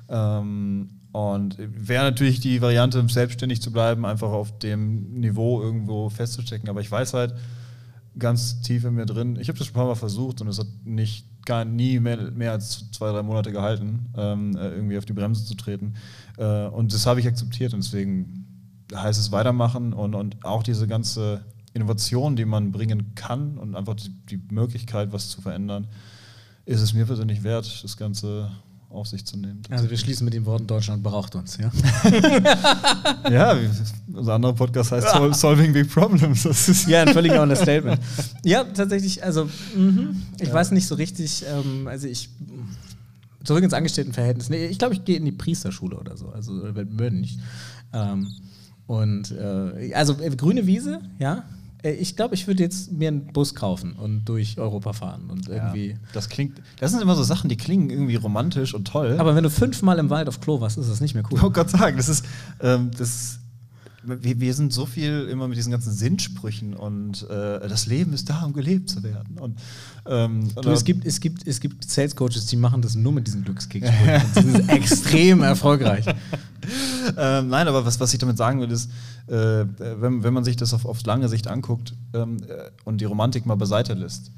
Ähm, 0.09 0.91
und 1.13 1.57
wäre 1.59 2.05
natürlich 2.05 2.41
die 2.41 2.63
Variante, 2.63 3.05
selbstständig 3.09 3.61
zu 3.61 3.73
bleiben, 3.73 4.07
einfach 4.07 4.31
auf 4.31 4.59
dem 4.59 5.15
Niveau 5.15 5.61
irgendwo 5.61 6.09
festzustecken. 6.09 6.69
Aber 6.69 6.81
ich 6.81 6.91
weiß 6.91 7.15
halt 7.15 7.35
ganz 8.19 8.61
tief 8.63 8.85
in 8.85 8.95
mir 8.95 9.07
drin, 9.07 9.39
ich 9.41 9.49
habe 9.49 9.59
das 9.59 9.67
schon 9.67 9.75
ein 9.75 9.79
paar 9.79 9.87
Mal 9.87 9.95
versucht 9.95 10.41
und 10.41 10.49
es 10.49 10.59
hat 10.59 10.67
nicht 10.85 11.27
gar 11.45 11.65
nie 11.65 12.01
mehr, 12.01 12.31
mehr 12.31 12.53
als 12.53 12.91
zwei, 12.91 13.11
drei 13.13 13.23
Monate 13.23 13.53
gehalten, 13.53 14.07
ähm, 14.17 14.57
äh, 14.57 14.69
irgendwie 14.69 14.99
auf 14.99 15.05
die 15.05 15.13
Bremse 15.13 15.45
zu 15.45 15.55
treten. 15.55 15.95
Äh, 16.37 16.67
und 16.67 16.93
das 16.93 17.07
habe 17.07 17.21
ich 17.21 17.27
akzeptiert 17.27 17.73
und 17.73 17.83
deswegen 17.83 18.47
heißt 18.95 19.19
es 19.19 19.33
weitermachen 19.33 19.93
und, 19.93 20.15
und 20.15 20.45
auch 20.45 20.63
diese 20.63 20.87
ganze 20.87 21.45
Innovation, 21.73 22.37
die 22.37 22.45
man 22.45 22.73
bringen 22.73 23.15
kann 23.15 23.57
und 23.59 23.77
einfach 23.77 23.95
die, 23.95 24.11
die 24.31 24.41
Möglichkeit, 24.53 25.13
was 25.13 25.31
zu 25.31 25.41
verändern, 25.41 25.87
ist 26.67 26.81
es 26.81 26.93
mir 26.93 27.07
persönlich 27.07 27.43
wert, 27.43 27.83
das 27.83 27.97
Ganze 27.97 28.51
auf 28.91 29.07
sich 29.07 29.25
zu 29.25 29.39
nehmen. 29.39 29.63
Also 29.71 29.89
wir 29.89 29.97
schließen 29.97 30.25
mit 30.25 30.35
den 30.35 30.45
Worten, 30.45 30.67
Deutschland 30.67 31.03
braucht 31.03 31.37
uns, 31.37 31.57
ja? 31.59 31.71
ja, 33.31 33.57
unser 34.13 34.35
anderer 34.35 34.53
Podcast 34.53 34.91
heißt 34.91 35.11
Sol 35.11 35.33
Solving 35.41 35.73
Big 35.73 35.89
Problems. 35.89 36.43
Das 36.43 36.69
ist 36.69 36.89
ja, 36.89 37.03
ein 37.03 37.15
völliger 37.15 37.43
Understatement. 37.43 38.01
ja, 38.45 38.65
tatsächlich, 38.65 39.23
also 39.23 39.49
mhm. 39.77 40.23
ich 40.41 40.49
ja. 40.49 40.55
weiß 40.55 40.73
nicht 40.73 40.87
so 40.87 40.97
richtig, 40.97 41.45
ähm, 41.47 41.87
also 41.87 42.09
ich 42.09 42.31
zurück 43.45 43.63
ins 43.63 43.75
Angestelltenverhältnis. 43.75 44.51
Nee, 44.51 44.67
ich 44.67 44.79
glaube, 44.79 44.95
ich 44.95 45.05
gehe 45.05 45.17
in 45.17 45.25
die 45.25 45.33
Priesterschule 45.33 45.97
oder 45.97 46.17
so, 46.17 46.29
also 46.31 46.53
Mönch. 46.53 47.39
Ähm, 47.93 48.29
und 48.87 49.31
äh, 49.31 49.95
also 49.95 50.21
äh, 50.21 50.31
grüne 50.31 50.67
Wiese, 50.67 51.01
ja. 51.21 51.45
Äh, 51.83 51.93
ich 51.93 52.17
glaube, 52.17 52.35
ich 52.35 52.47
würde 52.47 52.63
jetzt 52.63 52.93
mir 52.93 53.09
einen 53.09 53.33
Bus 53.33 53.55
kaufen 53.55 53.95
und 53.95 54.25
durch 54.25 54.59
Europa 54.59 54.93
fahren 54.93 55.31
und 55.31 55.49
irgendwie. 55.49 55.91
Ja, 55.91 55.97
das 56.13 56.29
klingt. 56.29 56.61
Das 56.79 56.93
sind 56.93 57.03
immer 57.03 57.17
so 57.17 57.23
Sachen, 57.23 57.49
die 57.49 57.57
klingen 57.57 57.91
irgendwie 57.91 58.17
romantisch 58.17 58.75
und 58.75 58.87
toll. 58.87 59.17
Aber 59.19 59.35
wenn 59.35 59.45
du 59.45 59.51
fünfmal 59.51 59.99
im 59.99 60.11
Wald 60.11 60.29
auf 60.29 60.41
Klo 60.41 60.61
warst, 60.61 60.79
ist 60.79 60.91
das 60.91 61.01
nicht 61.01 61.15
mehr 61.15 61.25
cool. 61.31 61.41
Oh 61.43 61.51
Gott 61.51 61.71
sagen, 61.71 61.97
das 61.97 62.09
ist. 62.09 62.25
Ähm, 62.61 62.91
das 62.97 63.40
wir, 64.03 64.41
wir, 64.41 64.55
sind 64.55 64.73
so 64.73 64.87
viel 64.87 65.29
immer 65.31 65.49
mit 65.49 65.59
diesen 65.59 65.71
ganzen 65.71 65.93
Sinnsprüchen 65.93 66.75
und 66.75 67.23
äh, 67.29 67.69
das 67.69 67.87
Leben 67.87 68.13
ist 68.13 68.31
da, 68.31 68.43
um 68.43 68.53
gelebt 68.53 68.89
zu 68.89 69.03
werden. 69.03 69.39
Und, 69.39 69.59
ähm, 70.07 70.51
du, 70.55 70.71
es, 70.71 70.85
gibt, 70.85 71.05
es, 71.05 71.21
gibt, 71.21 71.47
es 71.47 71.61
gibt 71.61 71.89
Sales 71.89 72.17
Coaches, 72.17 72.47
die 72.47 72.57
machen 72.57 72.83
das 72.83 72.95
nur 72.95 73.13
mit 73.13 73.27
diesen 73.27 73.45
Glückskekssprüchen. 73.45 74.23
die 74.37 74.51
sind 74.51 74.69
extrem 74.69 75.43
erfolgreich. 75.43 76.07
ähm, 77.17 77.49
nein, 77.49 77.69
aber 77.69 77.85
was, 77.85 78.01
was 78.01 78.13
ich 78.13 78.19
damit 78.19 78.37
sagen 78.37 78.61
will, 78.61 78.71
ist, 78.71 78.91
äh, 79.27 79.65
wenn, 79.77 80.23
wenn 80.23 80.35
man 80.35 80.45
sich 80.45 80.57
das 80.57 80.73
auf, 80.73 80.87
auf 80.87 81.05
lange 81.05 81.29
Sicht 81.29 81.49
anguckt 81.49 81.95
ähm, 82.15 82.39
äh, 82.49 82.71
und 82.85 83.01
die 83.01 83.05
Romantik 83.07 83.47
mal 83.47 83.57
beiseite 83.57 83.95
lässt, 83.95 84.31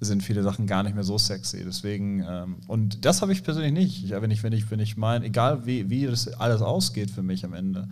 sind 0.00 0.22
viele 0.22 0.42
Sachen 0.42 0.66
gar 0.66 0.82
nicht 0.82 0.94
mehr 0.94 1.04
so 1.04 1.18
sexy. 1.18 1.62
Deswegen, 1.64 2.24
ähm, 2.28 2.56
und 2.66 3.04
das 3.04 3.22
habe 3.22 3.32
ich 3.32 3.42
persönlich 3.42 3.72
nicht. 3.72 4.08
Ja, 4.08 4.20
wenn 4.22 4.30
ich, 4.30 4.42
wenn 4.42 4.52
ich, 4.52 4.70
wenn 4.70 4.80
ich 4.80 4.96
meine, 4.96 5.26
egal 5.26 5.66
wie, 5.66 5.90
wie 5.90 6.06
das 6.06 6.28
alles 6.28 6.62
ausgeht 6.62 7.10
für 7.10 7.22
mich 7.22 7.44
am 7.44 7.54
Ende, 7.54 7.88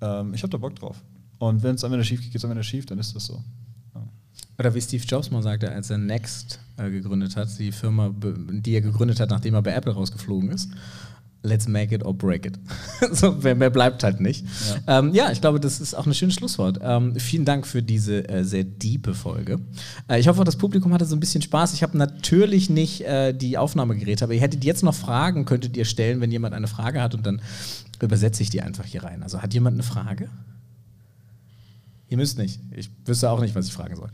ähm, 0.00 0.34
ich 0.34 0.42
habe 0.42 0.50
da 0.50 0.58
Bock 0.58 0.74
drauf. 0.76 1.02
Und 1.38 1.62
wenn 1.62 1.74
es 1.74 1.84
am 1.84 1.92
Ende 1.92 2.04
schief 2.04 2.20
geht, 2.20 2.32
geht 2.32 2.40
es 2.40 2.44
am 2.44 2.50
Ende 2.50 2.64
schief, 2.64 2.86
dann 2.86 2.98
ist 2.98 3.14
das 3.14 3.26
so. 3.26 3.42
Ja. 3.94 4.08
Oder 4.58 4.74
wie 4.74 4.80
Steve 4.80 5.04
Jobs 5.04 5.30
mal 5.30 5.42
sagte, 5.42 5.70
als 5.70 5.90
er 5.90 5.98
Next 5.98 6.60
äh, 6.76 6.90
gegründet 6.90 7.36
hat, 7.36 7.58
die 7.58 7.72
Firma, 7.72 8.10
die 8.12 8.74
er 8.74 8.80
gegründet 8.80 9.20
hat, 9.20 9.30
nachdem 9.30 9.54
er 9.54 9.62
bei 9.62 9.72
Apple 9.72 9.92
rausgeflogen 9.92 10.50
ist. 10.50 10.70
Let's 11.46 11.68
make 11.68 11.94
it 11.94 12.04
or 12.04 12.12
break 12.12 12.44
it. 12.44 12.58
so, 13.12 13.32
mehr, 13.32 13.54
mehr, 13.54 13.70
bleibt 13.70 14.02
halt 14.02 14.20
nicht. 14.20 14.44
Ja. 14.86 14.98
Ähm, 14.98 15.14
ja. 15.14 15.30
ich 15.30 15.40
glaube, 15.40 15.60
das 15.60 15.80
ist 15.80 15.94
auch 15.94 16.06
ein 16.06 16.14
schönes 16.14 16.34
Schlusswort. 16.34 16.80
Ähm, 16.82 17.14
vielen 17.16 17.44
Dank 17.44 17.66
für 17.66 17.82
diese 17.82 18.28
äh, 18.28 18.44
sehr 18.44 18.64
diepe 18.64 19.14
Folge. 19.14 19.60
Äh, 20.08 20.20
ich 20.20 20.28
hoffe, 20.28 20.44
das 20.44 20.56
Publikum 20.56 20.92
hatte 20.92 21.04
so 21.04 21.14
ein 21.14 21.20
bisschen 21.20 21.42
Spaß. 21.42 21.74
Ich 21.74 21.82
habe 21.82 21.96
natürlich 21.96 22.68
nicht 22.68 23.02
äh, 23.02 23.32
die 23.32 23.58
Aufnahmegeräte, 23.58 24.24
aber 24.24 24.34
ihr 24.34 24.40
hättet 24.40 24.64
jetzt 24.64 24.82
noch 24.82 24.94
Fragen, 24.94 25.44
könntet 25.44 25.76
ihr 25.76 25.84
stellen, 25.84 26.20
wenn 26.20 26.32
jemand 26.32 26.54
eine 26.54 26.68
Frage 26.68 27.00
hat 27.00 27.14
und 27.14 27.24
dann 27.24 27.40
übersetze 28.02 28.42
ich 28.42 28.50
die 28.50 28.62
einfach 28.62 28.84
hier 28.84 29.04
rein. 29.04 29.22
Also 29.22 29.42
hat 29.42 29.54
jemand 29.54 29.74
eine 29.74 29.82
Frage? 29.82 30.28
Ihr 32.08 32.16
müsst 32.16 32.38
nicht. 32.38 32.60
Ich 32.70 32.90
wüsste 33.04 33.30
auch 33.30 33.40
nicht, 33.40 33.54
was 33.54 33.66
ich 33.66 33.72
fragen 33.72 33.96
soll. 33.96 34.10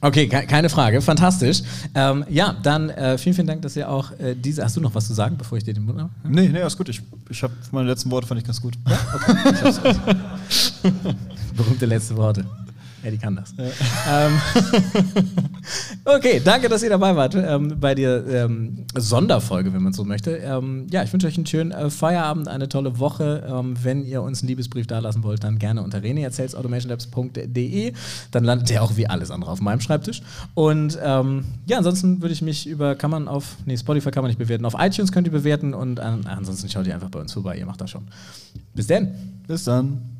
Okay, 0.00 0.28
ke 0.28 0.46
keine 0.46 0.68
Frage. 0.68 1.00
Fantastisch. 1.00 1.62
Ähm, 1.94 2.24
ja, 2.28 2.54
dann 2.62 2.90
äh, 2.90 3.16
vielen, 3.18 3.34
vielen 3.34 3.46
Dank, 3.46 3.62
dass 3.62 3.76
ihr 3.76 3.88
auch 3.88 4.12
äh, 4.18 4.34
diese. 4.34 4.62
Hast 4.62 4.76
du 4.76 4.80
noch 4.80 4.94
was 4.94 5.06
zu 5.06 5.14
sagen, 5.14 5.36
bevor 5.36 5.56
ich 5.58 5.64
dir 5.64 5.74
den 5.74 5.84
Mund 5.84 6.00
habe? 6.00 6.10
Nee, 6.24 6.48
nee, 6.48 6.60
alles 6.60 6.76
gut. 6.76 6.88
Ich, 6.88 7.00
ich 7.30 7.42
habe 7.42 7.54
meine 7.72 7.88
letzten 7.88 8.10
Worte 8.10 8.26
fand 8.26 8.40
ich 8.40 8.46
ganz 8.46 8.60
gut. 8.60 8.74
Ja? 8.88 8.98
Okay. 9.14 10.92
Berühmte 11.56 11.86
letzte 11.86 12.16
Worte. 12.16 12.44
Ja, 13.06 13.12
die 13.12 13.18
kann 13.18 13.36
das. 13.36 13.54
Ähm, 14.08 14.40
Okay, 16.04 16.40
danke, 16.42 16.68
dass 16.68 16.82
ihr 16.84 16.88
dabei 16.88 17.16
wart 17.16 17.34
ähm, 17.34 17.80
bei 17.80 17.94
der 17.94 18.24
ähm, 18.26 18.84
Sonderfolge, 18.96 19.72
wenn 19.72 19.82
man 19.82 19.92
so 19.92 20.04
möchte. 20.04 20.36
Ähm, 20.36 20.86
ja, 20.90 21.02
ich 21.02 21.12
wünsche 21.12 21.26
euch 21.26 21.36
einen 21.36 21.46
schönen 21.46 21.72
äh, 21.72 21.90
Feierabend, 21.90 22.46
eine 22.46 22.68
tolle 22.68 22.98
Woche. 22.98 23.44
Ähm, 23.48 23.76
wenn 23.82 24.04
ihr 24.04 24.22
uns 24.22 24.40
einen 24.40 24.48
Liebesbrief 24.48 24.86
dalassen 24.86 25.24
wollt, 25.24 25.42
dann 25.42 25.58
gerne 25.58 25.82
unter 25.82 26.02
reneerzählsautomationlabs.de. 26.02 27.92
Dann 28.30 28.44
landet 28.44 28.70
der 28.70 28.82
auch 28.82 28.96
wie 28.96 29.08
alles 29.08 29.30
andere 29.30 29.50
auf 29.50 29.60
meinem 29.60 29.80
Schreibtisch. 29.80 30.22
Und 30.54 30.98
ähm, 31.02 31.44
ja, 31.66 31.78
ansonsten 31.78 32.22
würde 32.22 32.32
ich 32.32 32.42
mich 32.42 32.66
über, 32.66 32.94
kann 32.94 33.10
man 33.10 33.28
auf, 33.28 33.56
nee, 33.66 33.76
Spotify 33.76 34.10
kann 34.10 34.22
man 34.22 34.30
nicht 34.30 34.38
bewerten, 34.38 34.64
auf 34.64 34.74
iTunes 34.78 35.12
könnt 35.12 35.26
ihr 35.26 35.32
bewerten 35.32 35.74
und 35.74 36.00
an, 36.00 36.26
ansonsten 36.26 36.68
schaut 36.68 36.86
ihr 36.86 36.94
einfach 36.94 37.10
bei 37.10 37.20
uns 37.20 37.32
vorbei, 37.32 37.56
ihr 37.56 37.66
macht 37.66 37.80
das 37.80 37.90
schon. 37.90 38.06
Bis 38.74 38.86
denn. 38.86 39.12
Bis 39.46 39.64
dann. 39.64 40.15